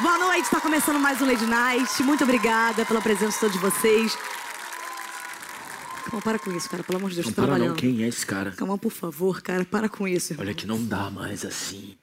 Boa 0.00 0.18
noite, 0.18 0.48
tá 0.50 0.60
começando 0.60 0.98
mais 1.00 1.20
um 1.20 1.26
Lady 1.26 1.46
Night. 1.46 2.02
Muito 2.02 2.22
obrigada 2.24 2.84
pela 2.84 3.00
presença 3.00 3.32
de 3.32 3.40
todos 3.40 3.56
vocês. 3.56 4.16
Calma, 6.04 6.22
para 6.22 6.38
com 6.38 6.52
isso, 6.52 6.70
cara. 6.70 6.82
Pelo 6.84 6.98
amor 6.98 7.10
de 7.10 7.16
Deus, 7.16 7.26
Não 7.26 7.32
tô 7.34 7.42
para 7.42 7.58
não, 7.58 7.74
quem 7.74 8.04
é 8.04 8.08
esse 8.08 8.24
cara? 8.24 8.52
Calma, 8.52 8.78
por 8.78 8.92
favor, 8.92 9.42
cara. 9.42 9.64
Para 9.64 9.88
com 9.88 10.06
isso. 10.06 10.32
irmão. 10.32 10.46
Olha 10.46 10.54
que 10.54 10.66
não 10.66 10.84
dá 10.84 11.10
mais 11.10 11.44
assim. 11.44 11.96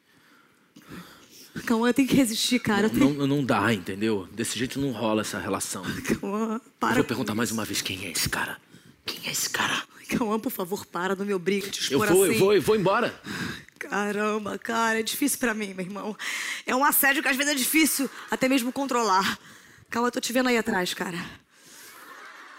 Calma, 1.66 1.88
eu 1.88 1.94
tenho 1.94 2.08
que 2.08 2.16
resistir, 2.16 2.60
cara. 2.60 2.88
Eu 2.88 2.94
Não, 2.94 3.00
tenho... 3.08 3.20
não, 3.20 3.28
não 3.38 3.46
dá, 3.46 3.74
entendeu? 3.74 4.28
Desse 4.34 4.58
jeito 4.60 4.80
não 4.80 4.92
rola 4.92 5.22
essa 5.22 5.40
relação. 5.40 5.84
Calma, 6.20 6.56
Eu 6.56 6.72
para 6.80 6.96
vou 6.96 7.04
com 7.04 7.08
perguntar 7.08 7.36
mais 7.36 7.52
uma 7.52 7.64
vez 7.64 7.82
quem 7.82 8.06
é 8.06 8.12
esse 8.12 8.28
cara. 8.28 8.58
Quem 9.06 9.20
é 9.28 9.32
esse 9.32 9.50
cara? 9.50 9.82
Calma, 10.18 10.40
por 10.40 10.52
favor, 10.52 10.86
para. 10.86 11.16
Não 11.16 11.26
me 11.26 11.34
obriga 11.34 11.68
a 11.68 11.70
te 11.70 11.92
Eu 11.92 12.00
expor 12.00 12.08
vou, 12.16 12.24
assim. 12.26 12.34
eu 12.34 12.40
vou, 12.40 12.54
eu 12.54 12.62
vou 12.62 12.76
embora. 12.76 13.20
Caramba, 13.80 14.58
cara, 14.60 15.00
é 15.00 15.04
difícil 15.04 15.40
pra 15.40 15.54
mim, 15.54 15.74
meu 15.74 15.86
irmão. 15.86 16.18
É 16.66 16.76
um 16.76 16.84
assédio 16.86 17.22
que 17.22 17.28
às 17.30 17.36
vezes 17.36 17.52
é 17.52 17.56
difícil 17.56 18.10
até 18.30 18.48
mesmo 18.48 18.72
controlar. 18.72 19.40
Calma, 19.90 20.08
eu 20.08 20.12
tô 20.12 20.20
te 20.20 20.32
vendo 20.32 20.48
aí 20.50 20.58
atrás, 20.58 20.94
cara. 20.94 21.18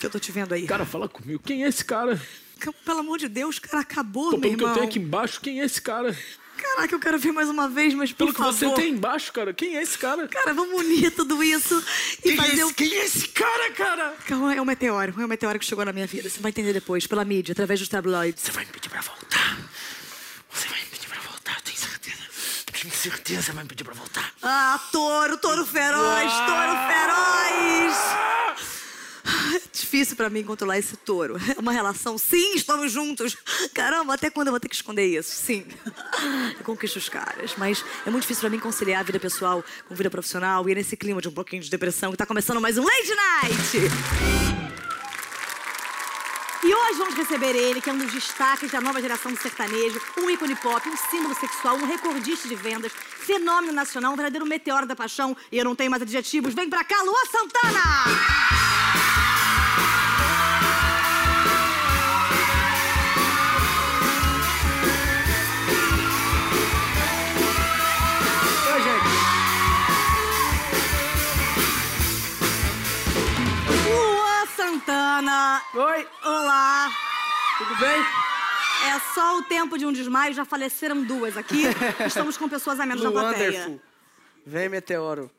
Eu 0.02 0.10
tô 0.10 0.18
te 0.18 0.32
vendo 0.32 0.52
aí. 0.52 0.66
Cara, 0.66 0.84
fala 0.84 1.08
comigo. 1.08 1.42
Quem 1.44 1.64
é 1.64 1.68
esse 1.68 1.84
cara? 1.84 2.20
Pelo 2.84 3.00
amor 3.00 3.18
de 3.18 3.28
Deus, 3.28 3.58
cara, 3.58 3.80
acabou, 3.82 4.30
Pô, 4.32 4.36
meu 4.36 4.40
pelo 4.40 4.56
que 4.56 4.62
eu 4.62 4.66
irmão. 4.68 4.74
tenho 4.74 4.86
aqui 4.88 4.98
embaixo, 4.98 5.40
quem 5.40 5.60
é 5.60 5.64
esse 5.64 5.80
cara? 5.80 6.16
Caraca, 6.62 6.94
eu 6.94 7.00
quero 7.00 7.18
ver 7.18 7.32
mais 7.32 7.48
uma 7.48 7.68
vez, 7.68 7.92
mas 7.94 8.10
por 8.12 8.18
Pelo 8.18 8.32
que 8.32 8.38
favor. 8.38 8.52
você 8.52 8.70
tem 8.74 8.92
embaixo, 8.92 9.32
cara, 9.32 9.52
quem 9.52 9.76
é 9.76 9.82
esse 9.82 9.98
cara? 9.98 10.28
Cara, 10.28 10.54
vamos 10.54 10.80
unir 10.80 11.10
tudo 11.10 11.42
isso 11.42 11.82
e 12.24 12.36
fazer 12.36 12.64
o... 12.64 12.72
quem 12.72 12.92
é 12.94 13.04
esse 13.04 13.28
cara, 13.28 13.70
cara? 13.72 14.14
Calma, 14.26 14.54
é 14.54 14.60
um 14.60 14.64
meteoro. 14.64 15.14
É 15.18 15.24
um 15.24 15.28
meteoro 15.28 15.58
que 15.58 15.64
chegou 15.66 15.84
na 15.84 15.92
minha 15.92 16.06
vida. 16.06 16.28
Você 16.30 16.40
vai 16.40 16.50
entender 16.50 16.72
depois, 16.72 17.06
pela 17.06 17.24
mídia, 17.24 17.52
através 17.52 17.80
dos 17.80 17.88
tabloides. 17.88 18.42
Você 18.42 18.52
vai 18.52 18.64
me 18.64 18.70
pedir 18.70 18.88
pra 18.88 19.00
voltar. 19.00 19.58
Você 20.52 20.68
vai 20.68 20.78
me 20.80 20.86
pedir 20.86 21.08
pra 21.08 21.20
voltar, 21.20 21.60
tenho 21.62 21.76
certeza. 21.78 22.16
Tenho 22.72 22.94
certeza 22.94 23.42
que 23.50 23.52
vai 23.52 23.64
me 23.64 23.68
pedir 23.68 23.84
pra 23.84 23.94
voltar. 23.94 24.32
Ah, 24.42 24.80
touro, 24.92 25.36
touro 25.38 25.66
feroz, 25.66 26.32
touro 26.32 26.61
difícil 30.02 30.16
pra 30.16 30.28
mim 30.28 30.42
controlar 30.42 30.78
esse 30.78 30.96
touro. 30.96 31.36
É 31.56 31.58
uma 31.60 31.72
relação, 31.72 32.18
sim, 32.18 32.54
estamos 32.54 32.90
juntos. 32.90 33.36
Caramba, 33.72 34.14
até 34.14 34.28
quando 34.28 34.48
eu 34.48 34.52
vou 34.52 34.60
ter 34.60 34.68
que 34.68 34.74
esconder 34.74 35.06
isso? 35.06 35.30
Sim. 35.30 35.64
Eu 36.58 36.64
conquisto 36.64 36.96
os 36.96 37.08
caras, 37.08 37.54
mas 37.56 37.84
é 38.06 38.10
muito 38.10 38.22
difícil 38.22 38.40
pra 38.42 38.50
mim 38.50 38.58
conciliar 38.58 39.00
a 39.00 39.02
vida 39.02 39.18
pessoal 39.18 39.64
com 39.88 39.94
vida 39.94 40.10
profissional 40.10 40.68
e 40.68 40.72
é 40.72 40.74
nesse 40.74 40.96
clima 40.96 41.20
de 41.20 41.28
um 41.28 41.32
pouquinho 41.32 41.62
de 41.62 41.70
depressão 41.70 42.10
que 42.10 42.16
tá 42.16 42.26
começando 42.26 42.60
mais 42.60 42.78
um 42.78 42.84
Lady 42.84 43.14
Night! 43.14 43.78
E 46.64 46.74
hoje 46.74 46.98
vamos 46.98 47.14
receber 47.14 47.56
ele, 47.56 47.80
que 47.80 47.90
é 47.90 47.92
um 47.92 47.98
dos 47.98 48.12
destaques 48.12 48.70
da 48.70 48.80
nova 48.80 49.00
geração 49.00 49.32
do 49.32 49.40
sertanejo, 49.40 50.00
um 50.18 50.30
ícone 50.30 50.54
pop, 50.56 50.88
um 50.88 50.96
símbolo 51.10 51.34
sexual, 51.34 51.76
um 51.76 51.86
recordista 51.86 52.48
de 52.48 52.54
vendas, 52.54 52.92
fenômeno 52.92 53.72
nacional, 53.72 54.12
um 54.12 54.16
verdadeiro 54.16 54.46
meteoro 54.46 54.86
da 54.86 54.94
paixão. 54.94 55.36
E 55.50 55.58
eu 55.58 55.64
não 55.64 55.74
tenho 55.74 55.90
mais 55.90 56.02
adjetivos. 56.02 56.54
Vem 56.54 56.70
pra 56.70 56.84
cá, 56.84 57.02
Luan 57.02 57.24
Santana! 57.30 58.71
Oi, 75.22 76.08
Olá! 76.24 76.90
tudo 77.56 77.76
bem? 77.76 78.02
É 78.88 78.98
só 79.14 79.38
o 79.38 79.42
tempo 79.44 79.78
de 79.78 79.86
um 79.86 79.92
desmaio, 79.92 80.34
já 80.34 80.44
faleceram 80.44 81.00
duas 81.04 81.36
aqui. 81.36 81.62
Estamos 82.04 82.36
com 82.36 82.48
pessoas 82.48 82.80
a 82.80 82.86
menos 82.86 83.04
na 83.04 83.12
plateia. 83.12 83.50
Wonderful. 83.50 83.80
Vem, 84.44 84.68
meteoro. 84.68 85.30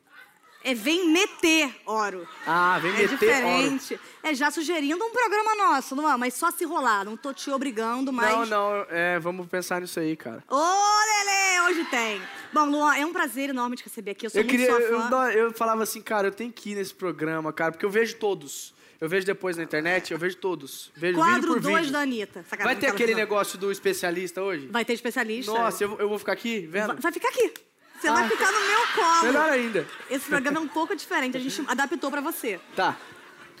É 0.62 0.72
Vem 0.72 1.10
Meter 1.10 1.70
Oro. 1.84 2.26
Ah, 2.46 2.78
vem 2.80 2.92
É 2.92 2.94
meter 2.94 3.08
diferente. 3.10 4.00
É 4.22 4.32
já 4.32 4.50
sugerindo 4.50 5.04
um 5.04 5.10
programa 5.10 5.54
nosso, 5.54 5.94
Luan, 5.94 6.16
mas 6.16 6.32
só 6.32 6.50
se 6.50 6.64
rolar. 6.64 7.04
Não 7.04 7.18
tô 7.18 7.34
te 7.34 7.50
obrigando, 7.50 8.10
mas. 8.10 8.30
Não, 8.32 8.46
não, 8.46 8.86
é, 8.88 9.18
vamos 9.18 9.46
pensar 9.48 9.82
nisso 9.82 10.00
aí, 10.00 10.16
cara. 10.16 10.42
Ô, 10.48 10.56
Lele, 10.56 11.60
hoje 11.68 11.84
tem. 11.90 12.22
Bom, 12.54 12.64
Luan, 12.64 12.96
é 12.96 13.04
um 13.04 13.12
prazer 13.12 13.50
enorme 13.50 13.76
te 13.76 13.84
receber 13.84 14.12
aqui. 14.12 14.24
Eu 14.24 14.30
sou 14.30 14.40
Eu 14.40 14.46
muito 14.46 14.56
queria, 14.58 14.70
sua 14.74 14.80
eu, 14.80 15.00
fã. 15.10 15.30
eu 15.32 15.52
falava 15.52 15.82
assim, 15.82 16.00
cara, 16.00 16.28
eu 16.28 16.32
tenho 16.32 16.50
que 16.50 16.70
ir 16.70 16.76
nesse 16.76 16.94
programa, 16.94 17.52
cara, 17.52 17.72
porque 17.72 17.84
eu 17.84 17.90
vejo 17.90 18.16
todos. 18.16 18.72
Eu 19.00 19.08
vejo 19.08 19.26
depois 19.26 19.56
na 19.56 19.62
internet, 19.62 20.12
eu 20.12 20.18
vejo 20.18 20.36
todos. 20.36 20.90
Vejo 20.96 21.18
Quadro 21.18 21.54
por 21.54 21.60
2 21.60 21.76
vídeo. 21.78 21.92
da 21.92 22.00
Anitta. 22.00 22.44
Sacanagem, 22.48 22.80
Vai 22.80 22.88
ter 22.88 22.94
aquele 22.94 23.14
negócio 23.14 23.58
do 23.58 23.70
especialista 23.72 24.42
hoje? 24.42 24.68
Vai 24.68 24.84
ter 24.84 24.92
especialista. 24.94 25.52
Nossa, 25.52 25.84
eu, 25.84 25.96
eu 25.98 26.08
vou 26.08 26.18
ficar 26.18 26.32
aqui 26.32 26.60
vendo? 26.66 26.86
Vai, 26.88 26.96
vai 26.96 27.12
ficar 27.12 27.28
aqui. 27.28 27.52
Você 28.00 28.08
Ah. 28.08 28.14
vai 28.14 28.28
ficar 28.28 28.50
no 28.52 28.58
meu 28.60 28.86
colo. 28.94 29.24
Melhor 29.26 29.50
ainda. 29.50 29.86
Esse 30.10 30.26
programa 30.26 30.58
é 30.58 30.60
um 30.60 30.68
pouco 30.68 30.94
diferente. 30.94 31.36
A 31.36 31.40
gente 31.40 31.62
adaptou 31.68 32.10
pra 32.10 32.20
você. 32.20 32.60
Tá. 32.76 32.96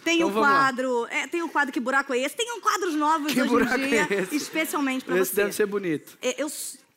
Tem 0.04 0.16
Então 0.18 0.28
um 0.28 0.32
quadro. 0.34 1.06
É, 1.10 1.26
tem 1.26 1.42
um 1.42 1.48
quadro 1.48 1.72
Que 1.72 1.80
Buraco 1.80 2.12
é 2.12 2.18
Esse? 2.18 2.36
Tem 2.36 2.52
um 2.52 2.60
quadros 2.60 2.94
novos 2.94 3.32
Que 3.32 3.40
hoje 3.40 3.74
em 3.74 3.88
dia. 3.88 4.06
é 4.10 4.14
esse? 4.22 4.36
Especialmente 4.36 5.04
pra 5.04 5.16
Esse 5.18 5.30
você. 5.30 5.36
deve 5.42 5.52
ser 5.52 5.64
bonito. 5.66 6.18
É, 6.20 6.42
Eu, 6.42 6.48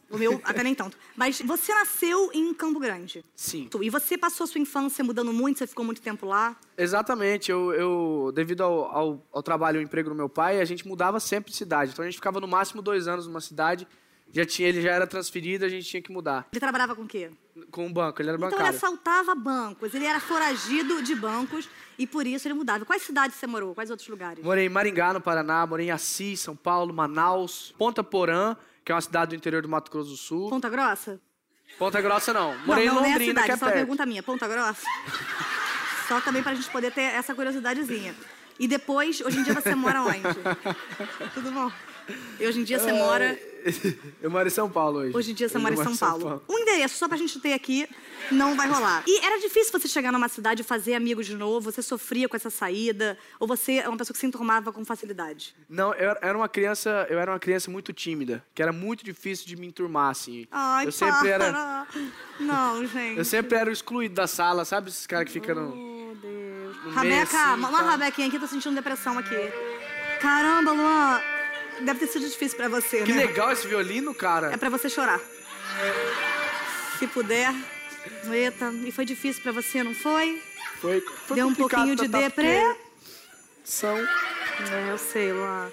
o 0.09 0.18
meu, 0.18 0.40
até 0.44 0.63
nem 0.63 0.73
tanto. 0.73 0.97
Mas 1.16 1.41
você 1.41 1.73
nasceu 1.73 2.29
em 2.34 2.53
Campo 2.53 2.79
Grande. 2.79 3.23
Sim. 3.35 3.69
E 3.81 3.90
você 3.90 4.18
passou 4.18 4.45
a 4.45 4.47
sua 4.47 4.62
infância 4.62 5.03
mudando 5.03 5.34
muito, 5.34 5.59
você 5.59 5.68
ficou 5.68 5.84
muito 5.84 6.01
tempo 6.01 6.25
lá. 6.25 6.56
Exatamente, 6.78 7.51
eu, 7.51 7.73
eu 7.73 8.31
devido 8.34 8.62
ao, 8.62 8.84
ao, 8.85 9.28
ao 9.34 9.44
trabalho 9.44 9.75
e 9.75 9.79
ao 9.79 9.84
emprego 9.84 10.09
do 10.09 10.16
meu 10.16 10.29
pai, 10.29 10.62
a 10.62 10.66
gente 10.66 10.88
mudava 10.88 11.19
sempre 11.19 11.51
de 11.51 11.57
cidade. 11.57 11.91
Então 11.91 12.03
a 12.03 12.07
gente 12.07 12.16
ficava 12.16 12.40
no 12.40 12.47
máximo 12.47 12.81
dois 12.81 13.07
anos 13.07 13.28
numa 13.28 13.41
cidade, 13.41 13.88
já 14.31 14.45
tinha, 14.45 14.68
ele 14.68 14.81
já 14.81 14.91
era 14.91 15.07
transferido, 15.07 15.66
a 15.66 15.69
gente 15.69 15.85
tinha 15.88 16.01
que 16.01 16.12
mudar. 16.12 16.47
Ele 16.51 16.59
trabalhava 16.59 16.95
com 16.95 17.03
o 17.03 17.07
quê? 17.07 17.31
Com 17.72 17.88
o 17.88 17.89
banco, 17.89 18.22
ele 18.22 18.29
era 18.29 18.38
Então 18.38 18.50
ele 18.50 18.57
bancário. 18.57 18.78
assaltava 18.78 19.34
bancos, 19.34 19.94
ele 19.94 20.06
era 20.06 20.19
foragido 20.19 21.01
de 21.01 21.16
bancos 21.16 21.68
e 21.97 22.06
por 22.06 22.28
isso 22.28 22.47
ele 22.47 22.53
mudava. 22.53 22.85
Quais 22.85 23.01
cidades 23.01 23.35
você 23.38 23.47
morou? 23.47 23.74
Quais 23.74 23.89
outros 23.89 24.07
lugares? 24.07 24.44
Morei 24.44 24.66
em 24.66 24.69
Maringá, 24.69 25.13
no 25.13 25.22
Paraná, 25.22 25.66
morei 25.66 25.88
em 25.88 25.91
Assis, 25.91 26.39
São 26.41 26.56
Paulo, 26.56 26.94
Manaus, 26.94 27.74
Ponta 27.78 28.03
Porã, 28.03 28.56
que 28.88 28.92
é 28.94 28.96
uma 28.96 29.02
cidade 29.02 29.31
do 29.31 29.36
interior 29.36 29.62
do 29.62 29.68
Mato 29.68 29.92
Grosso 29.92 30.12
do 30.12 30.16
Sul. 30.16 30.50
Ponta 30.50 30.70
Grossa? 30.70 31.20
Ponta 31.78 32.02
Grossa 32.02 32.31
não, 32.31 32.58
morei 32.59 32.86
não, 32.86 32.96
não, 32.96 33.02
em 33.02 33.06
a 33.06 33.09
Londrina, 33.09 33.31
cidade, 33.31 33.46
que 33.48 33.52
é 33.52 33.58
só 33.58 33.66
uma 33.66 33.72
perto. 33.72 33.84
pergunta 33.86 34.06
minha. 34.06 34.24
Ponta 34.24 34.48
Grossa? 34.48 34.81
só 36.08 36.22
também 36.22 36.42
pra 36.42 36.56
gente 36.56 36.70
poder 36.70 36.94
ter 36.94 37.02
essa 37.02 37.36
curiosidadezinha. 37.36 38.16
E 38.58 38.66
depois, 38.66 39.20
hoje 39.20 39.40
em 39.40 39.44
dia 39.44 39.53
você 39.53 39.75
mora 39.75 40.03
onde? 40.03 40.22
Tudo 41.36 41.52
bom? 41.52 41.70
E 42.40 42.48
hoje 42.48 42.62
em 42.62 42.64
dia 42.64 42.80
você 42.80 42.94
mora... 42.94 43.38
Eu 44.22 44.29
moro 44.31 44.47
em 44.47 44.51
São 44.51 44.69
Paulo 44.69 45.00
hoje. 45.00 45.16
Hoje 45.17 45.31
em 45.31 45.33
dia 45.33 45.47
você 45.50 45.57
mora 45.57 45.73
em 45.73 45.78
moro 45.78 45.94
São 45.95 45.97
Paulo. 46.09 46.44
Um 46.50 46.57
endereço, 46.59 46.97
só 46.97 47.07
pra 47.07 47.17
gente 47.17 47.39
ter 47.39 47.53
aqui, 47.53 47.88
não 48.31 48.55
vai 48.55 48.67
rolar. 48.67 49.03
E 49.07 49.25
era 49.25 49.39
difícil 49.39 49.72
você 49.72 49.88
chegar 49.88 50.11
numa 50.11 50.28
cidade 50.29 50.61
e 50.61 50.63
fazer 50.66 50.95
amigos 50.95 51.25
de 51.25 51.35
novo? 51.35 51.72
Você 51.72 51.81
sofria 51.81 52.27
com 52.29 52.35
essa 52.35 52.50
saída? 52.50 53.17
Ou 53.39 53.47
você 53.47 53.73
é 53.73 53.88
uma 53.88 53.97
pessoa 53.97 54.13
que 54.13 54.19
se 54.19 54.25
enturmava 54.25 54.72
com 54.72 54.83
facilidade? 54.85 55.56
Não, 55.69 55.94
eu 55.94 56.16
era 56.22 56.38
uma 56.38 56.50
criança, 56.50 57.06
eu 57.09 57.19
era 57.19 57.31
uma 57.31 57.39
criança 57.39 57.69
muito 57.69 57.91
tímida, 57.94 58.44
que 58.56 58.61
era 58.61 58.72
muito 58.72 59.03
difícil 59.03 59.45
de 59.47 59.56
me 59.56 59.67
enturmar 59.67 60.11
assim. 60.11 60.47
Ai, 60.51 60.85
eu 60.88 60.91
sempre 60.91 61.29
era, 61.29 61.85
Não, 62.39 62.85
gente. 62.88 63.17
eu 63.17 63.25
sempre 63.25 63.57
era 63.57 63.69
o 63.69 63.73
excluído 63.73 64.16
da 64.16 64.27
sala, 64.27 64.66
sabe 64.66 64.89
esses 64.89 65.06
caras 65.07 65.25
que 65.27 65.33
ficam 65.33 65.56
no 65.56 65.97
Oh, 66.09 66.16
Deus. 66.16 66.75
no 66.77 66.83
meio 66.83 66.95
Rabeca, 66.95 67.44
assim, 67.51 67.59
uma 67.59 67.72
tá. 67.72 67.83
rabequinha 67.91 68.27
aqui, 68.27 68.39
tô 68.39 68.47
sentindo 68.47 68.75
depressão 68.75 69.17
aqui. 69.17 69.35
Caramba, 70.22 70.72
Luan. 70.72 71.22
Deve 71.81 71.99
ter 71.99 72.07
sido 72.07 72.27
difícil 72.27 72.57
pra 72.57 72.67
você, 72.67 73.03
Que 73.03 73.13
né? 73.13 73.25
legal 73.25 73.51
esse 73.51 73.67
violino, 73.67 74.13
cara. 74.13 74.51
É 74.53 74.57
pra 74.57 74.69
você 74.69 74.89
chorar. 74.89 75.19
Se 76.99 77.07
puder. 77.07 77.53
Eita, 78.31 78.71
e 78.85 78.91
foi 78.91 79.05
difícil 79.05 79.41
pra 79.43 79.51
você, 79.51 79.83
não 79.83 79.93
foi? 79.93 80.41
Foi, 80.81 81.01
foi 81.01 81.35
Deu 81.35 81.47
um 81.47 81.53
pouquinho 81.55 81.95
de 81.95 82.07
tratar 82.07 82.27
deprê? 82.29 82.75
São. 83.63 83.97
É, 83.97 84.91
eu 84.91 84.97
sei, 84.97 85.31
Luan. 85.33 85.69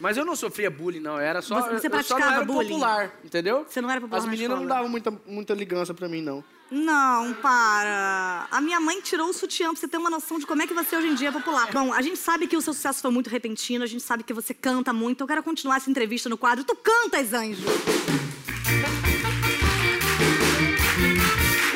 Mas 0.00 0.16
eu 0.16 0.24
não 0.24 0.34
sofria 0.34 0.70
bullying, 0.70 1.00
não. 1.00 1.18
Era 1.18 1.40
só. 1.40 1.54
Você- 1.60 1.68
você 1.68 1.74
eu 1.74 1.80
só 1.80 1.88
não 1.88 1.90
praticava 1.90 2.34
era 2.36 2.44
bullying? 2.44 2.68
popular, 2.70 3.14
entendeu? 3.24 3.64
Você 3.68 3.80
não 3.80 3.90
era 3.90 4.00
popular 4.00 4.18
As 4.18 4.24
na 4.24 4.30
meninas 4.30 4.58
não 4.58 4.66
davam 4.66 4.88
muita, 4.88 5.10
muita 5.26 5.54
ligança 5.54 5.94
pra 5.94 6.08
mim, 6.08 6.20
não. 6.20 6.44
Não, 6.70 7.34
para. 7.34 8.48
A 8.50 8.60
minha 8.60 8.80
mãe 8.80 9.00
tirou 9.00 9.28
o 9.28 9.32
sutiã 9.32 9.68
pra 9.70 9.76
você 9.80 9.86
ter 9.86 9.96
uma 9.96 10.10
noção 10.10 10.38
de 10.38 10.46
como 10.46 10.62
é 10.62 10.66
que 10.66 10.74
você 10.74 10.96
hoje 10.96 11.08
em 11.08 11.14
dia 11.14 11.28
é 11.28 11.32
popular. 11.32 11.70
Bom, 11.72 11.92
a 11.92 12.02
gente 12.02 12.16
sabe 12.18 12.46
que 12.46 12.56
o 12.56 12.60
seu 12.62 12.72
sucesso 12.72 13.00
foi 13.02 13.10
muito 13.10 13.30
repentino, 13.30 13.84
a 13.84 13.86
gente 13.86 14.02
sabe 14.02 14.24
que 14.24 14.32
você 14.32 14.52
canta 14.52 14.92
muito. 14.92 15.20
Eu 15.22 15.26
quero 15.26 15.42
continuar 15.42 15.76
essa 15.76 15.90
entrevista 15.90 16.28
no 16.28 16.36
quadro 16.36 16.64
Tu 16.64 16.74
Cantas, 16.76 17.32
Anjo! 17.32 17.62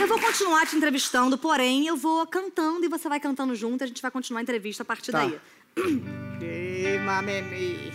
Eu 0.01 0.07
vou 0.09 0.19
continuar 0.19 0.67
te 0.67 0.75
entrevistando, 0.75 1.37
porém 1.39 1.87
eu 1.87 1.97
vou 1.97 2.27
cantando 2.27 2.85
e 2.85 2.89
você 2.89 3.09
vai 3.09 3.21
cantando 3.21 3.55
junto. 3.55 3.85
A 3.85 3.87
gente 3.87 4.01
vai 4.03 4.11
continuar 4.11 4.41
a 4.41 4.43
entrevista 4.43 4.83
a 4.83 4.87
partir 4.87 5.13
Tá. 5.13 5.19
daí. 5.19 5.39
Queima-me. 6.41 7.93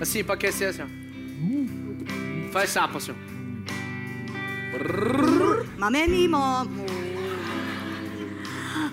Assim, 0.00 0.22
pra 0.22 0.34
aquecer 0.34 0.68
assim, 0.68 0.82
ó. 0.82 2.52
Faz 2.52 2.70
sapo, 2.70 2.98
assim, 2.98 3.12
ó. 3.12 3.33
Mamemi 5.78 6.28
momo. 6.28 6.86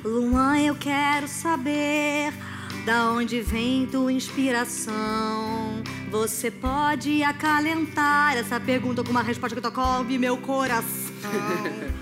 Luan, 0.03 0.59
eu 0.59 0.75
quero 0.75 1.27
saber 1.27 2.33
da 2.85 3.11
onde 3.11 3.41
vem 3.41 3.85
tua 3.85 4.11
inspiração. 4.11 5.83
Você 6.09 6.51
pode 6.51 7.23
acalentar 7.23 8.35
essa 8.35 8.59
pergunta 8.59 9.03
com 9.03 9.11
uma 9.11 9.23
resposta 9.23 9.55
que 9.55 9.61
toca 9.61 10.03
meu 10.03 10.37
coração. 10.37 11.11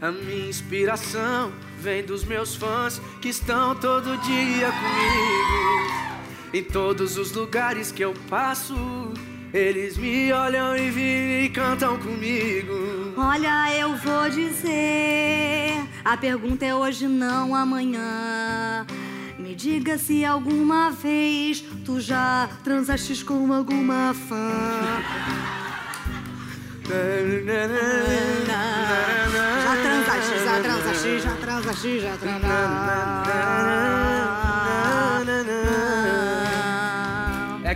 A 0.00 0.12
minha 0.12 0.48
inspiração 0.48 1.52
vem 1.78 2.04
dos 2.04 2.22
meus 2.22 2.54
fãs 2.54 3.00
que 3.20 3.30
estão 3.30 3.74
todo 3.74 4.16
dia 4.18 4.70
comigo. 4.70 6.06
Em 6.52 6.62
todos 6.62 7.16
os 7.16 7.32
lugares 7.32 7.90
que 7.90 8.04
eu 8.04 8.12
passo, 8.28 8.74
eles 9.56 9.96
me 9.96 10.30
olham 10.32 10.76
e 10.76 10.90
vêm 10.90 11.44
e 11.44 11.48
cantam 11.48 11.96
comigo. 11.98 13.14
Olha, 13.16 13.72
eu 13.74 13.96
vou 13.96 14.28
dizer. 14.28 15.72
A 16.04 16.16
pergunta 16.16 16.64
é 16.64 16.74
hoje, 16.74 17.08
não 17.08 17.54
amanhã. 17.54 18.84
Me 19.38 19.54
diga 19.54 19.96
se 19.96 20.24
alguma 20.24 20.90
vez 20.90 21.64
tu 21.84 22.00
já 22.00 22.48
transaste 22.62 23.24
com 23.24 23.52
alguma 23.52 24.14
fã. 24.28 24.52
Já 26.86 26.94
transaste, 29.82 30.38
já 30.44 30.60
transaste, 30.62 31.18
já 31.18 31.32
transaste, 31.32 32.00
já 32.00 32.16
transaste. 32.16 34.15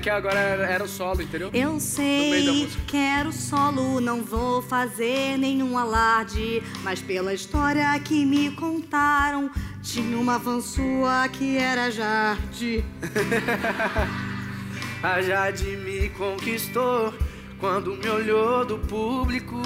Que 0.00 0.11
agora 0.11 0.38
era, 0.38 0.67
era 0.67 0.85
o 0.85 0.88
solo, 0.88 1.23
entendeu? 1.23 1.50
Eu 1.52 1.79
sei, 1.79 2.64
música. 2.64 2.82
quero 2.87 3.32
solo, 3.32 4.00
não 4.00 4.23
vou 4.23 4.62
fazer 4.62 5.37
nenhum 5.37 5.76
alarde. 5.76 6.62
Mas 6.82 7.00
pela 7.00 7.35
história 7.35 7.99
que 8.00 8.25
me 8.25 8.50
contaram, 8.52 9.50
tinha 9.82 10.17
uma 10.17 10.38
van 10.38 10.61
sua 10.61 11.29
que 11.29 11.58
era 11.58 11.91
Jade. 11.91 12.85
A 15.02 15.23
Jade 15.23 15.76
me 15.76 16.11
conquistou 16.11 17.12
quando 17.58 17.97
me 17.97 18.08
olhou 18.08 18.64
do 18.64 18.79
público. 18.79 19.61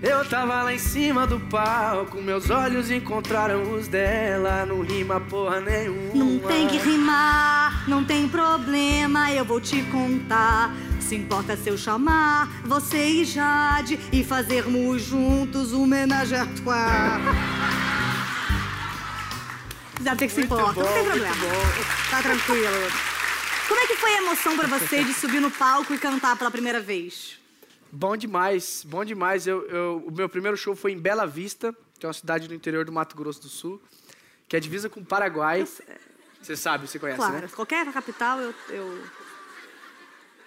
Eu 0.00 0.24
tava 0.24 0.62
lá 0.62 0.72
em 0.72 0.78
cima 0.78 1.26
do 1.26 1.40
palco, 1.40 2.22
meus 2.22 2.50
olhos 2.50 2.88
encontraram 2.88 3.72
os 3.72 3.88
dela, 3.88 4.64
não 4.64 4.80
rima 4.80 5.18
porra 5.18 5.60
nenhuma. 5.60 6.14
Não 6.14 6.38
tem 6.38 6.68
que 6.68 6.78
rimar, 6.78 7.88
não 7.88 8.04
tem 8.04 8.28
problema, 8.28 9.32
eu 9.32 9.44
vou 9.44 9.60
te 9.60 9.82
contar. 9.84 10.72
Se 11.00 11.16
importa 11.16 11.56
se 11.56 11.68
eu 11.68 11.76
chamar 11.76 12.46
você 12.64 13.08
e 13.08 13.24
Jade 13.24 13.98
e 14.12 14.22
fazermos 14.22 15.02
juntos 15.02 15.72
uma 15.72 15.82
homenagem 15.82 16.38
à 16.38 16.46
tua. 16.46 17.20
Já 20.04 20.14
tem 20.14 20.28
que 20.28 20.34
se 20.34 20.42
importa, 20.42 20.80
não 20.80 20.86
bom, 20.86 20.92
tem 20.92 21.02
muito 21.02 21.10
problema. 21.10 21.34
Tá 22.08 22.22
tranquilo. 22.22 22.92
Como 23.66 23.80
é 23.80 23.86
que 23.86 23.96
foi 23.96 24.14
a 24.14 24.18
emoção 24.18 24.56
pra 24.56 24.68
você 24.68 25.02
de 25.02 25.12
subir 25.12 25.40
no 25.40 25.50
palco 25.50 25.92
e 25.92 25.98
cantar 25.98 26.36
pela 26.36 26.52
primeira 26.52 26.80
vez? 26.80 27.36
Bom 27.90 28.16
demais, 28.16 28.84
bom 28.86 29.04
demais. 29.04 29.46
Eu, 29.46 29.66
eu- 29.68 30.04
o 30.06 30.10
meu 30.12 30.28
primeiro 30.28 30.56
show 30.56 30.74
foi 30.76 30.92
em 30.92 30.98
Bela 30.98 31.26
Vista, 31.26 31.74
que 31.98 32.04
é 32.04 32.08
uma 32.08 32.12
cidade 32.12 32.46
do 32.46 32.54
interior 32.54 32.84
do 32.84 32.92
Mato 32.92 33.16
Grosso 33.16 33.40
do 33.40 33.48
Sul, 33.48 33.80
que 34.46 34.56
é 34.56 34.60
divisa 34.60 34.88
com 34.88 35.00
o 35.00 35.04
Paraguai. 35.04 35.66
Você 36.40 36.54
sabe, 36.56 36.86
você 36.86 36.98
conhece, 36.98 37.18
Claro, 37.18 37.40
né? 37.40 37.48
qualquer 37.54 37.90
capital 37.92 38.40
eu, 38.40 38.54
eu. 38.68 39.02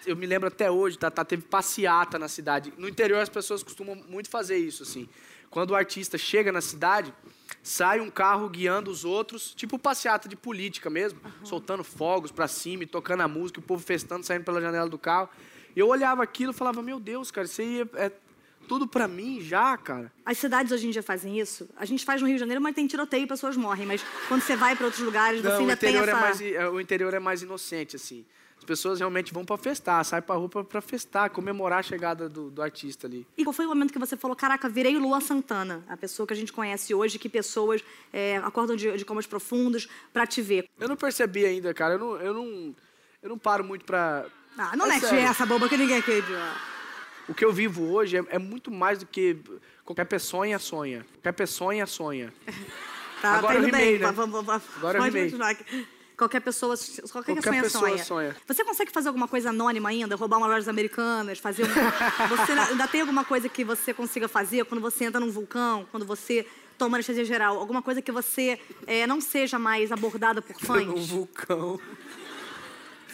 Eu 0.05 0.15
me 0.15 0.25
lembro 0.25 0.47
até 0.47 0.69
hoje, 0.71 0.97
tá, 0.97 1.11
tá, 1.11 1.23
teve 1.23 1.43
passeata 1.43 2.17
na 2.17 2.27
cidade. 2.27 2.73
No 2.77 2.87
interior 2.89 3.19
as 3.19 3.29
pessoas 3.29 3.61
costumam 3.61 3.95
muito 3.95 4.29
fazer 4.29 4.57
isso, 4.57 4.81
assim. 4.81 5.07
Quando 5.49 5.71
o 5.71 5.75
artista 5.75 6.17
chega 6.17 6.51
na 6.51 6.61
cidade, 6.61 7.13
sai 7.61 7.99
um 7.99 8.09
carro 8.09 8.49
guiando 8.49 8.89
os 8.89 9.03
outros, 9.05 9.53
tipo 9.53 9.77
passeata 9.77 10.27
de 10.29 10.35
política 10.35 10.89
mesmo, 10.89 11.19
soltando 11.43 11.83
fogos 11.83 12.31
pra 12.31 12.47
cima 12.47 12.83
e 12.83 12.87
tocando 12.87 13.21
a 13.21 13.27
música, 13.27 13.59
o 13.59 13.63
povo 13.63 13.83
festando, 13.83 14.25
saindo 14.25 14.43
pela 14.45 14.59
janela 14.61 14.89
do 14.89 14.97
carro. 14.97 15.29
Eu 15.75 15.87
olhava 15.87 16.23
aquilo 16.23 16.51
e 16.51 16.55
falava, 16.55 16.81
meu 16.81 16.99
Deus, 16.99 17.31
cara, 17.31 17.45
isso 17.45 17.61
aí 17.61 17.81
é, 17.81 18.05
é 18.05 18.11
tudo 18.67 18.87
pra 18.87 19.07
mim 19.07 19.41
já, 19.41 19.75
cara. 19.77 20.11
As 20.25 20.37
cidades 20.37 20.71
hoje 20.71 20.87
em 20.87 20.91
dia 20.91 21.03
fazem 21.03 21.39
isso. 21.39 21.69
A 21.75 21.85
gente 21.85 22.05
faz 22.05 22.21
no 22.21 22.27
Rio 22.27 22.35
de 22.35 22.39
Janeiro, 22.39 22.61
mas 22.61 22.75
tem 22.75 22.87
tiroteio 22.87 23.23
e 23.23 23.27
pessoas 23.27 23.57
morrem. 23.57 23.85
Mas 23.85 24.03
quando 24.27 24.41
você 24.41 24.55
vai 24.55 24.75
pra 24.75 24.85
outros 24.85 25.03
lugares, 25.03 25.41
você 25.41 25.47
Não, 25.47 25.57
o 25.57 25.59
ainda 25.59 25.77
tem 25.77 25.89
interior, 25.89 26.07
essa. 26.09 26.17
é 26.17 26.21
mais, 26.21 26.41
é, 26.41 26.69
o 26.69 26.79
interior 26.79 27.13
é 27.13 27.19
mais 27.19 27.41
inocente, 27.41 27.95
assim. 27.95 28.25
As 28.57 28.63
pessoas 28.63 28.99
realmente 28.99 29.33
vão 29.33 29.43
pra 29.43 29.57
festar, 29.57 30.05
saem 30.05 30.21
pra 30.21 30.35
rua 30.35 30.47
pra, 30.47 30.63
pra 30.63 30.81
festar, 30.81 31.31
comemorar 31.31 31.79
a 31.79 31.81
chegada 31.81 32.29
do, 32.29 32.51
do 32.51 32.61
artista 32.61 33.07
ali. 33.07 33.25
E 33.35 33.43
qual 33.43 33.53
foi 33.53 33.65
o 33.65 33.69
momento 33.69 33.91
que 33.91 33.97
você 33.97 34.15
falou, 34.15 34.37
caraca, 34.37 34.69
virei 34.69 34.95
Lua 34.99 35.19
Santana, 35.19 35.83
a 35.89 35.97
pessoa 35.97 36.27
que 36.27 36.33
a 36.33 36.35
gente 36.35 36.53
conhece 36.53 36.93
hoje, 36.93 37.17
que 37.17 37.27
pessoas 37.27 37.83
é, 38.13 38.37
acordam 38.37 38.75
de, 38.75 38.95
de 38.95 39.03
comas 39.03 39.25
profundos 39.25 39.89
pra 40.13 40.27
te 40.27 40.43
ver. 40.43 40.69
Eu 40.79 40.87
não 40.87 40.95
percebi 40.95 41.43
ainda, 41.43 41.73
cara. 41.73 41.95
Eu 41.95 41.99
não, 41.99 42.17
eu 42.17 42.33
não, 42.35 42.75
eu 43.23 43.29
não 43.29 43.37
paro 43.37 43.63
muito 43.63 43.83
pra. 43.83 44.27
Ah, 44.57 44.75
não 44.75 44.85
É 44.85 44.89
mete 44.89 45.01
sério. 45.07 45.19
essa 45.27 45.45
boba 45.45 45.67
que 45.69 45.77
ninguém 45.77 45.97
acredita. 45.97 46.53
O 47.27 47.33
que 47.33 47.43
eu 47.45 47.53
vivo 47.53 47.91
hoje 47.93 48.17
é, 48.17 48.23
é 48.29 48.39
muito 48.39 48.69
mais 48.71 48.99
do 48.99 49.05
que 49.05 49.37
qualquer 49.85 50.05
pessoa 50.05 50.45
sonha. 50.59 51.05
Qualquer 51.15 51.31
pessoa 51.33 51.85
sonha. 51.85 52.33
Tá, 53.21 53.33
Agora 53.35 53.53
tá 53.53 53.59
eu 53.59 53.65
rimei, 53.67 53.91
bem. 53.91 53.99
né? 53.99 54.11
Vamos, 54.11 54.43
vamos, 54.43 54.63
Agora 54.77 54.97
eu 54.97 55.03
rimei. 55.03 55.25
continuar 55.25 55.49
aqui. 55.51 55.87
Qualquer 56.17 56.39
pessoa, 56.39 56.75
qualquer, 57.11 57.33
Qualquer 57.35 57.43
sonha, 57.51 57.61
pessoa 57.61 57.89
sonha. 57.89 58.03
sonha. 58.03 58.35
Você 58.47 58.63
consegue 58.65 58.91
fazer 58.91 59.09
alguma 59.09 59.27
coisa 59.27 59.51
anônima 59.51 59.89
ainda? 59.89 60.15
Roubar 60.15 60.37
uma 60.39 60.47
lojas 60.47 60.67
americanas? 60.67 61.37
Fazer 61.37 61.65
um... 61.65 61.67
Você 62.35 62.51
ainda- 62.53 62.65
ainda 62.65 62.87
tem 62.87 63.01
alguma 63.01 63.23
coisa 63.23 63.47
que 63.47 63.63
você 63.63 63.93
consiga 63.93 64.27
fazer 64.27 64.65
quando 64.65 64.81
você 64.81 65.03
entra 65.03 65.19
num 65.19 65.29
vulcão? 65.29 65.87
Quando 65.91 66.03
você 66.03 66.47
toma 66.79 66.97
anestesia 66.97 67.23
geral? 67.23 67.59
Alguma 67.59 67.83
coisa 67.83 68.01
que 68.01 68.11
você 68.11 68.59
é, 68.87 69.05
não 69.05 69.21
seja 69.21 69.59
mais 69.59 69.91
abordada 69.91 70.41
por 70.41 70.55
fãs? 70.59 70.87
Um 70.87 70.95
vulcão. 70.95 71.79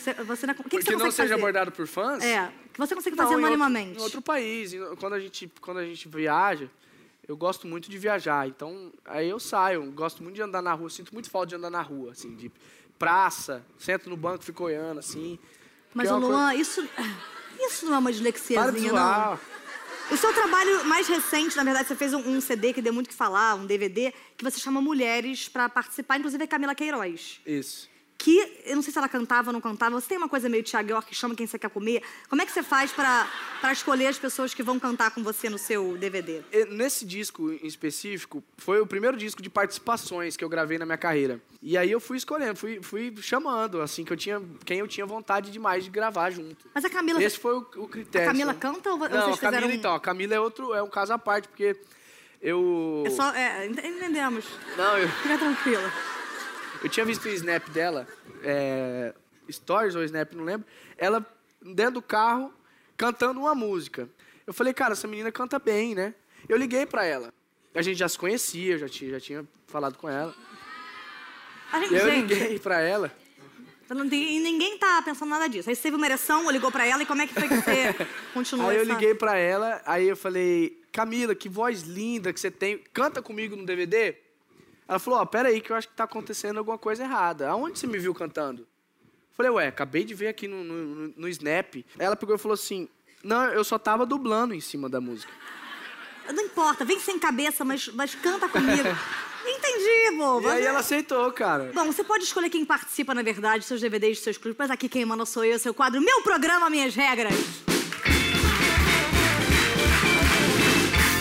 Você, 0.07 0.24
você, 0.24 0.48
não- 0.48 0.54
o 0.54 0.63
que, 0.63 0.77
que 0.77 0.83
você 0.83 0.92
não 0.95 1.12
seja 1.12 1.24
fazer? 1.24 1.33
abordado 1.33 1.71
por 1.71 1.86
fãs? 1.88 2.24
É, 2.24 2.51
que 2.74 2.80
você 2.80 2.95
consegue 2.95 3.15
Não, 3.15 3.24
fazer 3.25 3.33
em 3.33 3.44
outro- 3.44 3.48
anonimamente. 3.54 4.00
Em 4.00 4.01
outro 4.01 4.21
país. 4.21 4.71
Quando 5.00 5.13
a, 5.13 5.19
gente, 5.19 5.51
quando 5.59 5.77
a 5.80 5.86
gente 5.86 6.07
viaja, 6.07 6.69
eu 7.27 7.36
gosto 7.36 7.68
muito 7.68 7.89
de 7.89 7.98
viajar. 7.98 8.48
Então, 8.48 8.92
aí 9.06 9.27
eu 9.30 9.39
saio. 9.39 9.92
Gosto 9.92 10.24
muito 10.24 10.36
de 10.36 10.42
andar 10.42 10.62
na 10.62 10.74
rua. 10.74 10.89
Sinto 10.89 11.13
muito 11.13 11.30
falta 11.30 11.48
de 11.48 11.56
andar 11.56 11.69
na 11.69 11.81
rua, 11.81 12.12
assim, 12.12 12.36
de 12.36 12.50
praça. 12.98 13.65
Sento 13.77 14.09
no 14.09 14.15
banco, 14.15 14.44
fico 14.44 14.63
olhando, 14.63 15.00
assim. 15.00 15.38
Mas, 15.94 16.07
é 16.10 16.13
uma 16.13 16.21
coisa- 16.21 16.36
Luan, 16.38 16.53
isso, 16.56 16.88
isso 17.60 17.86
não 17.86 17.95
é 17.95 17.98
uma 17.98 18.03
Para 18.03 18.12
dislexiazinha, 18.13 18.94
não? 18.94 19.39
O 20.10 20.15
seu 20.15 20.33
trabalho 20.33 20.86
mais 20.86 21.06
recente, 21.06 21.57
na 21.57 21.65
verdade, 21.65 21.86
você 21.89 21.95
fez 21.95 22.13
um, 22.13 22.19
um 22.19 22.39
CD 22.39 22.71
que 22.71 22.81
deu 22.81 22.94
muito 22.94 23.07
o 23.07 23.10
que 23.10 23.15
falar, 23.15 23.56
um 23.56 23.65
DVD, 23.65 24.13
que 24.38 24.44
você 24.44 24.57
chama 24.57 24.80
mulheres 24.81 25.50
pra 25.50 25.68
participar, 25.68 26.18
inclusive 26.18 26.42
a 26.45 26.48
Camila 26.48 26.74
Queiroz. 26.74 27.42
Isso. 27.45 27.89
Que, 28.19 28.61
eu 28.65 28.75
não 28.75 28.81
sei 28.81 28.91
se 28.91 28.97
ela 28.97 29.07
cantava 29.07 29.49
ou 29.49 29.53
não 29.53 29.61
cantava, 29.61 29.99
você 30.01 30.07
tem 30.07 30.17
uma 30.17 30.27
coisa 30.27 30.49
meio 30.49 30.63
Thiago 30.63 30.89
York 30.89 31.09
que 31.09 31.15
chama 31.15 31.35
quem 31.35 31.45
você 31.45 31.59
quer 31.59 31.69
comer. 31.69 32.01
Como 32.27 32.41
é 32.41 32.45
que 32.47 32.51
você 32.51 32.63
faz 32.63 32.91
pra 32.91 33.27
pra 33.62 33.71
escolher 33.71 34.07
as 34.07 34.17
pessoas 34.17 34.53
que 34.55 34.63
vão 34.63 34.79
cantar 34.79 35.12
com 35.12 35.24
você 35.24 35.50
no 35.50 35.57
seu 35.57 35.95
DVD? 35.97 36.41
Nesse 36.69 37.05
disco 37.05 37.51
em 37.51 37.65
específico, 37.67 38.43
foi 38.57 38.81
o 38.81 38.88
primeiro 38.88 39.15
disco 39.17 39.41
de 39.41 39.50
participações 39.51 40.36
que 40.36 40.43
eu 40.43 40.50
gravei 40.50 40.77
na 40.79 40.86
minha 40.86 40.97
carreira. 40.97 41.39
E 41.62 41.77
aí 41.77 41.91
eu 41.91 42.00
fui 42.00 42.17
escolhendo, 42.17 42.55
fui, 42.55 42.79
fui 42.81 43.13
chamando, 43.21 43.81
assim, 43.81 44.03
que 44.03 44.12
eu 44.13 44.17
tinha, 44.17 44.41
quem 44.65 44.79
eu 44.79 44.88
tinha 44.88 45.05
vontade 45.05 45.51
demais 45.51 45.83
de 45.83 45.89
gravar 45.91 46.31
junto. 46.31 46.67
Mas 46.74 46.86
a 46.86 46.89
Camila... 46.89 47.21
Esse 47.21 47.38
foi 47.39 47.53
o, 47.55 47.59
o 47.77 47.88
critério. 47.88 48.27
A 48.29 48.31
Camila 48.31 48.53
canta 48.55 48.89
ou 48.91 48.97
Não, 48.97 49.07
vocês 49.09 49.38
a 49.38 49.51
Camila 49.51 49.67
um- 49.67 49.75
então. 49.75 49.93
A 49.93 50.00
Camila 50.00 50.33
é 50.36 50.39
outro, 50.39 50.74
é 50.74 50.81
um 50.81 50.89
caso 50.89 51.13
à 51.13 51.19
parte, 51.19 51.47
porque 51.47 51.75
eu... 52.41 53.03
É 53.05 53.09
só... 53.12 53.31
É, 53.33 53.65
ent- 53.67 53.83
entendemos. 53.83 54.45
Não, 54.75 54.97
eu, 54.97 55.07
Fica 55.09 55.38
tranquila. 55.38 55.91
Eu 56.84 56.89
tinha 56.89 57.05
visto 57.05 57.25
o 57.25 57.29
snap 57.29 57.67
dela, 57.69 58.07
é, 58.43 59.13
stories 59.51 59.96
ou 59.96 60.03
snap, 60.03 60.34
não 60.34 60.43
lembro, 60.43 60.67
ela 60.98 61.25
dentro 61.62 61.96
do 61.96 62.01
carro 62.01 62.53
cantando 62.96 63.39
uma 63.39 63.55
música. 63.55 64.10
Eu 64.46 64.53
falei, 64.53 64.74
cara, 64.74 64.93
essa 64.93 65.07
menina 65.07 65.31
canta 65.31 65.60
bem, 65.60 65.93
né? 65.93 66.13
Eu 66.48 66.57
liguei 66.57 66.86
pra 66.86 67.03
ela. 67.05 67.34
A 67.75 67.81
gente 67.81 67.98
já 67.98 68.07
se 68.10 68.17
conhecia, 68.17 68.74
eu 68.74 68.77
já 68.79 68.89
tinha, 68.89 69.12
já 69.12 69.19
tinha 69.19 69.46
falado 69.67 69.98
com 69.98 70.10
ela. 70.10 70.34
A 71.72 71.79
gente, 71.79 71.93
E 71.93 71.98
eu 71.98 72.05
gente, 72.10 72.34
liguei 72.34 72.60
pra 72.60 72.79
ela. 72.79 73.12
e 73.89 74.39
ninguém 74.39 74.77
tá 74.77 75.01
pensando 75.03 75.29
nada 75.29 75.48
disso. 75.48 75.69
Aí 75.69 75.75
você 75.75 75.81
teve 75.84 75.96
uma 75.98 76.05
ereção, 76.05 76.50
ligou 76.50 76.72
pra 76.72 76.86
ela, 76.86 77.03
e 77.03 77.05
como 77.05 77.22
é 77.22 77.27
que 77.27 77.34
foi 77.34 77.48
que 77.48 77.55
você 77.55 77.93
continuou 78.34 78.69
Aí 78.69 78.77
eu 78.77 78.84
essa... 78.84 78.93
liguei 78.93 79.13
pra 79.13 79.36
ela, 79.38 79.81
aí 79.86 80.07
eu 80.07 80.15
falei, 80.15 80.81
Camila, 80.91 81.36
que 81.36 81.50
voz 81.50 81.81
linda 81.81 82.31
que 82.34 82.39
você 82.39 82.50
tem. 82.50 82.79
Canta 82.93 83.22
comigo 83.22 83.55
no 83.55 83.65
DVD? 83.65 84.15
Ela 84.88 85.00
falou, 85.00 85.20
ó, 85.20 85.25
pera 85.25 85.50
aí 85.50 85.60
que 85.60 85.72
eu 85.72 85.75
acho 85.75 85.88
que 85.89 85.94
tá 85.96 86.06
acontecendo 86.06 86.58
alguma 86.58 86.77
coisa 86.77 87.03
errada. 87.03 87.50
Aonde 87.50 87.77
você 87.77 87.86
me 87.88 87.98
viu 87.98 88.13
cantando? 88.13 88.65
Falei, 89.36 89.51
ué, 89.51 89.67
acabei 89.67 90.03
de 90.03 90.13
ver 90.13 90.29
aqui 90.29 90.48
no, 90.48 90.63
no, 90.63 91.13
no- 91.15 91.27
Snap. 91.29 91.75
Ela 92.00 92.15
pegou 92.15 92.36
e 92.36 92.39
falou 92.39 92.53
assim, 92.56 92.88
não, 93.24 93.46
eu 93.46 93.63
só 93.63 93.77
tava 93.77 94.06
dublando 94.06 94.53
em 94.53 94.62
cima 94.62 94.88
da 94.89 95.01
música. 95.01 95.32
Não 96.34 96.44
importa, 96.44 96.84
vem 96.86 97.00
sem 97.00 97.20
cabeça, 97.20 97.63
mas, 97.63 97.88
mas 97.89 98.15
canta 98.15 98.48
comigo. 98.50 98.88
Entendi, 99.46 100.17
bobo. 100.17 100.48
E 100.48 100.51
aí 100.51 100.65
ela 100.65 100.79
aceitou, 100.79 101.32
cara. 101.32 101.72
Bom, 101.74 101.86
você 101.86 102.03
pode 102.03 102.24
escolher 102.25 102.50
quem 102.50 102.65
participa, 102.65 103.13
na 103.13 103.22
verdade, 103.22 103.63
seus 103.63 103.79
DVDs, 103.79 104.20
seus 104.20 104.38
clubes, 104.38 104.58
mas 104.58 104.70
aqui 104.72 104.89
quem 104.89 105.06
manda 105.06 105.25
sou 105.25 105.46
eu, 105.46 105.58
seu 105.60 105.74
quadro, 105.74 106.01
meu 106.01 106.22
programa, 106.22 106.70
minhas 106.70 106.94
regras. 106.96 107.34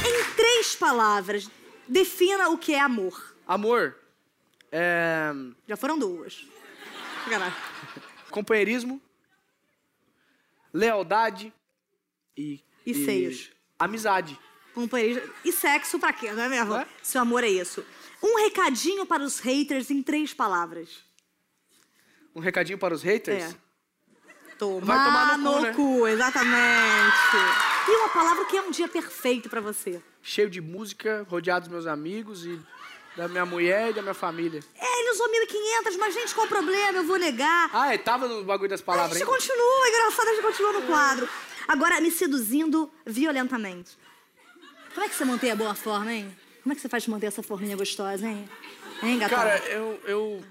Em 0.05 0.35
três 0.37 0.75
palavras, 0.75 1.49
defina 1.87 2.49
o 2.49 2.59
que 2.59 2.75
é 2.75 2.81
amor. 2.81 3.36
Amor, 3.47 3.97
é, 4.73 5.33
Já 5.69 5.77
foram 5.77 5.99
duas. 5.99 6.47
Companheirismo, 8.31 9.01
lealdade 10.73 11.53
e... 12.37 12.61
E 12.85 12.95
seios. 12.95 13.51
Amizade. 13.79 14.39
Companheirismo. 14.75 15.33
E 15.45 15.51
sexo 15.53 15.99
pra 15.99 16.13
quê, 16.13 16.31
não 16.33 16.43
é 16.43 16.49
mesmo? 16.49 16.75
É? 16.77 16.87
Se 17.03 17.19
o 17.19 17.21
amor 17.21 17.43
é 17.43 17.49
isso. 17.49 17.85
Um 18.23 18.43
recadinho 18.45 19.05
para 19.07 19.23
os 19.23 19.41
haters 19.41 19.91
em 19.91 20.03
três 20.03 20.33
palavras. 20.33 21.05
Um 22.35 22.41
recadinho 22.41 22.79
para 22.79 22.95
os 22.95 23.03
haters? 23.03 23.55
É. 23.55 23.67
Tomar, 24.59 24.87
Vai 24.87 25.05
tomar 25.05 25.39
no 25.39 25.53
cu, 25.53 25.61
né? 25.63 25.73
cu, 25.75 26.07
exatamente. 26.09 27.17
E 27.89 27.91
uma 27.97 28.09
palavra 28.09 28.45
que 28.47 28.57
é 28.57 28.63
um 28.63 28.71
dia 28.71 28.89
perfeito 28.89 29.49
pra 29.51 29.61
você. 29.61 30.01
Cheio 30.23 30.49
de 30.49 30.61
música, 30.61 31.27
rodeado 31.29 31.65
dos 31.67 31.73
meus 31.73 31.87
amigos 31.87 32.45
e 32.47 32.59
da 33.17 33.27
minha 33.29 33.47
mulher 33.47 33.91
e 33.91 33.93
da 33.95 34.03
minha 34.03 34.15
família. 34.15 34.61
É, 34.79 35.01
ele 35.01 35.11
usou 35.11 35.27
1.500, 35.29 35.97
mas 35.99 36.15
gente, 36.15 36.35
qual 36.35 36.47
o 36.47 36.49
problema? 36.49 36.99
Eu 36.99 37.05
vou 37.05 37.19
negar. 37.19 37.71
Ah, 37.73 37.93
é, 37.95 37.99
tava 37.99 38.29
no 38.29 38.45
bagulho 38.45 38.69
das 38.69 38.81
a 38.81 38.85
palavras, 38.85 39.19
gente 39.19 39.27
hein? 39.27 39.35
continua, 39.35 39.89
engraçado, 39.89 40.29
a 40.29 40.35
gente 40.35 40.43
continua 40.43 40.73
no 40.75 40.83
quadro. 40.83 41.29
Agora, 41.67 42.01
me 42.01 42.11
seduzindo 42.11 42.91
violentamente. 43.05 43.97
Como 44.95 45.05
é 45.05 45.09
que 45.09 45.15
você 45.15 45.25
mantém 45.25 45.51
a 45.51 45.57
boa 45.57 45.75
forma, 45.75 46.13
hein? 46.13 46.37
Como 46.63 46.73
é 46.73 46.77
que 46.77 46.81
você 46.83 46.89
faz 46.89 47.05
pra 47.05 47.13
manter 47.13 47.27
essa 47.27 47.43
forminha 47.43 47.77
gostosa, 47.77 48.27
hein? 48.27 48.49
Hein, 49.03 49.19
gatão? 49.19 49.39
Cara, 49.39 49.59
eu, 49.69 50.01
eu. 50.07 50.45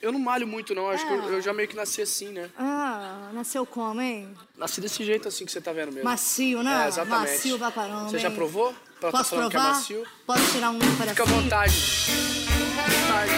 Eu 0.00 0.12
não 0.12 0.18
malho 0.20 0.46
muito, 0.46 0.74
não. 0.74 0.90
Acho 0.90 1.06
que 1.06 1.12
eu, 1.12 1.22
É. 1.22 1.34
eu 1.36 1.40
já 1.42 1.52
meio 1.54 1.66
que 1.68 1.74
nasci 1.74 2.02
assim, 2.02 2.28
né? 2.28 2.50
Ah, 2.58 3.30
nasceu 3.32 3.64
como, 3.64 4.00
hein? 4.00 4.36
Nasci 4.56 4.80
desse 4.80 5.02
jeito 5.02 5.26
assim 5.26 5.46
que 5.46 5.50
você 5.50 5.60
tá 5.60 5.72
vendo 5.72 5.90
mesmo. 5.90 6.04
Macio, 6.04 6.62
né? 6.62 6.84
É, 6.84 6.88
exatamente. 6.88 7.30
Macio 7.32 7.58
pra 7.58 7.72
caramba, 7.72 8.08
Você 8.10 8.18
já 8.18 8.30
provou? 8.30 8.74
Posso 9.10 9.30
provar? 9.30 9.50
que 9.50 9.56
é 9.56 9.60
macio? 9.60 10.06
Posso 10.26 10.52
tirar 10.52 10.70
um 10.70 10.78
pedacinho? 10.78 11.08
Fica 11.08 11.22
à 11.22 11.26
vontade. 11.26 11.72
Fica 11.72 12.52
à 12.52 13.00
vontade. 13.00 13.32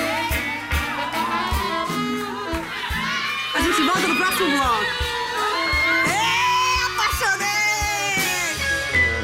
A 3.54 3.60
gente 3.60 3.82
volta 3.82 4.08
no 4.08 4.16
próximo 4.16 4.50
bloco. 4.50 4.84
É, 6.08 6.82
apaixonei! 6.87 7.48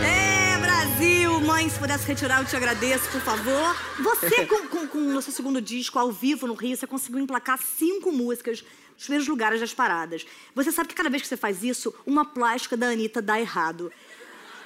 É, 0.04 0.58
Brasil! 0.58 1.40
Mãe, 1.40 1.68
se 1.68 1.78
pudesse 1.78 2.06
retirar, 2.06 2.40
eu 2.40 2.46
te 2.46 2.56
agradeço, 2.56 3.08
por 3.10 3.20
favor. 3.20 3.76
Você, 4.02 4.46
com, 4.46 4.66
com, 4.68 4.86
com 4.88 5.16
o 5.16 5.22
seu 5.22 5.32
segundo 5.32 5.60
disco, 5.60 5.98
ao 5.98 6.10
vivo, 6.10 6.46
no 6.46 6.54
Rio, 6.54 6.76
você 6.76 6.86
conseguiu 6.86 7.20
emplacar 7.20 7.58
cinco 7.58 8.10
músicas 8.10 8.64
nos 8.94 9.04
primeiros 9.04 9.28
lugares 9.28 9.60
das 9.60 9.72
paradas. 9.74 10.26
Você 10.54 10.72
sabe 10.72 10.88
que 10.88 10.94
cada 10.94 11.10
vez 11.10 11.22
que 11.22 11.28
você 11.28 11.36
faz 11.36 11.62
isso, 11.62 11.94
uma 12.06 12.24
plástica 12.24 12.76
da 12.76 12.88
Anitta 12.88 13.20
dá 13.22 13.40
errado. 13.40 13.92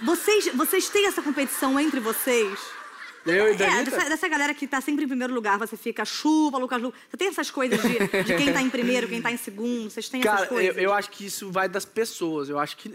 Vocês, 0.02 0.49
vocês 0.55 0.88
têm 0.88 1.07
essa 1.07 1.21
competição 1.23 1.78
entre 1.78 1.99
vocês? 2.00 2.59
Eu 3.26 3.49
e 3.49 3.50
É, 3.50 3.57
Danita? 3.57 3.90
dessa, 3.90 4.09
dessa 4.09 4.28
galera 4.28 4.55
que 4.55 4.67
tá 4.67 4.81
sempre 4.81 5.05
em 5.05 5.09
primeiro 5.09 5.35
lugar, 5.35 5.59
você 5.59 5.76
fica 5.76 6.02
chupa, 6.05 6.57
Lucas 6.57 6.81
Lu. 6.81 6.95
Você 7.11 7.17
tem 7.17 7.28
essas 7.28 7.50
coisas 7.50 7.78
de, 7.83 7.99
de 8.25 8.37
quem 8.37 8.52
tá 8.52 8.62
em 8.62 8.71
primeiro, 8.71 9.07
quem 9.09 9.21
tá 9.21 9.31
em 9.31 9.37
segundo? 9.37 9.90
Vocês 9.90 10.09
têm 10.09 10.21
Cara, 10.23 10.37
essas 10.37 10.50
eu, 10.50 10.55
coisas? 10.57 10.76
eu 10.83 10.93
acho 10.95 11.11
que 11.11 11.26
isso 11.26 11.50
vai 11.50 11.69
das 11.69 11.85
pessoas. 11.85 12.49
Eu 12.49 12.59
acho 12.59 12.76
que, 12.76 12.95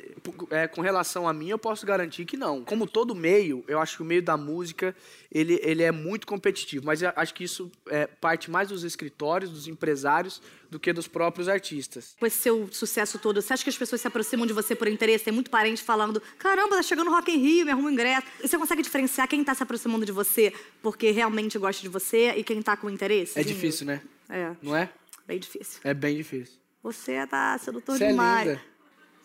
é, 0.50 0.66
com 0.68 0.82
relação 0.82 1.28
a 1.28 1.34
mim, 1.34 1.50
eu 1.50 1.60
posso 1.60 1.86
garantir 1.86 2.26
que 2.26 2.36
não. 2.38 2.64
Como 2.64 2.88
todo 2.88 3.14
meio, 3.14 3.64
eu 3.68 3.80
acho 3.80 3.98
que 3.98 4.02
o 4.02 4.06
meio 4.06 4.24
da 4.24 4.36
música, 4.38 4.96
ele, 5.32 5.60
ele 5.62 5.84
é 5.84 5.92
muito 5.92 6.26
competitivo. 6.26 6.84
Mas 6.86 7.02
eu 7.04 7.12
acho 7.16 7.34
que 7.34 7.44
isso 7.44 7.70
é, 7.88 8.08
parte 8.08 8.50
mais 8.50 8.70
dos 8.70 8.84
escritórios, 8.84 9.52
dos 9.52 9.68
empresários, 9.68 10.42
do 10.74 10.80
que 10.80 10.92
dos 10.92 11.08
próprios 11.08 11.48
artistas. 11.48 12.16
Com 12.20 12.26
esse 12.26 12.38
seu 12.38 12.68
sucesso 12.72 13.18
todo, 13.20 13.42
você 13.42 13.54
acha 13.54 13.64
que 13.64 13.70
as 13.70 13.78
pessoas 13.78 14.02
se 14.02 14.08
aproximam 14.08 14.46
de 14.46 14.54
você 14.54 14.76
por 14.76 14.88
interesse? 14.88 15.24
Tem 15.24 15.34
muito 15.34 15.50
parente 15.50 15.82
falando, 15.84 16.22
caramba, 16.38 16.76
tá 16.76 16.82
chegando 16.84 17.10
Rock 17.12 17.32
in 17.32 17.38
Rio, 17.38 17.66
me 17.66 17.72
arruma 17.72 17.88
um 17.90 17.92
ingresso. 17.92 18.26
E 18.44 18.48
você 18.48 18.58
consegue 18.58 18.82
diferenciar 18.82 19.28
quem 19.28 19.44
tá 19.44 19.54
se 19.54 19.62
aproximando 19.64 20.06
de 20.06 20.12
você 20.12 20.52
porque 20.82 21.12
realmente 21.12 21.58
gosta 21.58 21.82
de 21.82 21.88
você 21.88 22.32
e 22.32 22.44
quem 22.44 22.62
tá 22.62 22.76
com 22.76 22.90
interesse? 22.90 23.40
É 23.40 23.44
difícil, 23.44 23.86
né? 23.86 24.02
É, 24.30 24.52
Não 24.62 24.76
é? 24.76 24.90
bem 25.28 25.40
difícil. 25.40 25.80
É 25.84 25.94
bem 25.94 26.18
difícil. 26.18 26.56
Você 26.82 27.26
tá 27.28 27.58
sedutor 27.60 27.98
Você 27.98 28.06
é 28.06 28.08
demais. 28.10 28.48
linda. 28.48 28.62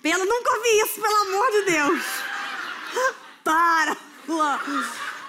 Pelo, 0.03 0.25
nunca 0.25 0.55
ouvi 0.57 0.69
isso, 0.85 1.01
pelo 1.01 1.17
amor 1.17 1.51
de 1.51 1.63
Deus. 1.73 2.05
Para! 3.43 3.97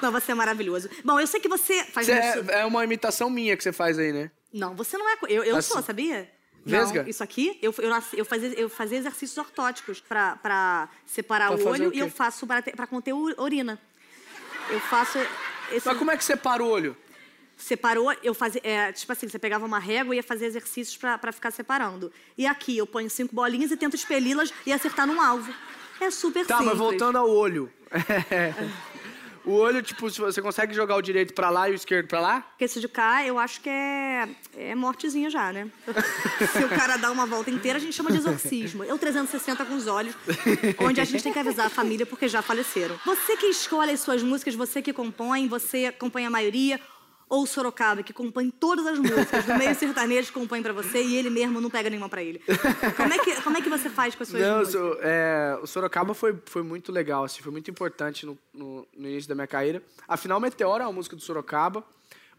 Não, 0.02 0.12
você 0.12 0.32
é 0.32 0.36
maravilhoso. 0.36 0.90
Bom, 1.04 1.20
eu 1.20 1.28
sei 1.28 1.40
que 1.40 1.48
você 1.50 1.84
faz 1.86 2.08
muito... 2.08 2.52
é, 2.52 2.62
é 2.62 2.66
uma 2.66 2.84
imitação 2.84 3.30
minha 3.30 3.56
que 3.58 3.64
você 3.64 3.72
faz 3.74 3.98
aí, 4.00 4.12
né? 4.14 4.32
Não, 4.54 4.76
você 4.76 4.98
não 4.98 5.08
é. 5.10 5.18
Eu, 5.28 5.44
eu 5.44 5.56
Assim. 5.58 5.74
sou, 5.74 5.82
sabia? 5.84 6.30
Vesga? 6.66 7.04
Não, 7.04 7.10
isso 7.10 7.24
aqui, 7.24 7.58
eu, 7.62 7.74
eu, 7.78 7.90
nasci- 7.90 8.18
eu, 8.18 8.26
fazia, 8.26 8.50
eu 8.60 8.70
fazia 8.70 8.98
exercícios 8.98 9.38
ortóticos 9.38 10.00
pra, 10.02 10.36
pra 10.38 10.90
separar 11.06 11.48
Pra 11.48 11.56
o 11.56 11.58
fazer 11.60 11.70
olho 11.70 11.88
o 11.90 11.92
quê? 11.92 11.98
e 11.98 12.02
eu 12.02 12.10
faço 12.12 12.46
pra, 12.46 12.62
pra 12.62 12.86
conter 12.86 13.14
ur- 13.14 13.36
urina. 13.38 13.80
Eu 14.70 14.80
faço. 14.82 15.18
Esse, 15.72 15.88
Mas 15.88 15.98
como 15.98 16.12
é 16.12 16.18
que 16.18 16.24
você 16.24 16.36
para 16.36 16.64
o 16.64 16.68
olho? 16.68 16.96
Separou, 17.58 18.14
eu 18.24 18.34
fazia. 18.34 18.62
é, 18.64 18.92
tipo 18.92 19.12
assim, 19.12 19.28
você 19.28 19.38
pegava 19.40 19.66
uma 19.66 19.80
régua 19.80 20.14
e 20.16 20.18
ia 20.18 20.24
fazer 20.24 20.46
exercícios 20.46 20.96
pra, 20.98 21.18
pra 21.18 21.32
ficar 21.32 21.52
separando. 21.52 22.12
E 22.38 22.46
aqui 22.46 22.78
eu 22.78 22.88
ponho 22.88 23.10
cinco 23.10 23.34
bolinhas 23.36 23.72
e 23.72 23.78
tento 23.78 23.96
expeli-las 23.96 24.54
e 24.66 24.72
acertar 24.74 25.06
num 25.08 25.20
alvo. 25.22 25.54
É 26.00 26.10
super 26.12 26.46
Tá, 26.46 26.58
simples. 26.58 26.70
mas 26.70 26.78
voltando 26.78 27.18
ao 27.18 27.30
olho. 27.30 27.72
o 29.50 29.54
olho, 29.54 29.82
tipo, 29.82 30.10
você 30.10 30.42
consegue 30.42 30.74
jogar 30.74 30.96
o 30.96 31.02
direito 31.02 31.34
pra 31.34 31.50
lá 31.50 31.68
e 31.68 31.72
o 31.72 31.76
esquerdo 31.76 32.08
pra 32.08 32.20
lá? 32.20 32.42
Porque 32.42 32.66
esse 32.66 32.80
de 32.80 32.88
cá, 32.88 33.26
eu 33.26 33.40
acho 33.40 33.62
que 33.62 33.70
é, 33.70 34.30
é 34.56 34.76
mortezinha 34.76 35.30
já, 35.30 35.52
né? 35.52 35.68
Se 36.54 36.64
o 36.64 36.70
cara 36.70 36.98
dá 36.98 37.12
uma 37.12 37.26
volta 37.26 37.50
inteira, 37.50 37.78
a 37.78 37.82
gente 37.82 37.96
chama 37.96 38.12
de 38.12 38.18
exorcismo. 38.18 38.84
Eu 38.84 38.98
360 38.98 39.66
com 39.66 39.76
os 39.76 39.88
olhos, 39.88 40.16
onde 40.80 41.02
a 41.02 41.04
gente 41.04 41.24
tem 41.24 41.34
que 41.34 41.40
avisar 41.40 41.66
a 41.66 41.70
família 41.70 42.06
porque 42.06 42.28
já 42.28 42.42
faleceram. 42.42 43.00
Você 43.06 43.36
que 43.38 43.48
escolhe 43.48 43.92
as 43.92 44.02
suas 44.02 44.22
músicas, 44.22 44.54
você 44.54 44.82
que 44.82 44.94
compõe, 44.94 45.48
você 45.48 45.88
acompanha 45.88 46.28
a 46.28 46.32
maioria, 46.32 46.80
ou 47.30 47.44
o 47.44 47.48
Sorocaba, 47.48 48.02
que 48.02 48.12
compõe 48.12 48.50
todas 48.50 48.86
as 48.88 48.98
músicas, 48.98 49.46
do 49.46 49.56
meio 49.56 49.76
sertanejo 49.76 50.34
compõe 50.34 50.62
pra 50.64 50.74
você 50.74 51.02
e 51.04 51.16
ele 51.16 51.30
mesmo 51.30 51.62
não 51.62 51.70
pega 51.70 51.88
nenhuma 51.90 52.10
pra 52.10 52.24
ele. 52.24 52.42
Como 52.98 53.14
é 53.14 53.20
que, 53.20 53.42
como 53.44 53.58
é 53.58 53.62
que 53.62 53.70
você 53.70 53.90
faz 53.90 54.16
com 54.16 54.24
as 54.24 54.30
suas 54.30 54.42
Não, 54.42 54.60
músicas? 54.60 54.82
so- 54.82 54.98
é, 55.02 55.60
o 55.62 55.68
Sorocaba 55.68 56.14
foi, 56.16 56.36
foi 56.46 56.64
muito 56.64 56.92
legal, 56.92 57.24
assim, 57.24 57.42
foi 57.44 57.52
muito 57.52 57.70
importante 57.70 58.26
no, 58.26 58.36
no- 58.54 58.88
no 58.98 59.08
início 59.08 59.30
da 59.30 59.36
minha 59.36 59.48
carreira. 59.48 59.82
Afinal, 60.08 60.40
Meteora 60.40 60.84
é 60.84 60.88
uma 60.88 60.94
música 60.94 61.16
do 61.16 61.22
Sorocaba, 61.22 61.84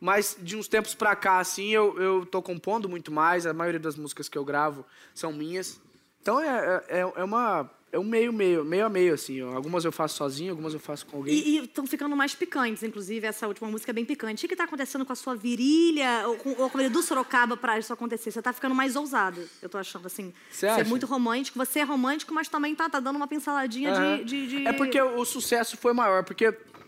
mas 0.00 0.36
de 0.40 0.56
uns 0.56 0.66
tempos 0.66 0.94
pra 0.94 1.14
cá, 1.14 1.38
assim, 1.38 1.68
eu, 1.68 1.96
eu 2.00 2.26
tô 2.26 2.42
compondo 2.42 2.88
muito 2.88 3.12
mais, 3.12 3.46
a 3.46 3.52
maioria 3.54 3.78
das 3.78 3.94
músicas 3.96 4.28
que 4.28 4.36
eu 4.36 4.44
gravo 4.44 4.84
são 5.14 5.32
minhas. 5.32 5.78
Então 6.20 6.40
é, 6.40 6.82
é, 6.88 7.00
é 7.00 7.24
uma... 7.24 7.70
É 7.92 7.98
um 7.98 8.04
meio, 8.04 8.32
meio, 8.32 8.64
meio 8.64 8.86
a 8.86 8.88
meio, 8.88 9.14
assim. 9.14 9.40
Algumas 9.40 9.84
eu 9.84 9.90
faço 9.90 10.16
sozinho, 10.16 10.52
algumas 10.52 10.72
eu 10.72 10.78
faço 10.78 11.04
com 11.06 11.16
alguém. 11.16 11.34
E 11.34 11.58
estão 11.64 11.84
ficando 11.86 12.14
mais 12.14 12.32
picantes, 12.36 12.84
inclusive, 12.84 13.26
essa 13.26 13.48
última 13.48 13.68
música 13.68 13.90
é 13.90 13.92
bem 13.92 14.04
picante. 14.04 14.44
O 14.44 14.48
que 14.48 14.54
está 14.54 14.62
acontecendo 14.62 15.04
com 15.04 15.12
a 15.12 15.16
sua 15.16 15.34
virilha, 15.34 16.22
ou 16.28 16.36
com, 16.36 16.50
ou 16.50 16.56
com 16.70 16.78
a 16.78 16.80
virilha 16.82 16.90
do 16.90 17.02
Sorocaba 17.02 17.56
pra 17.56 17.78
isso 17.80 17.92
acontecer? 17.92 18.30
Você 18.30 18.40
tá 18.40 18.52
ficando 18.52 18.76
mais 18.76 18.94
ousado, 18.94 19.42
eu 19.60 19.68
tô 19.68 19.76
achando, 19.76 20.06
assim. 20.06 20.32
Você 20.52 20.66
é 20.66 20.84
muito 20.84 21.04
romântico. 21.04 21.58
Você 21.58 21.80
é 21.80 21.82
romântico, 21.82 22.32
mas 22.32 22.48
também 22.48 22.76
tá, 22.76 22.88
tá 22.88 23.00
dando 23.00 23.16
uma 23.16 23.26
pinceladinha 23.26 23.90
Aham. 23.92 24.16
de, 24.18 24.24
de, 24.24 24.46
de- 24.58 24.66
É 24.68 24.72
porque 24.72 25.00
o, 25.00 25.16
o 25.18 25.24
sucesso 25.24 25.76
foi 25.76 25.92
maior, 25.92 26.22
porque 26.22 26.44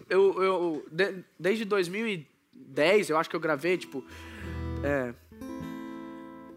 eu, 0.08 0.42
eu 0.42 0.86
de- 0.92 1.24
desde 1.36 1.64
2010, 1.64 3.10
eu 3.10 3.16
acho 3.18 3.28
que 3.28 3.34
eu 3.34 3.40
gravei, 3.40 3.76
tipo. 3.76 4.04
É. 4.84 5.14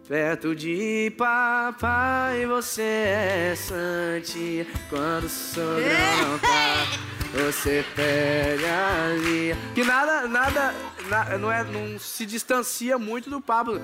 Perto 0.07 0.53
de 0.55 1.11
papai, 1.17 2.45
você 2.45 2.81
é 2.83 3.55
sante. 3.57 4.67
Quando 4.87 5.25
o 5.25 6.39
tá, 6.39 6.87
você 7.33 7.83
pega 7.95 9.07
ali. 9.07 9.55
Que 9.73 9.83
nada, 9.83 10.27
nada, 10.27 10.75
na- 11.09 11.37
não, 11.39 11.51
é, 11.51 11.63
não 11.63 11.97
se 11.97 12.23
distancia 12.23 12.99
muito 12.99 13.31
do 13.31 13.41
Pablo. 13.41 13.81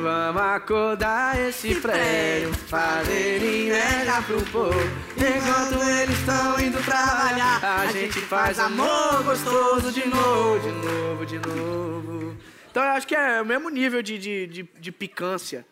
Vamos 0.00 0.42
acordar 0.42 1.40
esse 1.40 1.74
prédio, 1.74 2.54
fazer 2.68 3.38
inveja 3.42 4.22
pro 4.22 4.40
povo. 4.52 4.80
Enquanto 5.16 5.82
eles 5.90 6.16
estão 6.20 6.60
indo 6.60 6.80
trabalhar, 6.84 7.60
a 7.80 7.86
gente 7.90 8.20
faz 8.20 8.60
amor 8.60 9.24
gostoso 9.24 9.90
de 9.90 10.06
novo, 10.08 10.60
de 10.60 10.86
novo, 10.86 11.26
de 11.26 11.38
novo. 11.40 12.36
Então 12.74 12.82
eu 12.82 12.90
acho 12.90 13.06
que 13.06 13.14
é 13.14 13.40
o 13.40 13.46
mesmo 13.46 13.68
nível 13.68 14.02
de, 14.02 14.18
de, 14.18 14.46
de, 14.48 14.62
de 14.80 14.90
picância. 14.90 15.64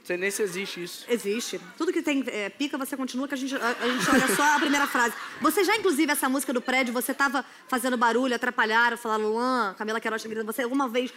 Não 0.00 0.04
sei 0.04 0.16
nem 0.16 0.28
se 0.28 0.42
existe 0.42 0.82
isso. 0.82 1.06
Existe. 1.08 1.60
Tudo 1.76 1.92
que 1.92 2.02
tem 2.02 2.24
é, 2.26 2.48
pica, 2.48 2.76
você 2.76 2.96
continua, 2.96 3.28
que 3.28 3.34
a 3.34 3.36
gente, 3.36 3.54
a, 3.54 3.76
a 3.80 3.88
gente 3.88 4.10
olha 4.10 4.26
só 4.34 4.56
a 4.56 4.58
primeira 4.58 4.84
frase. 4.88 5.14
Você 5.40 5.62
já, 5.62 5.76
inclusive, 5.76 6.10
essa 6.10 6.28
música 6.28 6.52
do 6.52 6.60
prédio, 6.60 6.92
você 6.92 7.14
tava 7.14 7.44
fazendo 7.68 7.96
barulho, 7.96 8.34
atrapalharam, 8.34 8.96
falaram, 8.96 9.28
Luan, 9.28 9.72
Camila 9.78 10.00
Queiroz, 10.00 10.20
tá 10.20 10.28
gritando. 10.28 10.52
você 10.52 10.62
alguma 10.62 10.88
vez 10.88 11.12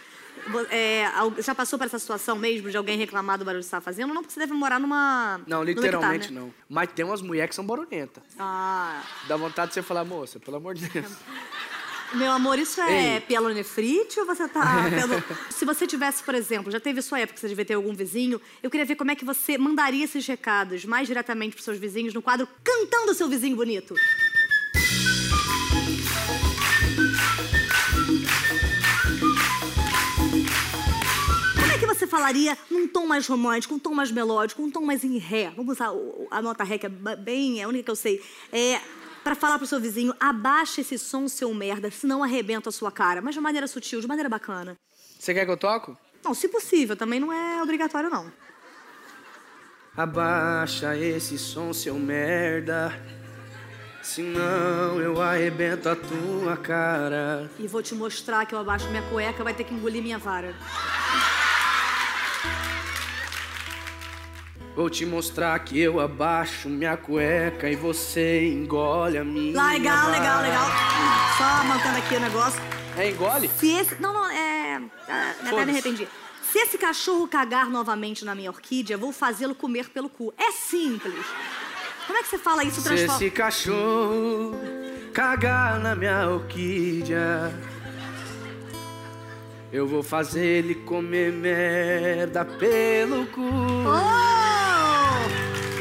é, 0.70 1.06
já 1.40 1.56
passou 1.56 1.76
por 1.76 1.86
essa 1.86 1.98
situação 1.98 2.36
mesmo 2.36 2.70
de 2.70 2.76
alguém 2.76 2.96
reclamar 2.96 3.36
do 3.36 3.44
barulho 3.44 3.62
que 3.62 3.66
você 3.66 3.72
tava 3.72 3.84
fazendo? 3.84 4.14
Não, 4.14 4.22
porque 4.22 4.34
você 4.34 4.38
deve 4.38 4.52
morar 4.52 4.78
numa... 4.78 5.40
Não, 5.44 5.64
literalmente 5.64 6.26
hectare, 6.26 6.34
né? 6.34 6.40
não. 6.40 6.54
Mas 6.68 6.88
tem 6.92 7.04
umas 7.04 7.20
mulheres 7.20 7.48
que 7.48 7.56
são 7.56 7.66
barulhentas. 7.66 8.22
Ah, 8.38 9.02
Dá 9.26 9.36
vontade 9.36 9.70
de 9.70 9.74
você 9.74 9.82
falar, 9.82 10.04
moça, 10.04 10.38
pelo 10.38 10.58
amor 10.58 10.76
de 10.76 10.88
Deus. 10.88 11.10
meu 12.14 12.30
amor, 12.32 12.58
isso 12.58 12.80
é 12.80 13.14
Ei. 13.14 13.20
pielonefrite 13.20 14.20
ou 14.20 14.26
você 14.26 14.46
tá... 14.48 14.84
pelo- 14.90 15.22
Se 15.50 15.64
você 15.64 15.86
tivesse, 15.86 16.22
por 16.22 16.34
exemplo, 16.34 16.70
já 16.70 16.78
teve 16.80 17.00
sua 17.02 17.20
época 17.20 17.34
que 17.34 17.40
você 17.40 17.48
devia 17.48 17.64
ter 17.64 17.74
algum 17.74 17.94
vizinho, 17.94 18.40
eu 18.62 18.70
queria 18.70 18.84
ver 18.86 18.96
como 18.96 19.10
é 19.10 19.14
que 19.14 19.24
você 19.24 19.56
mandaria 19.56 20.04
esses 20.04 20.26
recados 20.26 20.84
mais 20.84 21.06
diretamente 21.06 21.52
pros 21.54 21.64
seus 21.64 21.78
vizinhos 21.78 22.12
no 22.14 22.20
quadro 22.22 22.46
Cantando 22.62 23.14
Seu 23.14 23.28
Vizinho 23.28 23.56
Bonito. 23.56 23.94
Como 31.58 31.72
é 31.72 31.78
que 31.78 31.86
você 31.86 32.06
falaria 32.06 32.56
num 32.70 32.86
tom 32.88 33.06
mais 33.06 33.26
romântico, 33.26 33.74
um 33.74 33.78
tom 33.78 33.94
mais 33.94 34.10
melódico, 34.10 34.62
um 34.62 34.70
tom 34.70 34.80
mais 34.82 35.04
em 35.04 35.18
ré? 35.18 35.52
Vamos 35.56 35.76
usar 35.76 35.90
a 36.30 36.42
nota 36.42 36.64
ré, 36.64 36.78
que 36.78 36.86
é 36.86 36.88
bem, 36.88 37.60
é 37.60 37.64
a 37.64 37.68
única 37.68 37.84
que 37.84 37.90
eu 37.90 37.96
sei. 37.96 38.22
É, 38.52 38.80
pra 39.22 39.34
falar 39.34 39.58
pro 39.58 39.66
seu 39.66 39.80
vizinho, 39.80 40.14
abaixa 40.18 40.80
esse 40.80 40.98
som, 40.98 41.28
seu 41.28 41.52
merda, 41.54 41.90
senão 41.90 42.22
arrebenta 42.22 42.68
a 42.68 42.72
sua 42.72 42.90
cara. 42.90 43.20
Mas 43.20 43.34
de 43.34 43.40
maneira 43.40 43.66
sutil, 43.66 44.00
de 44.00 44.06
maneira 44.06 44.28
bacana. 44.28 44.76
Você 45.18 45.32
quer 45.32 45.44
que 45.44 45.50
eu 45.50 45.56
toco? 45.56 45.96
Não, 46.24 46.34
se 46.34 46.48
possível, 46.48 46.96
também 46.96 47.18
não 47.18 47.32
é 47.32 47.62
obrigatório, 47.62 48.10
não. 48.10 48.32
Abaixa 49.96 50.96
esse 50.96 51.38
som, 51.38 51.72
seu 51.72 51.94
merda. 51.94 52.92
Senão 54.02 55.00
eu 55.00 55.20
arrebento 55.20 55.88
a 55.88 55.94
tua 55.94 56.56
cara. 56.56 57.50
E 57.58 57.68
vou 57.68 57.82
te 57.82 57.94
mostrar 57.94 58.44
que 58.46 58.54
eu 58.54 58.58
abaixo 58.58 58.88
minha 58.88 59.02
cueca, 59.02 59.44
vai 59.44 59.54
ter 59.54 59.64
que 59.64 59.74
engolir 59.74 60.02
minha 60.02 60.18
vara. 60.18 60.54
Vou 64.74 64.88
te 64.88 65.04
mostrar 65.04 65.58
que 65.58 65.78
eu 65.78 66.00
abaixo 66.00 66.68
minha 66.68 66.96
cueca 66.96 67.68
e 67.68 67.76
você 67.76 68.48
engole 68.48 69.18
a 69.18 69.24
minha. 69.24 69.62
Legal, 69.62 70.10
legal, 70.10 70.36
vara. 70.36 70.48
legal. 70.48 70.66
Só 71.36 71.64
mantendo 71.64 71.98
aqui 71.98 72.14
o 72.14 72.20
negócio. 72.20 72.60
É 72.96 73.10
engole? 73.10 73.50
Se 73.58 73.70
esse. 73.70 74.00
Não, 74.00 74.14
não, 74.14 74.30
é. 74.30 74.82
é 75.08 75.48
até 75.48 75.64
me 75.66 75.72
arrependi. 75.72 76.08
Se 76.50 76.58
esse 76.58 76.78
cachorro 76.78 77.28
cagar 77.28 77.68
novamente 77.68 78.24
na 78.24 78.34
minha 78.34 78.50
orquídea, 78.50 78.96
vou 78.96 79.12
fazê-lo 79.12 79.54
comer 79.54 79.90
pelo 79.90 80.08
cu. 80.08 80.32
É 80.38 80.50
simples. 80.52 81.24
Como 82.06 82.18
é 82.18 82.22
que 82.22 82.28
você 82.28 82.38
fala 82.38 82.64
isso 82.64 82.80
Se 82.80 82.88
transforma? 82.88 83.14
esse 83.14 83.30
cachorro 83.30 84.58
cagar 85.12 85.78
na 85.78 85.94
minha 85.94 86.28
orquídea, 86.28 87.52
eu 89.70 89.86
vou 89.86 90.02
fazer 90.02 90.44
ele 90.44 90.74
comer 90.74 91.30
merda 91.30 92.44
pelo 92.44 93.26
cu. 93.26 93.40
Oh! 93.40 94.41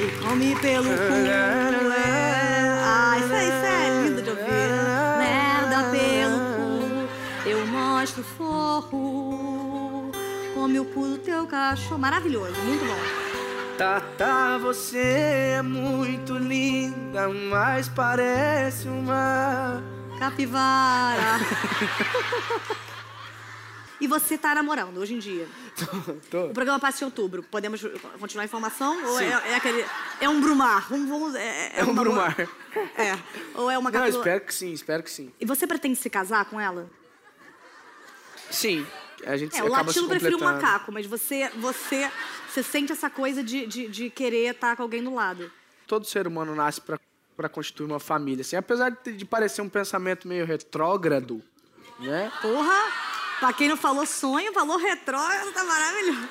E 0.02 0.10
come 0.20 0.56
pelo 0.56 0.86
cu. 0.86 1.14
Ah, 2.84 3.20
isso 3.20 3.34
aí, 3.34 3.50
isso 3.50 3.66
é 3.66 4.04
lindo 4.04 4.22
de 4.24 4.30
ouvir. 4.32 4.44
Merda 5.20 5.92
pelo 5.92 6.40
cu. 6.56 7.48
Eu 7.48 7.68
mostro 7.68 8.24
forro. 8.24 10.12
Come 10.56 10.80
o 10.80 10.86
cu 10.86 11.08
do 11.08 11.18
teu 11.20 11.46
cachorro. 11.46 12.00
Maravilhoso, 12.00 12.60
muito 12.62 12.84
bom. 12.84 12.98
Tata, 13.78 14.58
você 14.58 15.54
é 15.58 15.62
muito 15.62 16.36
linda, 16.36 17.30
mas 17.30 17.88
parece 17.88 18.88
uma. 18.88 19.84
Capivara. 20.18 21.40
e 24.02 24.08
você 24.08 24.38
tá 24.38 24.54
namorando 24.54 24.98
hoje 24.98 25.14
em 25.14 25.20
dia? 25.20 25.48
Tô. 26.30 26.48
O 26.48 26.54
programa 26.54 26.80
passa 26.80 27.04
em 27.04 27.06
outubro. 27.06 27.42
Podemos 27.44 27.82
continuar 28.20 28.42
a 28.42 28.46
informação? 28.46 29.02
Ou 29.06 29.18
Sim. 29.20 29.26
é, 29.26 29.52
é 29.52 29.56
aquele. 29.56 29.86
É 30.20 30.28
um 30.28 30.42
brumar? 30.42 30.90
Vamos, 30.90 31.08
vamos- 31.08 31.36
é, 31.36 31.80
É 31.80 31.84
um 31.86 31.94
brumar. 31.96 32.36
É. 32.98 33.18
Ou 33.56 33.70
é 33.70 33.78
uma 33.78 33.92
Não, 33.92 34.00
capivara? 34.00 34.10
espero 34.18 34.42
que 34.46 34.54
sim, 34.54 34.72
espero 34.72 35.04
que 35.04 35.12
sim. 35.12 35.32
E 35.40 35.46
você 35.46 35.68
pretende 35.68 35.98
se 35.98 36.10
casar 36.10 36.46
com 36.46 36.58
ela? 36.60 36.90
Sim, 38.50 38.86
a 39.26 39.38
gente 39.38 39.58
É, 39.58 39.64
o 39.64 39.68
latino 39.68 40.08
prefere 40.08 40.36
um 40.36 40.40
macaco, 40.40 40.92
mas 40.92 41.06
você, 41.06 41.50
você, 41.58 42.10
você 42.50 42.64
sente 42.64 42.92
essa 42.92 43.10
coisa 43.10 43.44
de, 43.44 43.66
de, 43.66 43.88
de 43.88 44.10
querer 44.10 44.52
estar 44.54 44.76
com 44.76 44.84
alguém 44.84 45.04
do 45.04 45.14
lado. 45.14 45.52
Todo 45.88 46.06
ser 46.06 46.28
humano 46.28 46.56
nasce 46.56 46.80
pra, 46.82 46.98
pra 47.36 47.50
constituir 47.50 47.86
uma 47.86 48.00
família. 48.00 48.42
Assim, 48.42 48.56
apesar 48.56 48.90
de, 48.90 49.14
de 49.14 49.26
parecer 49.26 49.62
um 49.62 49.70
pensamento 49.70 50.28
meio 50.28 50.46
retrógrado, 50.46 51.42
né? 52.00 52.32
Porra! 52.42 53.21
Pra 53.42 53.52
quem 53.52 53.68
não 53.68 53.76
falou 53.76 54.06
sonho, 54.06 54.54
falou 54.54 54.78
retrógrado, 54.78 55.52
tá 55.52 55.64
maravilhoso. 55.64 56.30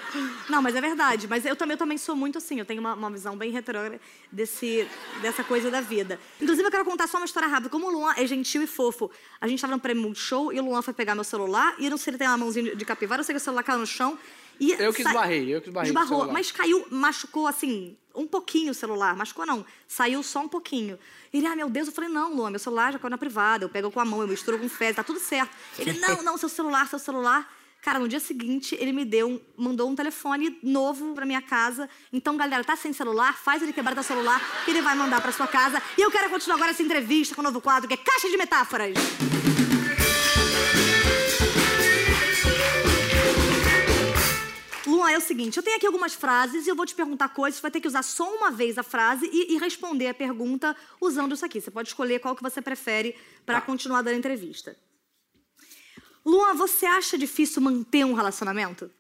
Não, 0.49 0.63
mas 0.63 0.77
é 0.77 0.81
verdade. 0.81 1.27
Mas 1.27 1.45
eu 1.45 1.57
também, 1.57 1.75
eu 1.75 1.79
também 1.79 1.99
sou 1.99 2.15
muito 2.15 2.39
assim, 2.39 2.61
eu 2.61 2.65
tenho 2.65 2.81
uma, 2.81 2.95
uma 2.95 3.11
visão 3.11 3.37
bem 3.37 3.51
retrógrada 3.51 4.01
desse, 4.31 4.87
dessa 5.21 5.43
coisa 5.43 5.73
da 5.73 5.81
vida. 5.81 6.21
Inclusive, 6.41 6.69
eu 6.69 6.71
quero 6.71 6.85
contar 6.85 7.09
só 7.09 7.17
uma 7.17 7.27
história 7.27 7.49
rápida. 7.49 7.69
Como 7.69 7.89
o 7.89 7.91
Luan 7.91 8.15
é 8.17 8.25
gentil 8.29 8.63
e 8.63 8.67
fofo, 8.69 9.11
a 9.41 9.49
gente 9.49 9.61
tava 9.61 9.73
no 9.73 9.81
prêmio 9.81 10.05
Multishow 10.05 10.53
e 10.53 10.61
o 10.61 10.65
Luan 10.65 10.83
foi 10.83 10.95
pegar 10.95 11.17
meu 11.17 11.25
celular 11.25 11.75
e 11.81 11.87
eu 11.87 11.91
não 11.91 11.99
sei 11.99 12.05
se 12.05 12.11
ele 12.11 12.19
tem 12.19 12.29
uma 12.29 12.39
mãozinha 12.39 12.77
de, 12.77 12.85
capivara, 12.85 13.23
eu 13.23 13.25
sei 13.25 13.35
que 13.35 13.41
o 13.41 13.45
celular 13.45 13.65
caiu 13.65 13.81
no 13.81 13.87
chão. 13.89 14.17
E 14.61 14.73
Eu 14.73 14.93
que 14.93 15.03
esbarrei, 15.03 15.55
eu 15.55 15.61
que 15.63 15.69
esbarrei 15.69 15.89
Esbarrou, 15.91 16.31
mas 16.33 16.53
caiu, 16.53 16.87
machucou 16.91 17.47
assim, 17.47 17.97
um 18.15 18.27
pouquinho 18.27 18.73
o 18.73 18.75
celular. 18.75 19.17
Machucou 19.17 19.47
não, 19.47 19.65
saiu 19.89 20.23
só 20.23 20.41
um 20.41 20.49
pouquinho. 20.49 20.99
Ele, 21.33 21.47
ah, 21.47 21.57
meu 21.57 21.71
Deus, 21.71 21.89
eu 21.89 21.95
falei, 21.95 22.11
não, 22.11 22.35
Luan, 22.35 22.51
meu 22.51 22.59
celular 22.61 22.93
já 22.93 22.99
caiu 22.99 23.11
na 23.11 23.17
privada, 23.19 23.65
eu 23.65 23.69
pego 23.69 23.91
com 23.91 23.99
a 24.01 24.05
mão, 24.05 24.21
eu 24.21 24.29
misturo 24.29 24.59
com 24.59 24.69
fezes, 24.69 24.97
tá 24.97 25.03
tudo 25.05 25.19
certo. 25.19 25.51
Ele, 25.79 25.99
não, 25.99 26.23
não, 26.23 26.37
seu 26.37 26.49
celular, 26.49 26.87
seu 26.89 26.99
celular. 26.99 27.51
Cara, 27.83 27.99
no 27.99 28.07
dia 28.07 28.21
seguinte, 28.21 28.77
ele 28.79 28.93
me 28.93 29.07
deu, 29.07 29.27
um- 29.27 29.41
mandou 29.57 29.89
um 29.89 29.95
telefone 29.95 30.59
novo 30.63 31.15
pra 31.15 31.25
minha 31.25 31.41
casa. 31.41 31.89
Então, 32.13 32.37
galera, 32.37 32.63
tá 32.63 32.77
sem 32.77 32.93
celular? 32.93 33.39
Faz 33.39 33.63
ele 33.63 33.73
quebrar 33.73 33.95
teu 33.95 34.03
celular, 34.03 34.39
que 34.67 34.71
ele 34.71 34.83
vai 34.83 34.95
mandar 34.95 35.23
pra 35.23 35.33
sua 35.33 35.47
casa. 35.47 35.83
E 35.97 36.03
eu 36.03 36.11
quero 36.11 36.29
continuar 36.29 36.57
agora 36.57 36.73
essa 36.73 36.83
entrevista 36.83 37.35
com 37.35 37.41
o 37.41 37.45
novo 37.45 37.59
quadro, 37.63 37.89
que 37.89 37.95
é 37.95 37.97
Caixa 37.97 38.29
de 38.29 38.37
Metáforas. 38.37 38.93
Luan, 45.01 45.13
é 45.13 45.17
o 45.17 45.21
seguinte, 45.21 45.57
eu 45.57 45.63
tenho 45.63 45.79
aqui 45.79 45.87
algumas 45.87 46.13
frases 46.13 46.67
e 46.67 46.71
eu 46.71 46.77
vou 46.77 46.85
te 46.85 46.95
perguntar 46.95 47.31
coisas, 47.31 47.57
você 47.57 47.63
vai 47.63 47.71
ter 47.71 47.81
que 47.81 47.89
usar 47.89 48.03
só 48.03 48.31
uma 48.37 48.51
vez 48.51 48.77
a 48.77 48.83
frase 48.83 49.29
e, 49.33 49.55
e 49.55 49.59
responder 49.59 50.09
a 50.09 50.15
pergunta 50.15 50.77
usando 51.01 51.35
isso 51.35 51.45
aqui. 51.45 51.59
Você 51.59 51.71
pode 51.71 51.89
escolher 51.89 52.19
qual 52.19 52.37
que 52.37 52.43
você 52.43 52.61
prefere 52.61 53.17
para 53.47 53.63
continuar 53.63 54.03
dando 54.03 54.19
entrevista. 54.19 54.77
Luan, 56.25 56.53
você 56.55 56.85
acha 56.85 57.17
difícil 57.17 57.63
manter 57.63 58.05
um 58.05 58.13
relacionamento? 58.13 58.91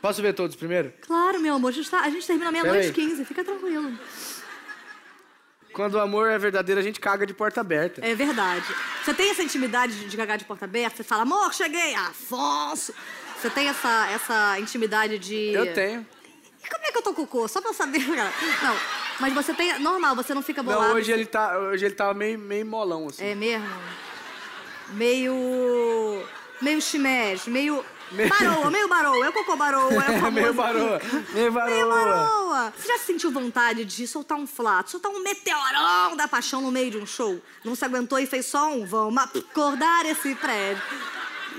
Posso 0.00 0.22
ver 0.22 0.32
todos 0.32 0.56
primeiro? 0.56 0.90
Claro, 1.02 1.38
meu 1.38 1.54
amor, 1.54 1.68
a 1.68 1.72
gente, 1.72 1.90
tá- 1.90 2.00
a 2.00 2.08
gente 2.08 2.26
termina 2.26 2.50
meia-noite 2.50 2.88
e 2.88 2.92
Peraí. 2.92 3.08
15, 3.10 3.24
fica 3.26 3.44
tranquilo. 3.44 3.98
Quando 5.74 5.94
o 5.94 6.00
amor 6.00 6.30
é 6.30 6.38
verdadeiro, 6.38 6.80
a 6.80 6.82
gente 6.82 6.98
caga 6.98 7.26
de 7.26 7.34
porta 7.34 7.60
aberta. 7.60 8.00
É 8.04 8.14
verdade. 8.14 8.64
Você 9.04 9.12
tem 9.12 9.30
essa 9.30 9.42
intimidade 9.42 9.94
de, 10.00 10.08
de 10.08 10.16
cagar 10.16 10.38
de 10.38 10.46
porta 10.46 10.64
aberta? 10.64 10.96
Você 10.96 11.04
fala, 11.04 11.22
amor, 11.22 11.52
cheguei, 11.54 11.94
Afonso. 11.94 12.94
Você 13.40 13.48
tem 13.48 13.68
essa, 13.68 14.06
essa 14.10 14.58
intimidade 14.58 15.18
de... 15.18 15.52
Eu 15.54 15.72
tenho. 15.72 16.06
E 16.62 16.68
como 16.68 16.84
é 16.84 16.92
que 16.92 16.98
eu 16.98 17.02
tô 17.02 17.14
com 17.14 17.22
o 17.22 17.26
cocô? 17.26 17.48
Só 17.48 17.60
pra 17.62 17.70
eu 17.70 17.74
saber, 17.74 18.04
cara. 18.14 18.30
Não, 18.62 18.76
mas 19.18 19.32
você 19.32 19.54
tem... 19.54 19.78
Normal, 19.78 20.14
você 20.14 20.34
não 20.34 20.42
fica 20.42 20.62
bolado. 20.62 20.88
Não, 20.88 20.96
hoje 20.96 21.10
ele 21.10 21.24
tá, 21.24 21.58
hoje 21.58 21.86
ele 21.86 21.94
tá 21.94 22.12
meio, 22.12 22.38
meio 22.38 22.66
molão, 22.66 23.08
assim. 23.08 23.24
É 23.24 23.34
mesmo? 23.34 23.66
Meio... 24.90 26.22
Meio 26.60 26.82
chimés, 26.82 27.46
meio... 27.46 27.82
Meio- 28.12 28.28
Baroa, 28.28 28.68
meio 28.72 28.88
baroa. 28.88 29.24
É 29.24 29.28
o 29.28 29.32
cocô 29.32 29.56
baroa, 29.56 29.90
é 29.92 29.96
o 29.96 30.02
famoso 30.20 30.30
meio 30.32 30.52
baroa, 30.52 31.00
meio 31.32 31.52
baroa. 31.52 31.74
Meio 31.74 31.88
baroa. 31.88 32.74
Você 32.76 32.88
já 32.88 32.98
sentiu 32.98 33.30
vontade 33.30 33.84
de 33.84 34.06
soltar 34.06 34.36
um 34.36 34.46
flato, 34.48 34.90
soltar 34.90 35.12
um 35.12 35.22
meteorão 35.22 36.16
da 36.16 36.26
paixão 36.26 36.60
no 36.60 36.72
meio 36.72 36.90
de 36.90 36.98
um 36.98 37.06
show? 37.06 37.40
Não 37.64 37.74
se 37.76 37.84
aguentou 37.84 38.18
e 38.18 38.26
fez 38.26 38.46
só 38.46 38.68
um 38.72 38.84
vamos 38.84 39.22
acordar 39.22 40.04
esse 40.06 40.34
prédio. 40.34 40.82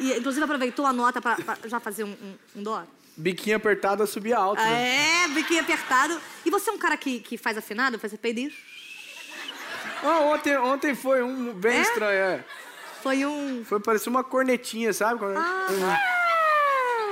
E, 0.02 0.18
inclusive, 0.18 0.44
aproveitou 0.44 0.86
a 0.86 0.92
nota 0.94 1.22
pra, 1.22 1.36
pra 1.36 1.58
já 1.66 1.80
fazer 1.80 2.04
um, 2.04 2.10
um, 2.10 2.36
um 2.58 2.64
dó? 2.64 2.84
Biquinho 3.16 3.56
apertado, 3.58 4.06
subir 4.08 4.34
alto. 4.34 4.62
né? 4.62 5.24
É, 5.24 5.28
biquinho 5.28 5.62
apertado. 5.62 6.20
E 6.46 6.50
você 6.50 6.70
é 6.70 6.74
um 6.74 6.78
cara 6.78 6.98
que, 6.98 7.20
que 7.20 7.38
faz 7.38 7.58
afinado, 7.58 8.00
faz 8.00 8.14
peido? 8.18 8.52
Ah, 10.04 10.20
ontem, 10.22 10.58
ontem 10.58 10.96
foi 10.96 11.22
um 11.22 11.54
bem 11.54 11.78
É? 11.78 11.82
estranho, 11.82 12.12
é. 12.20 12.46
Foi 13.04 13.26
um... 13.26 13.64
Foi 13.66 13.80
parecer 13.80 14.10
uma 14.10 14.24
cornetinha, 14.24 14.92
sabe? 14.94 15.20
Quando- 15.20 15.40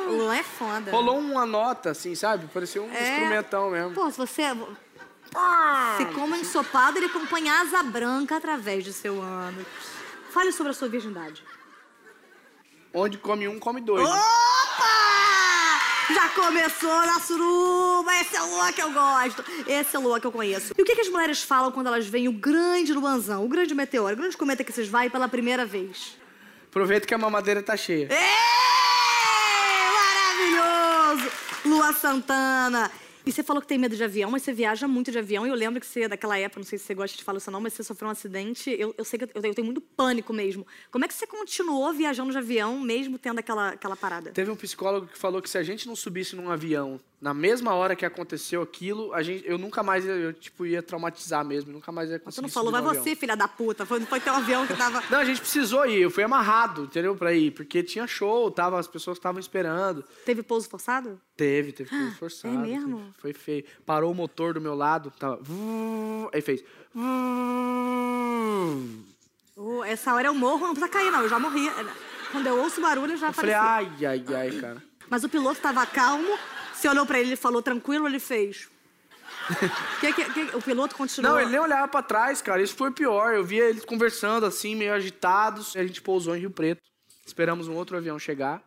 O 0.08 0.12
Luan 0.12 0.36
é 0.36 0.44
foda. 0.44 0.90
Rolou 0.92 1.20
uma 1.20 1.46
nota, 1.46 1.92
assim, 1.92 2.16
sabe? 2.16 2.48
Parecia 2.52 2.82
um 2.82 2.92
É. 2.92 3.12
instrumentão 3.12 3.70
mesmo. 3.70 3.92
Pô, 3.94 4.10
se 4.10 4.18
você... 4.18 4.44
Se 5.98 6.06
como 6.16 6.36
ensopado, 6.36 6.98
ele 6.98 7.06
acompanha 7.06 7.54
asa 7.62 7.84
branca 7.84 8.38
através 8.38 8.84
do 8.84 8.92
seu 8.92 9.22
ano. 9.22 9.64
Fale 10.32 10.52
sobre 10.52 10.72
a 10.72 10.74
sua 10.74 10.88
virgindade. 10.88 11.44
Onde 13.00 13.18
come 13.18 13.48
um, 13.48 13.58
come 13.60 13.80
dois. 13.82 14.04
né? 14.04 14.10
Opa! 14.10 15.80
Já 16.14 16.30
começou 16.30 17.06
na 17.06 17.20
suruba! 17.20 18.14
Esse 18.20 18.36
é 18.36 18.42
o 18.42 18.50
Luan 18.50 18.72
que 18.74 18.82
eu 18.82 18.92
gosto. 18.92 19.44
Esse 19.68 19.96
é 19.96 20.00
o 20.00 20.02
Luan 20.02 20.20
que 20.20 20.28
eu 20.28 20.32
conheço. 20.32 20.74
E 20.78 20.82
o 20.82 20.86
que, 20.86 20.96
que 20.96 21.02
as 21.02 21.08
mulheres 21.10 21.42
falam 21.42 21.72
quando 21.72 21.88
elas 21.88 22.06
veem 22.08 22.28
o 22.28 22.34
grande 22.34 22.92
Luanzão, 22.94 23.46
o 23.46 23.48
grande 23.48 23.74
meteoro, 23.74 24.14
o 24.16 24.18
grande 24.18 24.36
cometa 24.36 24.64
que 24.64 24.72
vocês 24.74 24.88
vai 24.90 25.10
pela 25.10 25.30
primeira 25.30 25.66
vez? 25.66 26.18
Aproveita 26.70 27.08
que 27.08 27.14
a 27.14 27.18
mamadeira 27.18 27.64
tá 27.64 27.78
cheia. 27.78 28.08
Ê! 28.12 28.30
Maravilhoso! 29.96 31.32
Lua 31.66 31.94
Santana. 31.94 32.92
E 33.30 33.32
você 33.32 33.44
falou 33.44 33.62
que 33.62 33.68
tem 33.68 33.78
medo 33.78 33.96
de 33.96 34.04
avião, 34.04 34.32
mas 34.32 34.42
você 34.42 34.52
viaja 34.52 34.88
muito 34.88 35.12
de 35.12 35.20
avião. 35.20 35.46
E 35.46 35.50
eu 35.50 35.56
lembro 35.56 35.80
que 35.80 35.86
você, 35.86 36.08
daquela 36.08 36.36
época, 36.36 36.62
não 36.62 36.66
sei 36.66 36.80
se 36.80 36.86
você 36.86 36.96
gosta 36.96 37.16
de 37.16 37.24
falar 37.24 37.38
isso 37.38 37.48
ou 37.48 37.54
não, 37.54 37.62
mas 37.62 37.74
você 37.74 37.84
sofreu 37.84 38.08
um 38.08 38.12
acidente. 38.12 38.72
Eu, 38.72 38.96
eu 38.98 39.06
sei 39.06 39.20
que 39.20 39.26
eu 39.26 39.30
eu 39.44 39.54
tenho 39.54 39.66
muito 39.66 39.80
pânico 39.82 40.34
mesmo. 40.34 40.66
Como 40.90 41.06
é 41.06 41.08
que 41.08 41.14
você 41.14 41.28
continuou 41.28 41.94
viajando 41.94 42.32
de 42.32 42.40
avião, 42.40 42.80
mesmo 42.80 43.20
tendo 43.20 43.38
aquela, 43.38 43.70
aquela 43.70 43.96
parada? 43.96 44.32
Teve 44.32 44.50
um 44.50 44.56
psicólogo 44.56 45.06
que 45.06 45.18
falou 45.18 45.44
que 45.44 45.50
se 45.50 45.60
a 45.60 45.64
gente 45.64 45.88
não 45.88 45.96
subisse 45.96 46.36
num 46.36 46.50
avião 46.50 47.00
Na 47.22 47.34
mesma 47.34 47.74
hora 47.74 47.98
que 47.98 48.06
aconteceu 48.06 48.62
aquilo, 48.62 49.14
a 49.14 49.22
gente, 49.22 49.44
eu 49.46 49.58
nunca 49.58 49.84
mais 49.84 50.06
ia, 50.06 50.12
eu, 50.12 50.32
tipo, 50.32 50.66
ia 50.66 50.82
traumatizar 50.82 51.44
mesmo, 51.44 51.70
nunca 51.70 51.92
mais 51.92 52.10
ia 52.10 52.18
Você 52.18 52.24
conseguir 52.24 52.42
não 52.44 52.50
falou, 52.50 52.72
vai 52.72 52.82
você, 52.82 53.14
filha 53.14 53.36
da 53.36 53.46
puta. 53.46 53.86
Foi, 53.86 54.00
foi 54.02 54.22
teu 54.22 54.34
avião 54.34 54.66
que 54.66 54.74
tava. 54.74 55.04
Não, 55.10 55.20
a 55.20 55.26
gente 55.26 55.42
precisou 55.42 55.86
ir, 55.86 56.02
eu 56.02 56.10
fui 56.10 56.24
amarrado, 56.24 56.84
entendeu, 56.84 57.14
pra 57.18 57.34
ir, 57.34 57.52
porque 57.52 57.84
tinha 57.84 58.08
show, 58.08 58.50
tava, 58.50 58.80
as 58.80 58.88
pessoas 58.88 59.18
estavam 59.18 59.38
esperando. 59.40 60.02
Teve 60.26 60.42
pouso 60.42 60.70
forçado? 60.70 61.20
Teve, 61.36 61.74
teve 61.74 61.90
tudo 61.90 62.12
forçado. 62.16 62.56
é 62.56 62.58
mesmo? 62.58 62.98
teve- 63.00 63.12
foi 63.20 63.34
feio. 63.34 63.66
Parou 63.86 64.12
o 64.12 64.16
motor 64.16 64.54
do 64.54 64.62
meu 64.62 64.74
lado, 64.76 65.12
tava... 65.20 65.40
Aí 66.34 66.40
fez... 66.42 66.64
Oh, 69.58 69.84
essa 69.84 70.14
hora 70.14 70.28
eu 70.28 70.34
morro, 70.34 70.62
não 70.68 70.74
precisa 70.74 70.90
cair, 70.92 71.12
não. 71.12 71.22
Eu 71.22 71.30
já 71.30 71.38
morri. 71.38 71.70
Quando 72.32 72.48
eu 72.48 72.58
ouço 72.60 72.80
barulho, 72.82 73.14
eu 73.14 73.18
já 73.18 73.28
Eu 73.28 73.34
falei, 73.34 73.54
ai, 73.54 73.90
ai, 74.06 74.24
ai, 74.36 74.52
cara. 74.52 74.82
Mas 75.10 75.24
o 75.24 75.30
piloto 75.30 75.60
tava 75.60 75.86
calmo. 75.86 76.38
Você 76.80 76.88
olhou 76.88 77.06
pra 77.06 77.20
ele 77.20 77.34
e 77.34 77.36
falou 77.36 77.62
tranquilo, 77.62 78.08
ele 78.08 78.20
fez. 78.20 78.70
que, 80.00 80.14
que, 80.14 80.26
que- 80.32 80.56
o 80.56 80.62
piloto 80.62 80.96
continuou. 80.96 81.34
Não, 81.34 81.40
ele 81.42 81.52
nem 81.52 81.60
olhava 81.60 81.88
pra 81.88 82.02
trás, 82.02 82.42
cara. 82.42 82.62
Isso 82.62 82.76
foi 82.76 82.92
pior. 82.92 83.34
Eu 83.34 83.44
via 83.44 83.66
eles 83.70 83.84
conversando 83.84 84.46
assim, 84.46 84.76
meio 84.76 84.94
agitados. 84.94 85.76
A 85.76 85.84
gente 85.86 86.02
pousou 86.02 86.36
em 86.36 86.40
Rio 86.40 86.52
Preto. 86.52 86.82
Esperamos 87.26 87.68
um 87.68 87.76
outro 87.76 87.98
avião 87.98 88.18
chegar. 88.18 88.64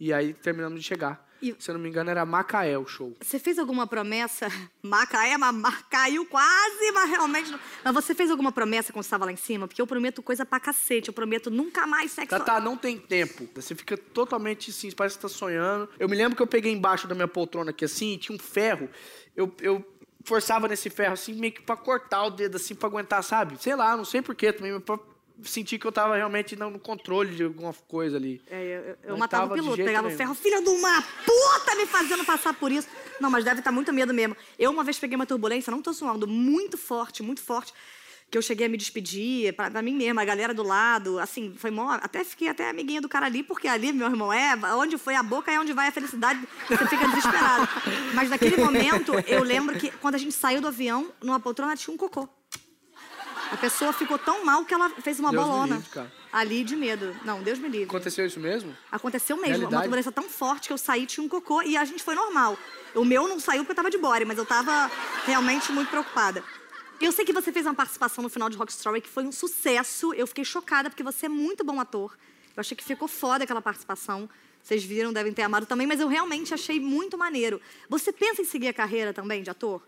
E 0.00 0.12
aí 0.12 0.32
terminamos 0.32 0.80
de 0.80 0.86
chegar. 0.86 1.27
E- 1.40 1.54
Se 1.58 1.70
eu 1.70 1.74
não 1.74 1.80
me 1.80 1.88
engano, 1.88 2.10
era 2.10 2.24
Macaé 2.26 2.76
o 2.78 2.86
show. 2.86 3.14
Você 3.20 3.38
fez 3.38 3.58
alguma 3.58 3.86
promessa? 3.86 4.48
Macaé, 4.82 5.36
mas 5.38 5.82
caiu 5.90 6.24
quase, 6.26 6.92
mas 6.92 7.10
realmente 7.10 7.50
não. 7.50 7.60
Mas 7.84 7.94
você 7.94 8.14
fez 8.14 8.30
alguma 8.30 8.50
promessa 8.52 8.92
quando 8.92 9.04
estava 9.04 9.24
lá 9.24 9.32
em 9.32 9.36
cima? 9.36 9.68
Porque 9.68 9.80
eu 9.80 9.86
prometo 9.86 10.22
coisa 10.22 10.44
pra 10.44 10.58
cacete. 10.58 11.08
Eu 11.08 11.14
prometo 11.14 11.50
nunca 11.50 11.86
mais 11.86 12.10
sexo. 12.12 12.30
Tá, 12.30 12.40
tá, 12.40 12.60
não 12.60 12.76
tem 12.76 12.98
tempo. 12.98 13.48
Você 13.54 13.74
fica 13.74 13.96
totalmente 13.96 14.70
assim, 14.70 14.90
parece 14.92 15.16
que 15.16 15.22
tá 15.22 15.28
sonhando. 15.28 15.88
Eu 15.98 16.08
me 16.08 16.16
lembro 16.16 16.36
que 16.36 16.42
eu 16.42 16.46
peguei 16.46 16.72
embaixo 16.72 17.06
da 17.06 17.14
minha 17.14 17.28
poltrona 17.28 17.70
aqui 17.70 17.84
assim, 17.84 18.14
e 18.14 18.18
tinha 18.18 18.34
um 18.34 18.38
ferro. 18.38 18.88
Eu, 19.36 19.54
eu 19.60 19.84
forçava 20.24 20.66
nesse 20.68 20.90
ferro 20.90 21.12
assim, 21.14 21.32
meio 21.34 21.52
que 21.52 21.62
pra 21.62 21.76
cortar 21.76 22.24
o 22.24 22.30
dedo 22.30 22.56
assim, 22.56 22.74
pra 22.74 22.88
aguentar, 22.88 23.22
sabe? 23.22 23.62
Sei 23.62 23.74
lá, 23.74 23.96
não 23.96 24.04
sei 24.04 24.20
porquê 24.20 24.52
também, 24.52 24.72
mas 24.72 24.82
pra 24.82 24.98
sentir 25.44 25.78
que 25.78 25.86
eu 25.86 25.92
tava 25.92 26.16
realmente 26.16 26.56
no 26.56 26.70
no 26.70 26.78
controle 26.78 27.34
de 27.34 27.44
alguma 27.44 27.72
coisa 27.72 28.16
ali. 28.16 28.40
É, 28.50 28.96
eu, 29.04 29.10
eu- 29.12 29.18
matava 29.18 29.44
tava 29.48 29.54
o 29.54 29.56
piloto, 29.56 29.76
pegava 29.84 30.08
o 30.08 30.10
ferro, 30.16 30.34
filha 30.34 30.60
de 30.62 30.68
uma 30.68 31.02
puta 31.02 31.74
me 31.76 31.86
fazendo 31.86 32.24
passar 32.24 32.52
por 32.54 32.70
isso. 32.72 32.88
Não, 33.20 33.30
mas 33.30 33.44
deve 33.44 33.60
estar 33.60 33.72
muito 33.72 33.92
medo 33.92 34.12
mesmo. 34.12 34.36
Eu 34.58 34.70
uma 34.70 34.84
vez 34.84 34.98
peguei 34.98 35.16
uma 35.16 35.26
turbulência, 35.26 35.70
não 35.70 35.80
tô 35.82 35.92
suando, 35.92 36.26
muito 36.26 36.76
forte, 36.78 37.22
muito 37.22 37.40
forte, 37.42 37.72
que 38.30 38.36
eu 38.36 38.42
cheguei 38.42 38.66
a 38.66 38.68
me 38.68 38.76
despedir, 38.76 39.54
pra, 39.54 39.70
pra 39.70 39.80
mim 39.80 39.94
mesma, 39.94 40.20
a 40.20 40.24
galera 40.24 40.52
do 40.52 40.62
lado, 40.62 41.18
assim, 41.18 41.54
foi 41.56 41.70
mó, 41.70 41.90
até 41.92 42.22
fiquei 42.24 42.48
até 42.48 42.68
amiguinha 42.68 43.00
do 43.00 43.08
cara 43.08 43.24
ali, 43.24 43.42
porque 43.42 43.66
ali, 43.66 43.90
meu 43.92 44.06
irmão, 44.06 44.30
é, 44.30 44.54
onde 44.74 44.98
foi 44.98 45.14
a 45.14 45.22
boca 45.22 45.50
é 45.50 45.58
onde 45.58 45.72
vai 45.72 45.88
a 45.88 45.92
felicidade, 45.92 46.38
você 46.68 46.86
fica 46.88 47.08
desesperado. 47.08 47.66
Mas 48.14 48.28
naquele 48.28 48.56
momento, 48.58 49.12
eu 49.26 49.42
lembro 49.42 49.78
que 49.78 49.90
quando 49.92 50.16
a 50.16 50.18
gente 50.18 50.32
saiu 50.32 50.60
do 50.60 50.68
avião, 50.68 51.10
numa 51.22 51.40
poltrona 51.40 51.74
tinha 51.74 51.94
um 51.94 51.96
cocô. 51.96 52.28
A 53.50 53.56
pessoa 53.56 53.92
ficou 53.92 54.18
tão 54.18 54.44
mal 54.44 54.64
que 54.64 54.74
ela 54.74 54.90
fez 54.90 55.18
uma 55.18 55.30
Deus 55.30 55.42
me 55.42 55.50
bolona. 55.50 55.74
livre, 55.76 55.90
cara. 55.90 56.12
Ali 56.32 56.62
de 56.62 56.76
medo. 56.76 57.16
Não, 57.24 57.42
Deus 57.42 57.58
me 57.58 57.68
livre. 57.68 57.86
Aconteceu 57.88 58.26
isso 58.26 58.38
mesmo? 58.38 58.76
Aconteceu 58.92 59.36
mesmo. 59.36 59.48
Uma 59.48 59.58
Realidade. 59.58 59.82
turbulência 59.84 60.12
tão 60.12 60.24
forte 60.24 60.66
que 60.68 60.72
eu 60.72 60.78
saí, 60.78 61.06
tinha 61.06 61.24
um 61.24 61.28
cocô 61.28 61.62
e 61.62 61.76
a 61.76 61.84
gente 61.84 62.02
foi 62.02 62.14
normal. 62.14 62.58
O 62.94 63.04
meu 63.04 63.26
não 63.26 63.40
saiu 63.40 63.60
porque 63.62 63.72
eu 63.72 63.76
tava 63.76 63.90
de 63.90 63.96
body, 63.98 64.24
mas 64.26 64.36
eu 64.38 64.44
tava 64.44 64.90
realmente 65.24 65.72
muito 65.72 65.88
preocupada. 65.88 66.44
Eu 67.00 67.12
sei 67.12 67.24
que 67.24 67.32
você 67.32 67.50
fez 67.52 67.64
uma 67.64 67.74
participação 67.74 68.22
no 68.22 68.28
final 68.28 68.50
de 68.50 68.56
Rock 68.56 68.72
Story 68.72 69.00
que 69.00 69.08
foi 69.08 69.24
um 69.24 69.32
sucesso. 69.32 70.12
Eu 70.14 70.26
fiquei 70.26 70.44
chocada 70.44 70.90
porque 70.90 71.02
você 71.02 71.26
é 71.26 71.28
muito 71.28 71.64
bom 71.64 71.80
ator. 71.80 72.16
Eu 72.56 72.60
achei 72.60 72.76
que 72.76 72.84
ficou 72.84 73.08
foda 73.08 73.44
aquela 73.44 73.62
participação. 73.62 74.28
Vocês 74.62 74.84
viram, 74.84 75.12
devem 75.12 75.32
ter 75.32 75.42
amado 75.42 75.64
também, 75.64 75.86
mas 75.86 76.00
eu 76.00 76.08
realmente 76.08 76.52
achei 76.52 76.78
muito 76.80 77.16
maneiro. 77.16 77.60
Você 77.88 78.12
pensa 78.12 78.42
em 78.42 78.44
seguir 78.44 78.68
a 78.68 78.72
carreira 78.74 79.14
também 79.14 79.42
de 79.42 79.48
ator? 79.48 79.80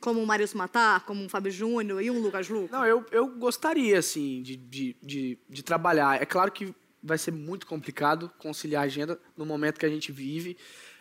Como 0.00 0.22
o 0.22 0.26
Marius 0.26 0.54
Matar, 0.54 1.04
como 1.04 1.22
um 1.22 1.28
Fábio 1.28 1.52
Júnior 1.52 2.02
e 2.02 2.10
um 2.10 2.20
Lucas 2.20 2.48
Luco? 2.48 2.72
Não, 2.72 2.86
eu, 2.86 3.04
eu 3.12 3.28
gostaria, 3.28 3.98
assim, 3.98 4.42
de, 4.42 4.56
de, 4.56 4.96
de, 5.02 5.38
de 5.48 5.62
trabalhar. 5.62 6.20
É 6.20 6.24
claro 6.24 6.50
que 6.50 6.74
vai 7.02 7.18
ser 7.18 7.32
muito 7.32 7.66
complicado 7.66 8.30
conciliar 8.38 8.82
a 8.82 8.86
agenda 8.86 9.20
no 9.36 9.44
momento 9.44 9.78
que 9.78 9.86
a 9.86 9.90
gente 9.90 10.10
vive, 10.12 10.56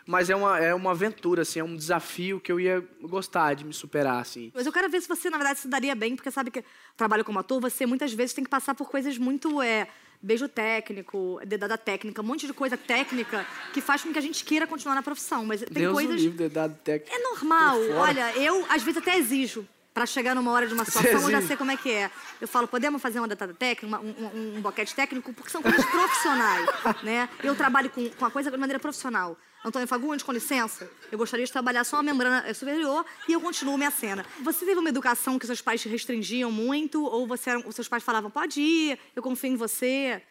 mas 0.05 0.29
é 0.29 0.35
uma, 0.35 0.59
é 0.59 0.73
uma 0.73 0.91
aventura, 0.91 1.43
assim, 1.43 1.59
é 1.59 1.63
um 1.63 1.75
desafio 1.75 2.39
que 2.39 2.51
eu 2.51 2.59
ia 2.59 2.83
gostar 3.01 3.53
de 3.53 3.63
me 3.63 3.73
superar, 3.73 4.19
assim. 4.19 4.51
Mas 4.55 4.65
eu 4.65 4.71
quero 4.71 4.89
ver 4.89 5.01
se 5.01 5.07
você, 5.07 5.29
na 5.29 5.37
verdade, 5.37 5.59
se 5.59 5.67
daria 5.67 5.93
bem, 5.93 6.15
porque 6.15 6.31
sabe 6.31 6.49
que 6.49 6.63
trabalho 6.97 7.23
como 7.23 7.39
ator, 7.39 7.61
você 7.61 7.85
muitas 7.85 8.11
vezes 8.13 8.33
tem 8.33 8.43
que 8.43 8.49
passar 8.49 8.73
por 8.73 8.89
coisas 8.89 9.17
muito. 9.17 9.61
É, 9.61 9.87
beijo 10.21 10.47
técnico, 10.47 11.39
dedada 11.45 11.77
técnica, 11.77 12.21
um 12.21 12.25
monte 12.25 12.45
de 12.45 12.53
coisa 12.53 12.77
técnica 12.77 13.45
que 13.73 13.81
faz 13.81 14.03
com 14.03 14.11
que 14.11 14.19
a 14.19 14.21
gente 14.21 14.43
queira 14.43 14.67
continuar 14.67 14.95
na 14.95 15.03
profissão. 15.03 15.45
Mas 15.45 15.61
tem 15.61 15.69
Deus 15.71 15.93
coisas. 15.93 16.15
livre, 16.21 16.37
dedado 16.37 16.77
técnico. 16.83 17.15
É 17.15 17.19
normal. 17.23 17.77
Olha, 17.97 18.35
eu 18.35 18.65
às 18.69 18.83
vezes 18.83 19.01
até 19.01 19.17
exijo. 19.17 19.67
Pra 19.91 20.05
chegar 20.05 20.35
numa 20.35 20.51
hora 20.51 20.67
de 20.67 20.73
uma 20.73 20.85
situação, 20.85 21.19
eu 21.23 21.31
já 21.31 21.41
sei 21.41 21.57
como 21.57 21.71
é 21.71 21.75
que 21.75 21.91
é. 21.91 22.11
Eu 22.39 22.47
falo, 22.47 22.67
podemos 22.67 23.01
fazer 23.01 23.19
uma 23.19 23.27
datada 23.27 23.53
técnica, 23.53 23.99
um, 23.99 24.07
um, 24.07 24.57
um 24.57 24.61
boquete 24.61 24.95
técnico, 24.95 25.33
porque 25.33 25.49
são 25.49 25.63
coisas 25.63 25.83
profissionais, 25.83 26.69
né? 27.03 27.27
Eu 27.43 27.55
trabalho 27.55 27.89
com, 27.89 28.07
com 28.11 28.23
a 28.23 28.31
coisa 28.31 28.51
de 28.51 28.55
maneira 28.55 28.79
profissional. 28.79 29.35
Antônio 29.63 29.87
Fagundes, 29.87 30.23
com 30.23 30.31
licença, 30.31 30.89
eu 31.11 31.17
gostaria 31.17 31.45
de 31.45 31.51
trabalhar 31.51 31.83
só 31.83 31.97
a 31.97 32.03
membrana 32.03 32.53
superior 32.53 33.05
e 33.27 33.33
eu 33.33 33.41
continuo 33.41 33.77
minha 33.77 33.91
cena. 33.91 34.25
Você 34.41 34.65
teve 34.65 34.79
uma 34.79 34.87
educação 34.89 35.37
que 35.37 35.45
seus 35.45 35.61
pais 35.61 35.81
te 35.81 35.89
restringiam 35.89 36.49
muito? 36.51 37.03
Ou 37.03 37.27
você, 37.27 37.55
os 37.57 37.75
seus 37.75 37.87
pais 37.87 38.01
falavam, 38.03 38.31
pode 38.31 38.61
ir, 38.61 38.97
eu 39.15 39.21
confio 39.21 39.51
em 39.51 39.55
você? 39.57 40.21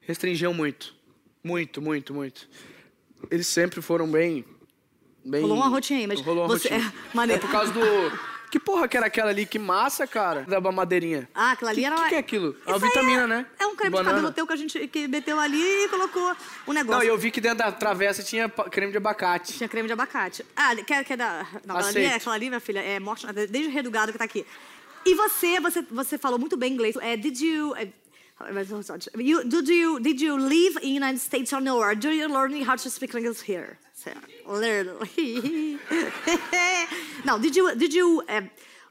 Restringiam 0.00 0.52
muito. 0.52 0.94
Muito, 1.44 1.80
muito, 1.80 2.12
muito. 2.12 2.48
Eles 3.30 3.46
sempre 3.46 3.80
foram 3.80 4.10
bem. 4.10 4.44
bem... 5.24 5.42
Rolou 5.42 5.56
uma 5.58 5.68
rotina 5.68 6.00
aí, 6.00 6.06
mas 6.08 6.20
Rolou 6.20 6.44
uma 6.44 6.58
você- 6.58 6.68
rotina. 6.68 6.92
é, 6.92 6.92
maneiro. 7.16 7.40
É 7.42 7.46
por 7.46 7.52
causa 7.52 7.72
do. 7.72 7.80
Que 8.56 8.60
porra 8.60 8.88
que 8.88 8.96
era 8.96 9.04
aquela 9.06 9.28
ali? 9.28 9.44
Que 9.44 9.58
massa, 9.58 10.06
cara. 10.06 10.40
Da 10.48 10.58
madeirinha. 10.72 11.28
Ah, 11.34 11.52
aquilo 11.52 11.68
ali 11.68 11.80
que, 11.82 11.86
era 11.86 11.94
que, 11.94 12.00
uma- 12.00 12.08
que 12.08 12.14
é 12.14 12.18
aquilo? 12.18 12.56
É 12.64 12.70
uma 12.70 12.76
Isso 12.78 12.86
aí 12.86 12.90
vitamina, 12.90 13.22
é, 13.22 13.26
né? 13.26 13.46
É 13.58 13.66
um 13.66 13.76
creme 13.76 13.90
de 13.90 14.02
Banana. 14.02 14.14
cabelo 14.16 14.32
teu 14.32 14.46
que 14.46 14.52
a 14.54 14.56
gente 14.56 14.88
que 14.88 15.06
meteu 15.06 15.38
ali 15.38 15.62
e 15.84 15.88
colocou 15.90 16.34
o 16.66 16.72
negócio. 16.72 17.00
Não, 17.02 17.06
eu 17.06 17.18
vi 17.18 17.30
que 17.30 17.38
dentro 17.38 17.58
da 17.58 17.70
travessa 17.70 18.22
tinha 18.22 18.48
creme 18.48 18.92
de 18.92 18.96
abacate. 18.96 19.52
Tinha 19.52 19.68
creme 19.68 19.86
de 19.88 19.92
abacate. 19.92 20.42
Ah, 20.56 20.74
quer, 20.76 21.04
quer 21.04 21.18
dar. 21.18 21.46
Não, 21.66 21.76
aquela 21.76 21.90
ali, 21.90 22.04
é- 22.04 22.14
aquela 22.14 22.34
ali, 22.34 22.48
minha 22.48 22.60
filha, 22.60 22.80
é 22.80 22.98
morte, 22.98 23.26
desde 23.30 23.66
o 23.66 23.70
redugado 23.70 24.10
que 24.10 24.16
tá 24.16 24.24
aqui. 24.24 24.46
E 25.04 25.14
você, 25.14 25.60
você, 25.60 25.82
você 25.82 26.16
falou 26.16 26.38
muito 26.38 26.56
bem 26.56 26.72
inglês. 26.72 26.96
É, 26.96 27.14
did 27.14 27.38
you. 27.38 27.76
é, 27.76 27.88
You, 29.18 29.44
did, 29.44 29.68
you, 29.68 29.98
did 30.00 30.20
you 30.20 30.36
live 30.36 30.78
in 30.82 30.94
United 30.96 31.20
States 31.20 31.52
or 31.52 31.60
no? 31.60 31.76
Or 31.76 31.94
do 31.94 32.10
you 32.10 32.28
learn 32.28 32.54
how 32.62 32.76
to 32.76 32.90
speak 32.90 33.14
English 33.16 33.42
here? 33.42 33.78
So, 33.94 34.10
Learn. 34.48 34.86
now, 37.24 37.38
did 37.38 37.56
you 37.56 37.74
did 37.76 37.92
you 37.92 38.22
uh, 38.28 38.42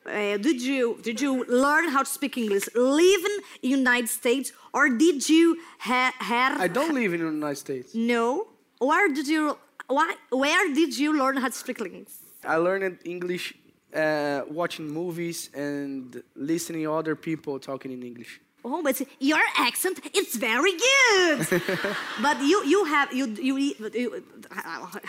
uh, 0.06 0.38
did 0.38 0.62
you 0.62 1.00
did 1.02 1.20
you 1.22 1.46
learn 1.46 1.90
how 1.90 2.04
to 2.04 2.10
speak 2.10 2.38
English 2.38 2.68
living 2.76 3.38
in 3.62 3.70
United 3.72 4.10
States 4.10 4.52
or 4.74 4.90
did 4.90 5.28
you 5.28 5.58
ha- 5.80 6.14
have 6.20 6.60
I 6.60 6.68
don't 6.68 6.94
live 6.94 7.14
in 7.14 7.22
the 7.22 7.32
United 7.32 7.58
States. 7.58 7.96
no? 7.96 8.48
Where 8.80 9.08
did 9.08 9.28
you 9.28 9.58
why, 9.88 10.16
where 10.30 10.74
did 10.74 10.98
you 10.98 11.18
learn 11.18 11.38
how 11.38 11.48
to 11.48 11.54
speak 11.54 11.80
English? 11.80 12.12
I 12.44 12.58
learned 12.58 13.00
English 13.06 13.54
uh, 13.96 14.42
watching 14.50 14.88
movies 14.90 15.50
and 15.54 16.22
listening 16.36 16.84
to 16.84 16.94
other 16.94 17.16
people 17.16 17.60
talking 17.60 17.92
in 17.92 18.04
English. 18.04 18.42
Oh, 18.68 18.82
but 18.82 19.00
your 19.20 19.44
accent 19.58 20.00
it's 20.20 20.36
very 20.36 20.74
good. 20.88 21.40
but 22.22 22.42
you 22.42 22.58
you 22.66 22.86
have 22.86 23.14
you 23.14 23.26
you, 23.50 23.54
you 23.58 24.24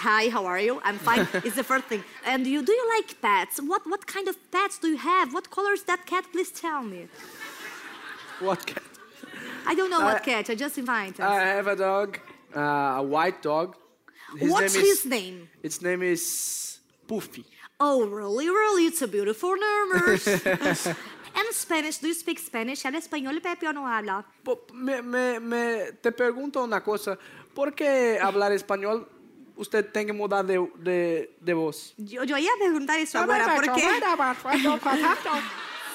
hi 0.08 0.28
how 0.28 0.44
are 0.44 0.60
you? 0.60 0.74
I'm 0.84 0.98
fine. 0.98 1.26
it's 1.46 1.56
the 1.56 1.64
first 1.64 1.86
thing. 1.86 2.02
And 2.26 2.46
you 2.46 2.62
do 2.62 2.72
you 2.80 2.86
like 2.96 3.08
pets? 3.22 3.56
What 3.70 3.82
what 3.92 4.06
kind 4.06 4.28
of 4.28 4.36
pets 4.50 4.78
do 4.78 4.88
you 4.88 4.98
have? 4.98 5.32
What 5.32 5.48
color 5.50 5.72
is 5.72 5.84
that 5.84 6.04
cat? 6.04 6.24
Please 6.32 6.50
tell 6.50 6.82
me. 6.82 7.08
What 8.40 8.66
cat? 8.66 8.82
I 9.66 9.74
don't 9.74 9.90
know 9.90 10.02
what 10.08 10.22
cat. 10.22 10.50
I 10.50 10.54
just 10.54 10.76
invited. 10.76 11.20
I 11.20 11.40
have 11.58 11.66
a 11.66 11.76
dog, 11.76 12.20
uh, 12.54 13.00
a 13.00 13.02
white 13.02 13.40
dog. 13.40 13.76
His 14.36 14.50
What's 14.50 14.74
name 14.74 14.84
is, 14.84 15.02
his 15.02 15.06
name? 15.06 15.48
Its 15.62 15.80
name 15.80 16.02
is 16.02 16.22
Puffy. 17.08 17.46
Oh, 17.78 18.06
really, 18.06 18.48
really? 18.48 18.86
It's 18.86 19.02
a 19.02 19.08
beautiful 19.08 19.54
numbers. 19.56 20.26
and 21.36 21.52
Spanish? 21.52 21.98
Do 21.98 22.08
you 22.08 22.14
speak 22.14 22.40
Spanish? 22.40 22.84
Ela 22.84 22.96
é 22.96 22.98
espanhol, 22.98 23.40
Pepe, 23.40 23.66
ou 23.66 23.72
não 23.72 23.86
habla? 23.86 24.24
Me, 24.72 25.02
me, 25.02 25.38
me, 25.40 25.92
te 26.00 26.10
pregunto 26.10 26.64
una 26.64 26.82
cosa. 26.82 27.18
¿Por 27.54 27.74
qué 27.74 28.18
hablar 28.20 28.52
español 28.52 29.08
usted 29.56 29.90
tiene 29.92 30.06
que 30.06 30.12
mudar 30.12 30.44
de, 30.44 30.58
de, 30.78 31.30
de 31.40 31.54
voz? 31.54 31.94
Yo, 31.96 32.24
yo 32.24 32.36
ia 32.36 32.50
perguntar 32.58 32.98
isso 32.98 33.18
agora, 33.18 33.54
porque... 33.54 33.82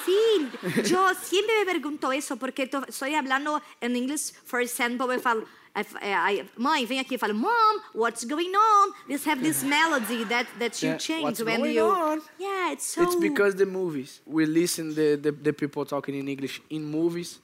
Sí, 0.04 0.48
yo 0.90 1.14
siempre 1.14 1.54
me 1.60 1.64
pregunto 1.64 2.10
eso 2.10 2.36
porque 2.36 2.68
estoy 2.88 3.14
hablando 3.14 3.62
en 3.80 3.94
inglés, 3.94 4.34
for 4.44 4.60
example, 4.60 5.14
eu 5.14 5.20
falo, 5.20 5.46
eh, 5.74 6.14
I- 6.14 6.44
mãe, 6.56 6.84
vem 6.86 6.98
aqui, 7.00 7.14
eu 7.14 7.18
falo, 7.18 7.34
mom, 7.34 7.80
what's 7.94 8.24
going 8.24 8.54
on? 8.54 8.92
This 9.08 9.24
have 9.26 9.40
this 9.42 9.62
melody 9.62 10.24
that 10.26 10.46
that 10.58 10.82
you 10.82 10.90
Yeah, 10.90 10.98
change 10.98 11.22
what's 11.24 11.42
when 11.42 11.60
going 11.60 11.74
you. 11.74 11.84
on? 11.86 12.20
Yeah, 12.38 12.72
it's 12.72 12.84
so. 12.84 13.02
It's 13.02 13.16
because 13.16 13.54
the 13.56 13.66
movies. 13.66 14.20
We 14.26 14.44
listen 14.46 14.94
the, 14.94 15.16
the, 15.16 15.32
the 15.32 15.52
people 15.52 15.84
talking 15.86 16.14
in 16.14 16.28
English 16.28 16.60
in 16.70 16.84
movies 16.84 17.38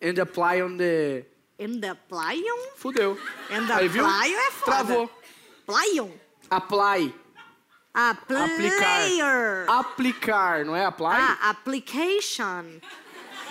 and 0.00 0.18
apply 0.18 0.60
on 0.60 0.76
the... 0.76 1.24
And 1.58 1.80
the 1.82 1.94
plion? 2.08 2.58
Fudeu. 2.76 3.16
And 3.50 3.70
Aí, 3.70 3.88
viu? 3.88 4.02
plion 4.04 4.38
é 4.38 4.50
foda. 4.50 4.84
Travou. 4.84 5.10
Apply. 6.50 7.12
Aplicar. 7.94 8.48
Aplicar. 8.48 9.68
Aplicar, 9.68 10.64
não 10.64 10.74
é 10.76 10.84
apply? 10.84 11.16
Ah, 11.16 11.50
application. 11.50 12.80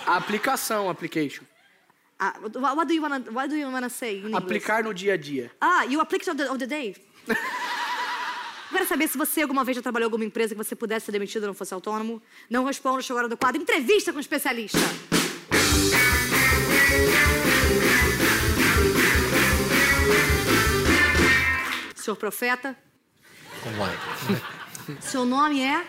Aplicação, 0.06 0.88
application. 0.90 1.44
Ah, 2.22 2.34
what 2.74 2.86
do 2.86 2.92
you 2.92 3.00
wanna, 3.00 3.24
what 3.32 3.48
do 3.48 3.56
you 3.56 3.66
wanna 3.72 3.88
say 3.88 4.18
in 4.18 4.26
English? 4.26 4.36
Aplicar 4.36 4.84
no 4.84 4.92
dia 4.92 5.14
a 5.14 5.16
dia. 5.16 5.50
Ah, 5.58 5.84
you 5.84 5.98
of 5.98 6.08
the, 6.36 6.50
of 6.50 6.58
the 6.58 6.66
day. 6.66 6.94
Quero 8.70 8.86
saber 8.86 9.08
se 9.08 9.16
você 9.16 9.40
alguma 9.40 9.64
vez 9.64 9.76
já 9.76 9.82
trabalhou 9.82 10.04
em 10.04 10.10
alguma 10.12 10.24
empresa 10.24 10.54
que 10.54 10.58
você 10.58 10.76
pudesse 10.76 11.06
ser 11.06 11.12
demitido 11.12 11.44
e 11.44 11.46
não 11.46 11.54
fosse 11.54 11.72
autônomo. 11.72 12.22
Não 12.48 12.64
responda, 12.66 13.00
chegou 13.00 13.16
a 13.16 13.20
hora 13.22 13.28
do 13.28 13.38
quadro. 13.38 13.60
Entrevista 13.60 14.12
com 14.12 14.18
o 14.18 14.20
especialista. 14.20 14.78
Senhor 21.94 22.16
profeta, 22.16 22.76
Como 23.62 23.82
é? 23.86 25.00
seu 25.00 25.24
nome 25.24 25.62
é 25.62 25.86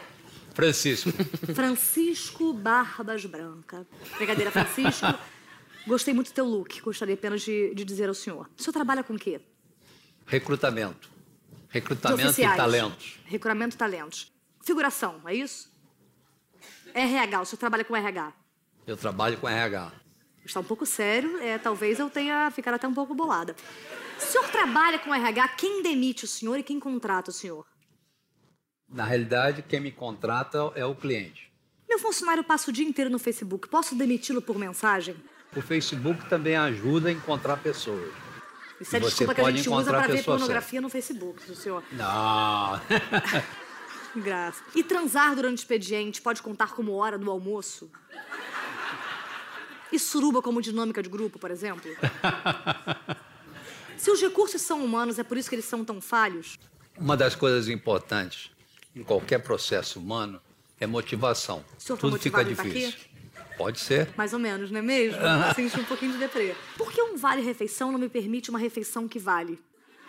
Francisco. 0.53 1.11
Francisco 1.53 2.53
Barbas 2.53 3.25
Branca. 3.25 3.85
Brincadeira, 4.17 4.49
Francisco. 4.49 5.07
Gostei 5.85 6.13
muito 6.13 6.31
do 6.31 6.33
teu 6.33 6.45
look. 6.45 6.81
Gostaria 6.81 7.15
apenas 7.15 7.41
de, 7.41 7.73
de 7.73 7.83
dizer 7.83 8.07
ao 8.07 8.15
senhor. 8.15 8.49
O 8.57 8.61
senhor 8.61 8.73
trabalha 8.73 9.03
com 9.03 9.13
o 9.13 9.19
quê? 9.19 9.41
Recrutamento. 10.25 11.09
Recrutamento 11.69 12.41
e 12.41 12.55
talentos. 12.55 13.19
Recrutamento 13.25 13.75
e 13.75 13.77
talentos. 13.77 14.31
Figuração, 14.63 15.21
é 15.25 15.33
isso? 15.33 15.71
RH, 16.93 17.41
o 17.41 17.45
senhor 17.45 17.59
trabalha 17.59 17.83
com 17.83 17.95
RH. 17.95 18.33
Eu 18.85 18.97
trabalho 18.97 19.37
com 19.37 19.47
RH. 19.47 19.91
Está 20.43 20.59
um 20.59 20.63
pouco 20.63 20.85
sério, 20.85 21.37
é, 21.37 21.57
talvez 21.57 21.99
eu 21.99 22.09
tenha 22.09 22.49
ficado 22.51 22.75
até 22.75 22.87
um 22.87 22.93
pouco 22.93 23.13
bolada. 23.13 23.55
O 24.17 24.21
senhor 24.21 24.47
trabalha 24.49 24.99
com 24.99 25.13
RH, 25.13 25.47
quem 25.49 25.81
demite 25.81 26.25
o 26.25 26.27
senhor 26.27 26.57
e 26.57 26.63
quem 26.63 26.79
contrata 26.79 27.31
o 27.31 27.33
senhor? 27.33 27.65
Na 28.89 29.05
realidade, 29.05 29.61
quem 29.61 29.79
me 29.79 29.91
contrata 29.91 30.57
é 30.75 30.85
o 30.85 30.93
cliente. 30.93 31.51
Meu 31.87 31.99
funcionário 31.99 32.43
passa 32.43 32.69
o 32.69 32.73
dia 32.73 32.85
inteiro 32.85 33.09
no 33.09 33.19
Facebook, 33.19 33.69
posso 33.69 33.95
demiti-lo 33.95 34.41
por 34.41 34.57
mensagem? 34.57 35.15
O 35.55 35.61
Facebook 35.61 36.29
também 36.29 36.55
ajuda 36.55 37.09
a 37.09 37.11
encontrar 37.11 37.57
pessoas. 37.57 38.13
Isso 38.79 38.95
é 38.95 38.99
Você 38.99 39.05
desculpa 39.05 39.35
que 39.35 39.41
a 39.41 39.51
gente 39.51 39.69
usa 39.69 39.91
para 39.91 40.07
ver 40.07 40.23
pornografia 40.23 40.81
no 40.81 40.89
Facebook, 40.89 41.55
senhor. 41.55 41.83
Não. 41.91 42.81
Graça. 44.15 44.63
E 44.75 44.83
transar 44.83 45.35
durante 45.35 45.59
o 45.59 45.61
expediente 45.61 46.21
pode 46.21 46.41
contar 46.41 46.73
como 46.73 46.93
hora 46.93 47.17
do 47.17 47.29
almoço? 47.29 47.89
E 49.91 49.99
suruba 49.99 50.41
como 50.41 50.61
dinâmica 50.61 51.03
de 51.03 51.09
grupo, 51.09 51.37
por 51.37 51.51
exemplo? 51.51 51.91
Se 53.97 54.09
os 54.09 54.19
recursos 54.19 54.61
são 54.61 54.83
humanos, 54.83 55.19
é 55.19 55.23
por 55.23 55.37
isso 55.37 55.47
que 55.47 55.55
eles 55.55 55.65
são 55.65 55.85
tão 55.85 56.01
falhos? 56.01 56.57
Uma 56.97 57.15
das 57.15 57.35
coisas 57.35 57.67
importantes 57.67 58.49
em 58.95 59.03
qualquer 59.03 59.39
processo 59.39 59.99
humano 59.99 60.41
é 60.79 60.87
motivação. 60.87 61.63
O 61.77 61.81
senhor 61.81 61.97
tá 61.97 62.01
Tudo 62.01 62.17
fica 62.17 62.41
estar 62.41 62.63
difícil. 62.63 63.10
Pode 63.61 63.79
ser. 63.79 64.09
Mais 64.17 64.33
ou 64.33 64.39
menos, 64.39 64.71
não 64.71 64.79
é 64.79 64.81
mesmo? 64.81 65.19
Senti 65.55 65.79
um 65.79 65.83
pouquinho 65.83 66.13
de 66.13 66.17
deprê. 66.17 66.55
Por 66.75 66.91
que 66.91 66.99
um 66.99 67.15
vale-refeição 67.15 67.91
não 67.91 67.99
me 67.99 68.09
permite 68.09 68.49
uma 68.49 68.57
refeição 68.57 69.07
que 69.07 69.19
vale? 69.19 69.59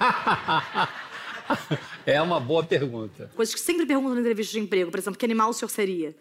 é 2.07 2.23
uma 2.23 2.41
boa 2.41 2.65
pergunta. 2.65 3.31
Coisas 3.37 3.55
que 3.55 3.61
sempre 3.61 3.85
perguntam 3.85 4.15
na 4.15 4.21
entrevista 4.21 4.53
de 4.53 4.61
emprego. 4.61 4.91
Por 4.91 4.99
exemplo, 4.99 5.19
que 5.19 5.27
animal 5.27 5.51
o 5.51 5.53
senhor 5.53 5.69
seria? 5.69 6.17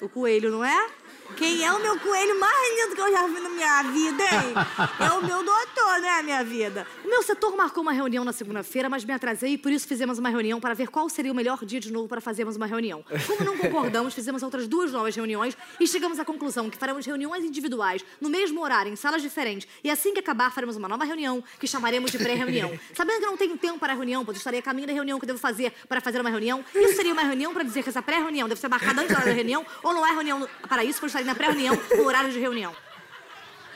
O 0.00 0.08
coelho, 0.08 0.50
não 0.50 0.64
é? 0.64 0.90
Quem 1.36 1.64
é 1.64 1.72
o 1.72 1.80
meu 1.80 1.98
coelho 1.98 2.38
mais 2.38 2.80
lindo 2.80 2.94
que 2.94 3.00
eu 3.00 3.10
já 3.10 3.26
vi 3.26 3.40
na 3.40 3.48
minha 3.48 3.82
vida, 3.82 4.22
hein? 4.22 4.54
É 5.00 5.12
o 5.12 5.24
meu 5.24 5.44
doutor, 5.44 6.00
né, 6.00 6.22
minha 6.22 6.44
vida? 6.44 6.86
O 7.04 7.08
meu 7.08 7.22
setor 7.22 7.56
marcou 7.56 7.82
uma 7.82 7.92
reunião 7.92 8.24
na 8.24 8.32
segunda-feira, 8.32 8.88
mas 8.88 9.04
me 9.04 9.12
atrasei 9.12 9.52
e 9.54 9.58
por 9.58 9.72
isso 9.72 9.86
fizemos 9.86 10.18
uma 10.18 10.28
reunião 10.28 10.60
para 10.60 10.74
ver 10.74 10.88
qual 10.88 11.08
seria 11.08 11.32
o 11.32 11.34
melhor 11.34 11.64
dia 11.64 11.80
de 11.80 11.92
novo 11.92 12.08
para 12.08 12.20
fazermos 12.20 12.56
uma 12.56 12.66
reunião. 12.66 13.04
Como 13.26 13.44
não 13.44 13.56
concordamos, 13.56 14.14
fizemos 14.14 14.42
outras 14.42 14.68
duas 14.68 14.92
novas 14.92 15.14
reuniões 15.14 15.56
e 15.80 15.86
chegamos 15.86 16.18
à 16.18 16.24
conclusão 16.24 16.68
que 16.68 16.76
faremos 16.76 17.06
reuniões 17.06 17.44
individuais, 17.44 18.04
no 18.20 18.28
mesmo 18.28 18.60
horário, 18.62 18.92
em 18.92 18.96
salas 18.96 19.22
diferentes. 19.22 19.68
E 19.82 19.90
assim 19.90 20.12
que 20.12 20.20
acabar, 20.20 20.52
faremos 20.52 20.76
uma 20.76 20.88
nova 20.88 21.04
reunião, 21.04 21.42
que 21.58 21.66
chamaremos 21.66 22.10
de 22.10 22.18
pré-reunião. 22.18 22.78
Sabendo 22.94 23.20
que 23.20 23.26
não 23.26 23.36
tenho 23.36 23.56
tempo 23.56 23.78
para 23.78 23.92
a 23.92 23.96
reunião, 23.96 24.24
pois 24.24 24.36
estarei 24.38 24.60
a 24.60 24.62
caminho 24.62 24.86
da 24.86 24.92
reunião 24.92 25.18
que 25.18 25.26
devo 25.26 25.38
fazer 25.38 25.72
para 25.88 26.00
fazer 26.00 26.20
uma 26.20 26.30
reunião, 26.30 26.64
isso 26.74 26.96
seria 26.96 27.12
uma 27.12 27.22
reunião 27.22 27.52
para 27.52 27.62
dizer 27.62 27.82
que 27.82 27.88
essa 27.88 28.02
pré-reunião 28.02 28.48
deve 28.48 28.60
ser 28.60 28.68
marcada 28.68 29.00
antes 29.00 29.12
da 29.12 29.18
hora 29.18 29.30
da 29.30 29.32
reunião, 29.32 29.64
ou 29.82 29.92
não 29.94 30.06
é 30.06 30.10
reunião 30.10 30.48
para 30.68 30.84
isso, 30.84 31.00
pois 31.00 31.10
estarei 31.10 31.21
na 31.24 31.34
pré-reunião, 31.34 31.78
no 31.96 32.04
horário 32.04 32.30
de 32.30 32.38
reunião. 32.38 32.74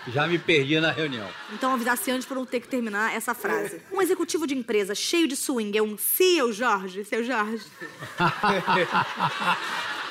Já 0.09 0.27
me 0.27 0.39
perdi 0.39 0.79
na 0.79 0.93
reunião. 0.93 1.29
Então 1.53 1.75
avisasse 1.75 2.11
antes 2.11 2.27
para 2.27 2.37
não 2.37 2.47
ter 2.47 2.61
que 2.61 2.69
terminar 2.69 3.13
essa 3.15 3.35
frase. 3.35 3.83
Um 3.93 4.01
executivo 4.01 4.47
de 4.47 4.55
empresa 4.55 4.95
cheio 4.95 5.27
de 5.27 5.35
swing 5.35 5.77
é 5.77 5.83
um 5.83 5.99
CEO 5.99 6.53
Jorge, 6.53 7.05
seu 7.05 7.25
Jorge. 7.25 7.67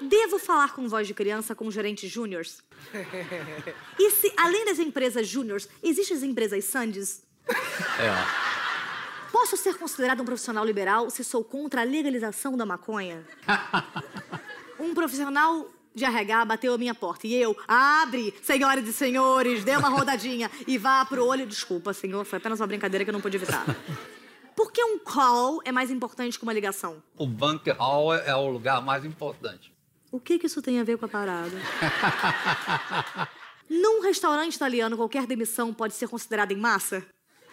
Devo 0.00 0.38
falar 0.38 0.72
com 0.72 0.88
voz 0.88 1.06
de 1.06 1.12
criança 1.12 1.54
com 1.54 1.70
gerentes 1.70 2.10
júniors? 2.10 2.62
E 3.98 4.10
se, 4.12 4.32
além 4.34 4.64
das 4.64 4.78
empresas 4.78 5.28
júniors, 5.28 5.68
existem 5.82 6.16
as 6.16 6.22
empresas 6.22 6.64
Sandes? 6.64 7.22
É. 7.46 8.50
Posso 9.30 9.58
ser 9.58 9.76
considerado 9.76 10.22
um 10.22 10.24
profissional 10.24 10.64
liberal 10.64 11.10
se 11.10 11.22
sou 11.22 11.44
contra 11.44 11.82
a 11.82 11.84
legalização 11.84 12.56
da 12.56 12.64
maconha? 12.64 13.24
Um 14.80 14.94
profissional 14.94 15.70
de 15.94 16.04
RH 16.04 16.44
bateu 16.44 16.74
a 16.74 16.78
minha 16.78 16.94
porta 16.94 17.26
e 17.26 17.34
eu, 17.34 17.56
abre, 17.66 18.34
senhoras 18.42 18.86
e 18.86 18.92
senhores, 18.92 19.64
dê 19.64 19.76
uma 19.76 19.88
rodadinha 19.88 20.50
e 20.66 20.78
vá 20.78 21.04
pro 21.04 21.26
olho. 21.26 21.46
Desculpa, 21.46 21.92
senhor, 21.92 22.24
foi 22.24 22.38
apenas 22.38 22.60
uma 22.60 22.66
brincadeira 22.66 23.04
que 23.04 23.10
eu 23.10 23.14
não 23.14 23.20
pude 23.20 23.36
evitar. 23.36 23.64
Por 24.54 24.72
que 24.72 24.82
um 24.84 24.98
call 24.98 25.60
é 25.64 25.72
mais 25.72 25.90
importante 25.90 26.38
que 26.38 26.42
uma 26.42 26.52
ligação? 26.52 27.02
O 27.16 27.26
bunker 27.26 27.76
hall 27.78 28.14
é 28.14 28.34
o 28.34 28.48
lugar 28.48 28.82
mais 28.82 29.04
importante. 29.04 29.72
O 30.12 30.20
que, 30.20 30.38
que 30.38 30.46
isso 30.46 30.60
tem 30.60 30.80
a 30.80 30.84
ver 30.84 30.98
com 30.98 31.06
a 31.06 31.08
parada? 31.08 31.50
Num 33.70 34.02
restaurante 34.02 34.56
italiano, 34.56 34.96
qualquer 34.96 35.26
demissão 35.26 35.72
pode 35.72 35.94
ser 35.94 36.08
considerada 36.08 36.52
em 36.52 36.56
massa? 36.56 37.06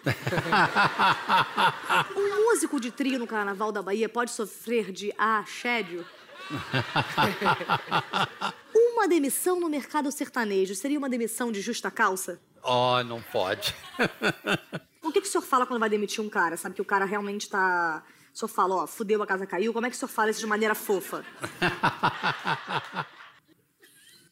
Um 2.16 2.50
músico 2.50 2.80
de 2.80 2.92
trio 2.92 3.20
no 3.20 3.28
Carnaval 3.28 3.72
da 3.72 3.82
Bahia 3.82 4.10
pode 4.10 4.32
sofrer 4.32 4.92
de 4.92 5.14
assédio? 5.18 6.06
Uma 8.74 9.08
demissão 9.08 9.60
no 9.60 9.70
mercado 9.70 10.12
sertanejo 10.12 10.74
seria 10.76 10.98
uma 10.98 11.10
demissão 11.10 11.52
de 11.52 11.62
justa 11.62 11.92
causa? 11.92 12.42
Oh, 12.64 13.04
não 13.04 13.22
pode. 13.22 13.76
O 15.04 15.12
que, 15.12 15.22
que 15.22 15.28
o 15.28 15.32
senhor 15.32 15.44
fala 15.44 15.66
quando 15.66 15.80
vai 15.80 15.90
demitir 15.90 16.22
um 16.22 16.28
cara? 16.28 16.58
Sabe 16.58 16.76
que 16.76 16.82
o 16.82 16.86
cara 16.86 17.06
realmente 17.06 17.50
tá. 17.50 18.04
O 18.34 18.38
senhor 18.38 18.50
fala, 18.50 18.76
ó, 18.76 18.88
fudeu, 18.88 19.24
a 19.24 19.26
casa 19.26 19.48
caiu. 19.48 19.72
Como 19.72 19.86
é 19.86 19.90
que 19.90 19.96
o 19.96 19.98
senhor 19.98 20.10
fala 20.10 20.32
isso 20.32 20.42
de 20.42 20.46
maneira 20.46 20.76
fofa? 20.76 21.24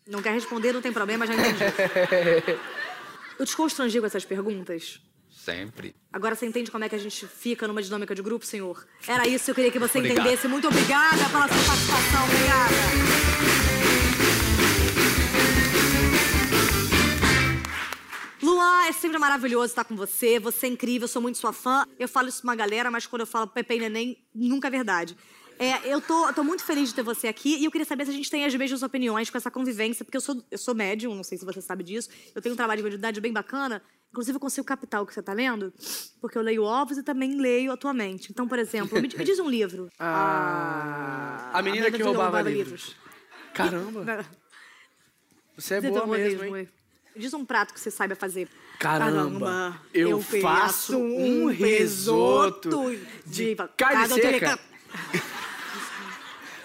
Não 0.05 0.21
quer 0.21 0.33
responder, 0.33 0.71
não 0.71 0.81
tem 0.81 0.93
problema, 0.93 1.25
já 1.25 1.33
entendi. 1.33 1.63
Eu 3.39 3.45
te 3.45 3.57
constrangi 3.57 3.99
com 3.99 4.05
essas 4.05 4.23
perguntas? 4.23 5.01
Sempre. 5.45 5.95
Agora 6.11 6.33
você 6.33 6.47
entende 6.47 6.71
como 6.71 6.83
é 6.83 6.89
que 6.89 6.95
a 6.95 6.97
gente 6.97 7.27
fica 7.27 7.67
numa 7.67 7.79
dinâmica 7.79 8.15
de 8.15 8.21
grupo, 8.23 8.43
senhor? 8.43 8.83
Era 9.07 9.27
isso 9.27 9.45
que 9.45 9.51
eu 9.51 9.55
queria 9.55 9.71
que 9.71 9.77
você 9.77 9.99
Obrigado. 9.99 10.21
entendesse. 10.21 10.47
Muito 10.47 10.67
obrigada 10.67 11.17
pela 11.29 11.47
sua 11.47 11.63
participação. 11.63 12.23
Obrigada. 12.25 12.75
Luan, 18.41 18.85
é 18.87 18.91
sempre 18.91 19.19
maravilhoso 19.19 19.67
estar 19.67 19.83
com 19.83 19.95
você. 19.95 20.39
Você 20.39 20.65
é 20.65 20.69
incrível, 20.69 21.03
eu 21.03 21.07
sou 21.07 21.21
muito 21.21 21.37
sua 21.37 21.53
fã. 21.53 21.85
Eu 21.99 22.07
falo 22.07 22.27
isso 22.27 22.41
pra 22.41 22.49
uma 22.49 22.55
galera, 22.55 22.89
mas 22.89 23.05
quando 23.05 23.21
eu 23.21 23.27
falo 23.27 23.45
Pepe 23.45 23.75
e 23.75 23.79
Neném, 23.81 24.17
nunca 24.33 24.67
é 24.67 24.71
verdade. 24.71 25.15
É, 25.57 25.87
eu 25.87 26.01
tô, 26.01 26.33
tô 26.33 26.43
muito 26.43 26.63
feliz 26.63 26.89
de 26.89 26.95
ter 26.95 27.03
você 27.03 27.27
aqui 27.27 27.57
e 27.57 27.65
eu 27.65 27.71
queria 27.71 27.85
saber 27.85 28.05
se 28.05 28.11
a 28.11 28.13
gente 28.13 28.29
tem 28.29 28.45
as 28.45 28.53
mesmas 28.55 28.83
opiniões 28.83 29.29
com 29.29 29.37
essa 29.37 29.49
convivência, 29.49 30.03
porque 30.03 30.17
eu 30.17 30.21
sou, 30.21 30.43
eu 30.51 30.57
sou 30.57 30.75
médium, 30.75 31.15
não 31.15 31.23
sei 31.23 31.37
se 31.37 31.45
você 31.45 31.61
sabe 31.61 31.83
disso. 31.83 32.09
Eu 32.33 32.41
tenho 32.41 32.53
um 32.53 32.57
trabalho 32.57 32.79
de 32.79 32.83
mediunidade 32.83 33.21
bem 33.21 33.31
bacana. 33.31 33.81
Inclusive, 34.15 34.37
eu 34.37 34.39
consigo 34.39 34.65
captar 34.65 35.01
o 35.01 35.05
que 35.05 35.13
você 35.13 35.21
tá 35.21 35.33
lendo, 35.33 35.73
porque 36.21 36.37
eu 36.37 36.41
leio 36.41 36.63
ovos 36.63 36.97
e 36.97 37.03
também 37.03 37.35
leio 37.37 37.69
atualmente. 37.73 38.31
Então, 38.31 38.47
por 38.47 38.57
exemplo, 38.57 38.95
me, 39.01 39.09
me 39.09 39.25
diz 39.25 39.39
um 39.39 39.49
livro. 39.49 39.89
Ah, 39.99 41.49
a 41.51 41.61
menina 41.61 41.91
que 41.91 42.01
roubava 42.01 42.41
livros. 42.41 42.95
Caramba, 43.53 44.25
você 45.57 45.75
é 45.75 45.81
Você 45.81 45.89
boa 45.89 46.07
mesmo, 46.07 46.43
mesmo, 46.43 46.55
hein? 46.55 46.69
Diz 47.13 47.33
um 47.33 47.43
prato 47.43 47.73
que 47.73 47.79
você 47.79 47.91
saiba 47.91 48.15
fazer. 48.15 48.47
Caramba, 48.79 49.81
eu 49.93 50.21
faço 50.21 50.97
um 50.97 51.47
risoto 51.47 52.97
de 53.25 53.57
carne 53.75 54.13
seca. 54.13 54.57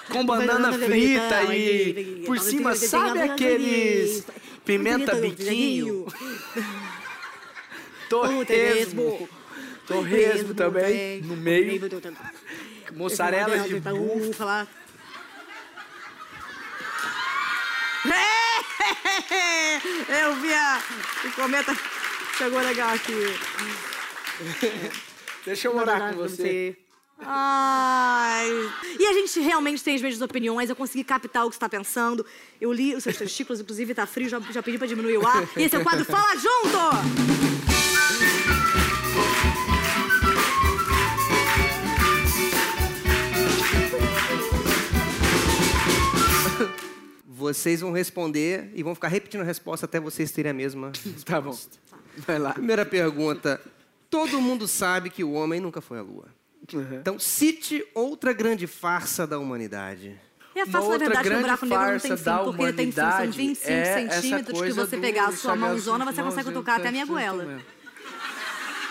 Com 0.08 0.24
banana 0.24 0.72
frita 0.72 1.52
e 1.52 2.22
por 2.26 2.38
cima, 2.38 2.76
sabe 2.76 3.22
aqueles 3.22 4.24
pimenta 4.64 5.16
biquinho? 5.16 6.06
Torresmo. 8.10 9.28
Torresmo 9.86 10.52
também, 10.52 11.22
no 11.22 11.36
meio. 11.36 11.80
Mussarela 12.92 13.56
de 13.60 13.78
búfala. 13.80 14.66
Eu 20.08 20.34
vi 20.36 20.52
a... 20.52 20.82
O 21.24 21.32
cometa 21.32 21.76
chegou 22.36 22.60
legal 22.60 22.94
aqui. 22.94 23.12
Deixa 25.46 25.68
eu 25.68 25.74
morar 25.74 26.12
com 26.12 26.16
você. 26.16 26.76
Ai. 27.20 28.48
E 28.98 29.06
a 29.06 29.12
gente 29.12 29.38
realmente 29.40 29.84
tem 29.84 29.94
as 29.94 30.02
mesmas 30.02 30.22
opiniões, 30.22 30.68
eu 30.68 30.74
consegui 30.74 31.04
captar 31.04 31.46
o 31.46 31.50
que 31.50 31.54
você 31.54 31.58
está 31.58 31.68
pensando. 31.68 32.26
Eu 32.60 32.72
li 32.72 32.94
os 32.94 33.04
seus 33.04 33.16
testículos, 33.16 33.60
inclusive 33.60 33.94
tá 33.94 34.06
frio, 34.06 34.28
já, 34.28 34.40
já 34.50 34.62
pedi 34.62 34.78
pra 34.78 34.86
diminuir 34.86 35.18
o 35.18 35.26
ar. 35.26 35.46
E 35.56 35.62
esse 35.62 35.76
é 35.76 35.78
o 35.78 35.84
quadro 35.84 36.04
Fala 36.04 36.34
Junto! 36.34 37.69
Vocês 47.40 47.80
vão 47.80 47.90
responder 47.90 48.70
e 48.74 48.82
vão 48.82 48.94
ficar 48.94 49.08
repetindo 49.08 49.40
a 49.40 49.44
resposta 49.44 49.86
até 49.86 49.98
vocês 49.98 50.30
terem 50.30 50.50
a 50.50 50.54
mesma. 50.54 50.92
Tá 51.24 51.40
bom. 51.40 51.56
Vai 52.18 52.38
lá. 52.38 52.52
Primeira 52.52 52.84
pergunta. 52.84 53.58
Todo 54.10 54.40
mundo 54.42 54.68
sabe 54.68 55.08
que 55.08 55.24
o 55.24 55.32
homem 55.32 55.58
nunca 55.58 55.80
foi 55.80 55.98
à 55.98 56.02
Lua. 56.02 56.26
Então, 57.00 57.18
cite 57.18 57.82
outra 57.94 58.34
grande 58.34 58.66
farsa 58.66 59.26
da 59.26 59.38
humanidade. 59.38 60.20
E 60.54 60.60
a 60.60 60.64
Uma 60.64 60.72
farsa, 60.72 60.86
na 60.86 60.92
outra 60.92 60.98
verdade, 60.98 61.22
que 61.22 61.28
o 61.28 61.30
grande 61.30 61.42
buraco 61.42 61.66
negro 61.66 61.86
não 61.86 61.98
tem 61.98 62.16
fim, 62.18 62.44
porque 62.44 62.62
ele 62.62 62.72
tem 62.72 62.86
fim. 62.86 62.92
São 62.92 63.08
humanidade 63.10 63.36
25 63.38 63.70
é 63.70 64.10
centímetros 64.10 64.60
que 64.60 64.72
você 64.72 64.96
pegar 64.98 65.26
a 65.28 65.32
sua 65.32 65.56
mãozona, 65.56 66.04
você 66.04 66.22
consegue 66.22 66.52
tocar 66.52 66.76
até 66.76 66.88
a 66.88 66.92
minha 66.92 67.06
goela. 67.06 67.44
mesmo. 67.44 67.62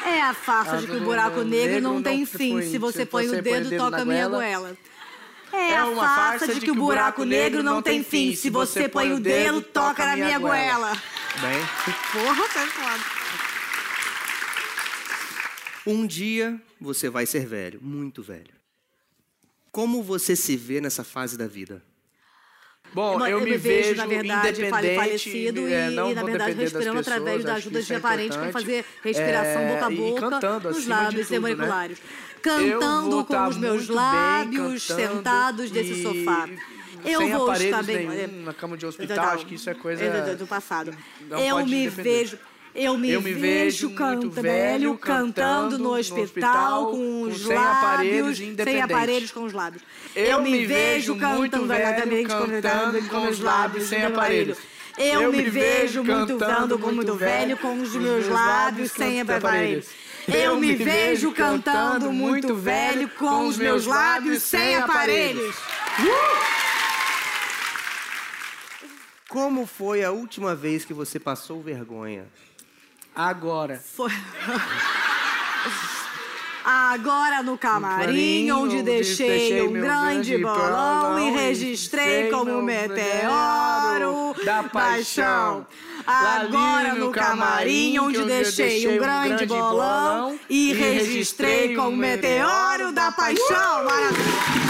É 0.06 0.22
a 0.22 0.34
farsa 0.34 0.78
de 0.78 0.88
que 0.88 0.96
o 0.96 1.02
buraco 1.02 1.42
negro 1.44 1.82
não 1.82 2.02
tem 2.02 2.26
fim. 2.26 2.62
Se 2.64 2.80
você 2.80 3.06
põe 3.06 3.28
o 3.30 3.42
dedo, 3.42 3.78
toca 3.78 4.02
a 4.02 4.06
minha 4.06 4.28
goela. 4.28 4.76
É 5.52 5.76
a 5.78 5.86
uma 5.88 6.16
farsa 6.16 6.54
de 6.54 6.60
que 6.62 6.72
o 6.72 6.76
buraco 6.76 7.24
negro 7.24 7.64
não 7.64 7.82
tem 7.82 8.04
fim. 8.04 8.36
Se 8.36 8.50
você 8.50 8.88
põe 8.88 9.12
o 9.14 9.20
dedo, 9.20 9.62
toca 9.62 10.06
na 10.06 10.16
minha 10.16 10.38
goela. 10.40 10.92
Bem, 11.42 11.60
Porra, 12.12 12.44
é 12.44 12.68
foda. 12.68 13.04
Um 15.88 16.06
dia 16.06 16.60
você 16.80 17.10
vai 17.10 17.26
ser 17.26 17.46
velho, 17.46 17.80
muito 17.82 18.22
velho. 18.22 18.54
Como 19.72 20.04
você 20.04 20.36
se 20.36 20.56
vê 20.58 20.82
nessa 20.82 21.04
fase 21.04 21.38
da 21.38 21.48
vida? 21.48 21.82
Bom, 22.92 23.20
Eu 23.28 23.38
eu, 23.38 23.42
me 23.42 23.56
vejo, 23.56 23.90
vejo 23.90 23.96
na 23.98 24.06
verdade, 24.08 24.62
independente, 24.62 24.96
falecido 24.96 25.68
e- 25.70 25.74
é, 25.74 25.90
não 25.92 26.10
e, 26.10 26.16
na 26.16 26.24
verdade, 26.24 26.54
respirando 26.54 26.98
pessoas, 26.98 27.08
através 27.08 27.44
da 27.44 27.54
ajuda 27.54 27.78
isso 27.80 27.88
de 27.88 27.94
é 27.94 27.98
aparelhos 27.98 28.36
para 28.36 28.52
fazer 28.52 28.84
respiração 29.04 29.62
É, 29.62 29.74
boca 29.76 29.86
a 29.86 29.92
e 29.92 29.96
boca 29.96 30.22
cantando, 30.32 30.70
nos 30.72 30.88
lábios 30.88 31.28
tudo, 31.28 31.42
né? 31.42 31.50
semiculares. 31.50 31.98
Eu 32.00 32.29
Cantando 32.42 33.26
com 33.26 33.34
tá 33.34 33.48
os 33.48 33.58
meus 33.58 33.88
lábios 33.88 34.84
sentados 34.84 35.72
desse 35.72 36.02
sofá. 36.02 36.48
Eu 37.06 37.22
sem 37.22 37.32
vou 37.32 37.52
estar 37.54 37.80
aparelhos 37.80 37.86
bem. 37.86 38.08
nenhum 38.28 38.44
na 38.44 38.54
cama 38.54 38.76
de 38.78 38.86
hospital, 38.86 39.26
acho 39.30 39.46
que 39.46 39.56
isso 39.56 39.70
é 39.70 39.74
coisa- 39.74 40.04
É 40.04 40.22
do, 40.36 40.38
do 40.40 40.48
passado. 40.48 40.94
Eu 41.48 41.66
me 41.66 41.88
vejo. 41.88 42.38
Eu 42.76 42.96
me, 42.98 43.10
Eu 43.10 43.22
me 43.22 43.34
vejo 43.34 43.90
cantando, 43.96 44.30
velho, 44.30 44.96
cantando 44.98 45.80
no 45.80 45.96
hospital, 45.96 46.92
com 46.92 47.24
os 47.24 47.42
sem 47.46 47.58
aparelhos, 47.58 48.22
lábios, 48.22 48.38
sem 48.38 48.48
independente. 48.50 48.84
aparelhos 48.84 49.32
com 49.32 49.44
os 49.44 49.54
lábios. 49.54 49.82
Eu 50.16 50.42
me 50.42 50.66
vejo 50.68 51.16
cantando 51.18 51.66
velho, 51.68 52.28
cantando 52.28 53.10
com 53.10 53.24
os 53.24 53.30
os 53.32 53.40
lábios 53.40 53.84
sem 53.86 54.00
sem 54.00 54.08
aparelhos. 54.08 54.58
aparelhos. 54.60 54.80
Eu, 55.00 55.22
Eu 55.24 55.32
me 55.32 55.44
vejo 55.44 55.52
vejo 55.52 56.04
muito 56.04 56.38
cantando 56.38 56.78
muito 56.78 57.16
velho, 57.16 57.58
com 57.58 57.82
os 57.82 57.96
meus 57.96 58.28
lábios 58.28 58.92
sem 58.92 59.22
aparelhos. 59.22 59.88
Eu 60.28 60.58
me 60.58 60.76
vejo 60.76 61.32
cantando 61.32 62.12
muito 62.12 62.56
velho, 62.56 63.10
com 63.10 63.48
os 63.48 63.58
meus 63.58 63.86
lábios 63.86 64.44
sem 64.44 64.76
aparelhos. 64.76 65.56
Como 69.28 69.66
foi 69.66 70.04
a 70.04 70.12
última 70.12 70.56
vez 70.56 70.84
que 70.84 70.94
você 70.94 71.20
passou 71.20 71.62
vergonha? 71.62 72.28
Agora. 73.16 73.80
Foi. 73.80 74.12
Agora 76.72 77.42
no 77.42 77.58
camarim, 77.58 78.48
camarim, 78.48 78.52
onde 78.52 78.84
deixei 78.84 79.28
deixei 79.28 79.68
um 79.68 79.72
grande 79.72 80.38
bolão 80.38 81.18
e 81.20 81.32
registrei 81.32 82.30
como 82.30 82.62
meteoro 82.62 83.00
meteoro 83.98 84.29
da 84.46 84.64
paixão. 84.64 85.66
Agora 86.06 86.96
no 86.96 87.12
camarim, 87.12 88.00
onde 88.00 88.24
deixei 88.26 88.88
um 88.88 88.98
grande 88.98 89.46
bolão 89.46 90.40
e 90.50 90.74
registrei 90.74 91.76
como 91.76 91.90
um 91.90 91.96
meteoro 91.96 92.92
da 92.92 93.12
paixão. 93.12 93.86
Maravilha. 93.86 94.69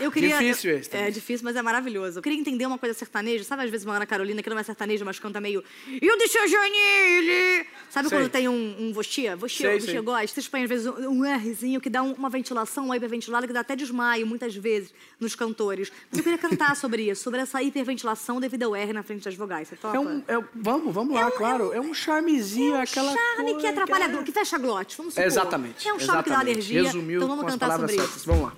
Eu 0.00 0.10
queria. 0.10 0.38
Difícil 0.38 0.70
esse 0.76 0.90
também. 0.90 1.06
É 1.06 1.10
difícil, 1.10 1.44
mas 1.44 1.56
é 1.56 1.62
maravilhoso. 1.62 2.18
Eu 2.18 2.22
queria 2.22 2.38
entender 2.38 2.66
uma 2.66 2.78
coisa 2.78 2.94
sertaneja. 2.94 3.44
Sabe, 3.44 3.64
às 3.64 3.70
vezes, 3.70 3.84
uma 3.86 3.96
Ana 3.96 4.06
Carolina, 4.06 4.42
que 4.42 4.50
não 4.50 4.58
é 4.58 4.62
sertaneja, 4.62 5.04
mas 5.04 5.18
canta 5.18 5.40
meio. 5.40 5.62
E 5.88 6.10
o 6.10 6.16
do 6.16 6.28
seu 6.28 6.46
Janile? 6.48 7.66
Sabe 7.90 8.08
Sei. 8.08 8.18
quando 8.18 8.30
tem 8.30 8.48
um, 8.48 8.76
um 8.78 8.92
voxia? 8.92 9.36
Voxia, 9.36 9.68
Sei, 9.68 9.78
voxia 9.78 9.92
sei. 9.94 10.00
gosta? 10.02 10.26
Vocês 10.28 10.48
põem, 10.48 10.62
às 10.64 10.68
vezes, 10.68 10.86
um, 10.86 11.22
Rzinho 11.36 11.80
que 11.80 11.90
dá 11.90 12.02
um- 12.02 12.12
uma 12.12 12.30
ventilação, 12.30 12.86
uma 12.86 12.96
hiperventilada, 12.96 13.46
que 13.46 13.52
dá 13.52 13.60
até 13.60 13.76
desmaio, 13.76 14.26
muitas 14.26 14.54
vezes, 14.54 14.92
nos 15.20 15.34
cantores. 15.34 15.90
Mas 16.10 16.18
eu 16.18 16.24
queria 16.24 16.38
cantar 16.38 16.74
sobre 16.76 17.10
isso, 17.10 17.22
sobre 17.22 17.40
essa 17.40 17.62
hiperventilação 17.62 18.40
devido 18.40 18.62
ao 18.64 18.74
R 18.76 18.92
na 18.92 19.02
frente 19.02 19.24
das 19.24 19.34
vogais. 19.34 19.68
Você 19.68 19.76
topa? 19.76 19.96
É 19.96 20.00
um, 20.00 20.22
é, 20.28 20.42
vamos, 20.54 20.94
vamos 20.94 21.14
lá, 21.14 21.22
É 21.22 21.26
um- 21.26 21.30
claro. 21.32 21.72
É 21.72 21.80
um 21.80 21.92
charmezinho, 21.94 22.74
É 22.74 22.78
um 22.78 22.82
aquela 22.82 23.12
charme 23.12 23.54
que 23.56 23.66
atrapalha, 23.66 24.06
a- 24.06 24.22
que 24.22 24.32
fecha 24.32 24.56
a 24.56 24.58
glote, 24.58 24.96
vamos 24.96 25.14
supor. 25.14 25.26
Exatamente. 25.26 25.86
É 25.88 25.92
um 25.92 25.98
charme 25.98 26.22
que 26.22 26.30
dá 26.30 26.36
exatamente. 26.36 26.50
alergia. 26.52 26.82
Resumiu 26.84 27.16
então 27.22 27.28
vamos 27.28 27.52
cantar 27.52 27.72
sobre 27.78 27.92
certas. 27.94 28.16
isso. 28.16 28.26
Vamos 28.26 28.42
lá. 28.44 28.52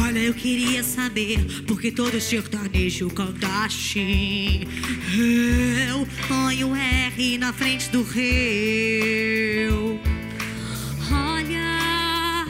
Olha, 0.00 0.18
eu 0.20 0.34
queria 0.34 0.82
saber 0.82 1.38
por 1.66 1.80
que 1.80 1.90
todo 1.90 2.20
sertanejo 2.20 3.10
cantaste. 3.10 4.66
Eu 5.88 6.06
ponho 6.26 6.74
R 6.74 7.38
na 7.38 7.52
frente 7.52 7.90
do 7.90 8.02
rio. 8.02 9.98
Olha, 11.10 12.46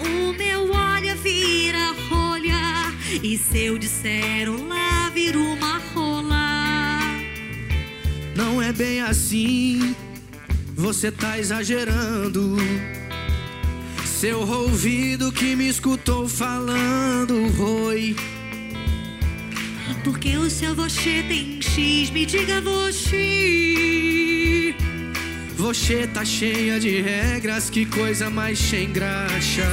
o 0.00 0.32
meu 0.32 0.72
olha 0.72 1.14
vira 1.16 1.92
rolha. 2.08 2.92
E 3.22 3.38
se 3.38 3.58
eu 3.58 3.78
disser 3.78 4.50
olá, 4.50 5.10
vira 5.14 5.38
uma 5.38 5.78
rola. 5.94 7.00
Não 8.34 8.60
é 8.60 8.72
bem 8.72 9.00
assim, 9.02 9.94
você 10.74 11.12
tá 11.12 11.38
exagerando. 11.38 12.56
Seu 14.22 14.40
ouvido 14.48 15.32
que 15.32 15.56
me 15.56 15.68
escutou 15.68 16.28
falando, 16.28 17.34
oi. 17.60 18.14
Porque 20.04 20.36
o 20.36 20.48
seu 20.48 20.76
você 20.76 21.24
tem 21.26 21.60
X, 21.60 22.08
me 22.10 22.24
diga 22.24 22.60
você. 22.60 23.16
Você 25.56 26.06
tá 26.06 26.24
cheia 26.24 26.78
de 26.78 27.00
regras, 27.00 27.68
que 27.68 27.84
coisa 27.84 28.30
mais 28.30 28.60
sem 28.60 28.92
graxa. 28.92 29.66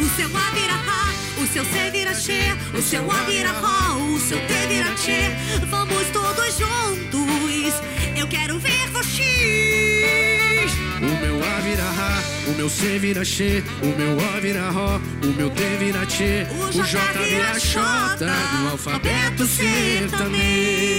O 0.00 0.08
seu 0.16 0.34
A 0.38 0.50
vira 0.52 0.72
A, 0.72 1.12
o 1.42 1.46
seu 1.48 1.62
C 1.62 1.90
vira 1.90 2.14
X, 2.14 2.56
o 2.72 2.80
seu 2.80 3.10
A 3.10 3.24
vira 3.24 3.50
Ró, 3.50 3.98
o 4.06 4.18
seu 4.18 4.38
T 4.38 4.54
vira 4.68 4.88
T. 5.04 5.66
Vamos 5.66 6.06
todos 6.14 6.56
juntos, 6.56 7.74
eu 8.16 8.26
quero 8.26 8.58
ver 8.58 8.88
você. 8.90 10.64
O 10.96 11.14
meu 11.20 11.44
A 11.44 11.60
vira 11.60 11.92
o 12.46 12.52
meu 12.56 12.68
C 12.68 12.98
vira 12.98 13.24
X, 13.24 13.64
o 13.82 13.86
meu 13.96 14.16
O 14.16 14.40
vira 14.40 14.70
Ró, 14.70 15.00
o 15.22 15.26
meu 15.26 15.50
T 15.50 15.62
vira 15.78 16.04
Tchê, 16.06 16.46
O 16.50 16.70
J 16.82 16.98
vira 17.22 17.58
Xota 17.58 18.26
do 18.26 18.68
alfabeto 18.70 19.46
sertanês. 19.46 20.92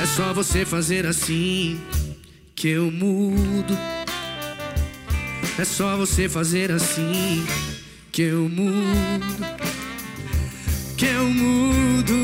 É 0.00 0.06
só 0.06 0.32
você 0.32 0.64
fazer 0.64 1.06
assim 1.06 1.80
que 2.54 2.68
eu 2.68 2.90
mudo. 2.90 3.76
É 5.58 5.64
só 5.64 5.96
você 5.96 6.28
fazer 6.28 6.70
assim 6.70 7.44
que 8.12 8.22
eu 8.22 8.48
mudo. 8.48 9.26
Que 10.96 11.06
eu 11.06 11.24
mudo. 11.24 12.14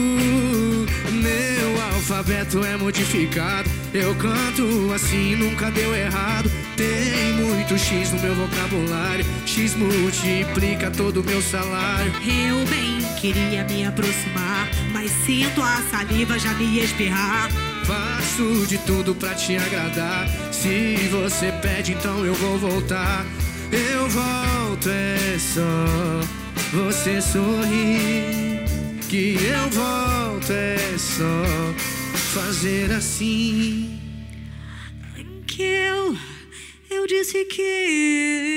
Meu 1.12 1.82
alfabeto 1.94 2.64
é 2.64 2.76
modificado. 2.76 3.70
Eu 3.92 4.14
canto 4.16 4.92
assim, 4.92 5.34
nunca 5.36 5.70
deu 5.70 5.94
errado. 5.94 6.50
Tem 6.76 7.32
muito 7.34 7.78
X 7.78 8.12
no 8.12 8.20
meu 8.20 8.34
vocabulário. 8.34 9.24
X 9.46 9.74
multiplica 9.74 10.90
todo 10.90 11.20
o 11.20 11.24
meu 11.24 11.40
salário. 11.40 12.12
Eu 12.22 12.66
bem 12.66 12.94
queria 13.20 13.64
me 13.64 13.86
aproximar, 13.86 14.68
mas 14.92 15.10
sinto 15.24 15.62
a 15.62 15.82
saliva 15.90 16.38
já 16.38 16.52
me 16.54 16.78
espirrar. 16.80 17.50
Faço 17.84 18.66
de 18.66 18.76
tudo 18.78 19.14
pra 19.14 19.34
te 19.34 19.56
agradar. 19.56 20.28
Se 20.52 20.96
você 21.10 21.52
pede, 21.52 21.92
então 21.92 22.24
eu 22.24 22.34
vou 22.34 22.58
voltar. 22.58 23.24
Eu 23.72 24.08
volto, 24.08 24.88
é 24.88 25.38
só 25.38 26.20
você 26.72 27.20
sorrir. 27.22 28.64
Que 29.08 29.36
eu 29.42 29.70
volto, 29.70 30.50
é 30.50 30.98
só 30.98 31.44
fazer 32.34 32.92
assim. 32.92 34.00
Que 35.46 35.62
eu, 35.62 36.16
eu 37.04 37.06
disse 37.06 37.44
que 37.44 37.60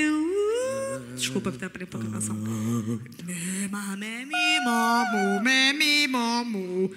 eu. 0.06 1.14
Desculpa. 1.14 1.50
Desculpa, 1.50 1.78
eu 1.80 1.86
pouco 1.86 2.06
a 2.06 2.10
canção. 2.10 2.34
Me, 2.34 3.68
ma, 3.70 3.94
me, 3.94 4.24
mi, 4.24 4.60
mo, 4.64 5.04
mu, 5.12 5.40
me, 5.42 5.72
mi, 5.74 6.08
mo, 6.08 6.44
mu. 6.44 6.90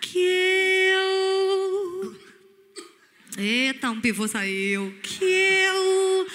Que 0.00 0.90
eu... 0.92 2.16
Eita, 3.38 3.90
um 3.90 4.00
pivô 4.00 4.26
saiu. 4.26 4.92
Que 5.00 5.24
eu 5.24 6.26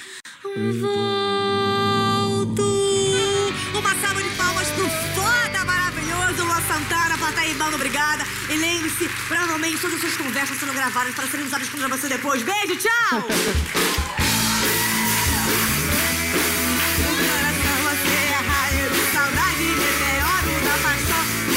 volto. 0.79 2.63
Uma 3.77 3.93
salva 3.95 4.23
de 4.23 4.29
palmas 4.37 4.69
pro 4.69 4.87
foda 4.87 5.65
maravilhoso 5.65 6.45
Luan 6.45 6.61
Santana, 6.61 7.17
plateia 7.17 7.51
Ibano, 7.51 7.75
obrigada. 7.75 8.23
E 8.49 8.55
lembre-se, 8.55 9.09
provavelmente 9.27 9.81
todas 9.81 9.95
as 9.95 10.01
suas 10.01 10.15
conversas 10.15 10.57
sendo 10.57 10.71
gravadas 10.71 11.13
para 11.13 11.27
serem 11.27 11.45
usadas 11.45 11.67
contra 11.67 11.89
você 11.89 12.07
depois. 12.07 12.41
Beijo, 12.41 12.77
tchau! 12.77 14.04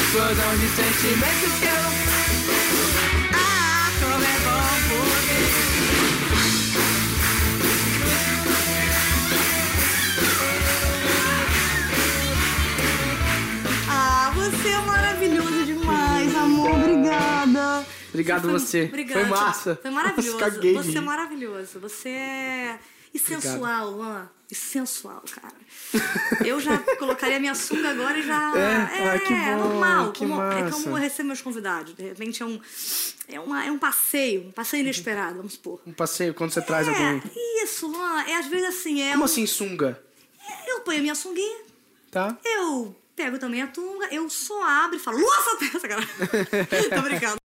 Explosão 0.09 0.57
de 0.57 0.67
sentimentos 0.69 1.59
que 1.59 1.65
eu 1.65 1.85
Ah, 3.31 3.91
como 3.99 4.25
é 4.25 4.39
bom 4.39 4.73
poder. 4.89 6.49
Ah, 13.87 14.31
você 14.33 14.69
é 14.69 14.79
maravilhoso 14.79 15.65
demais, 15.65 16.35
amor. 16.35 16.71
Obrigada. 16.71 17.85
Obrigado 18.09 18.41
foi, 18.41 18.51
você. 18.51 18.87
Foi 18.87 19.25
massa. 19.25 19.79
Foi 19.79 19.91
maravilhoso. 19.91 20.39
Nossa, 20.39 20.51
caguei 20.51 20.75
de 20.75 20.83
você 20.91 20.97
é 20.97 21.01
maravilhoso. 21.01 21.79
Você 21.79 22.09
é. 22.09 22.79
E 23.13 23.19
sensual, 23.19 23.91
Luan. 23.91 24.29
E 24.51 24.55
sensual, 24.55 25.23
cara. 25.31 25.53
Eu 26.45 26.59
já 26.59 26.77
colocaria 26.97 27.39
minha 27.39 27.53
sunga 27.53 27.89
agora 27.91 28.17
e 28.17 28.23
já. 28.23 28.53
É? 28.57 29.09
Ah, 29.15 29.19
que 29.19 29.33
bom, 29.33 29.57
normal. 29.57 30.11
que 30.11 30.19
como- 30.19 30.41
é 30.41 30.61
massa. 30.63 30.71
como 30.83 30.97
eu 30.97 31.01
recebo 31.01 31.27
meus 31.27 31.41
convidados. 31.41 31.95
De 31.95 32.03
repente 32.03 32.41
é 32.41 32.45
um. 32.45 32.59
É, 33.27 33.39
uma, 33.39 33.63
é 33.65 33.71
um 33.71 33.77
passeio, 33.77 34.47
um 34.47 34.51
passeio 34.51 34.81
inesperado, 34.81 35.37
vamos 35.37 35.53
supor. 35.53 35.79
Um 35.85 35.93
passeio 35.93 36.33
quando 36.33 36.51
você 36.51 36.61
traz 36.61 36.87
alguém. 36.87 37.21
É, 37.35 37.63
isso, 37.63 37.87
Luan. 37.87 38.23
É 38.23 38.35
às 38.37 38.47
vezes 38.47 38.67
assim, 38.69 39.01
é. 39.03 39.11
Como 39.11 39.21
um- 39.21 39.25
assim, 39.25 39.45
sunga? 39.45 40.01
Eu 40.67 40.79
ponho 40.81 40.97
a 40.97 41.01
minha 41.01 41.15
sunguinha, 41.15 41.59
Tá? 42.09 42.35
eu 42.43 42.95
pego 43.15 43.37
também 43.37 43.61
a 43.61 43.67
tunga, 43.67 44.07
eu 44.11 44.27
só 44.29 44.63
abro 44.63 44.95
e 44.95 44.99
falo, 44.99 45.19
nossa, 45.19 45.57
essa 45.75 45.87
cara. 45.87 46.01
Tô 46.95 47.01
brincando. 47.03 47.37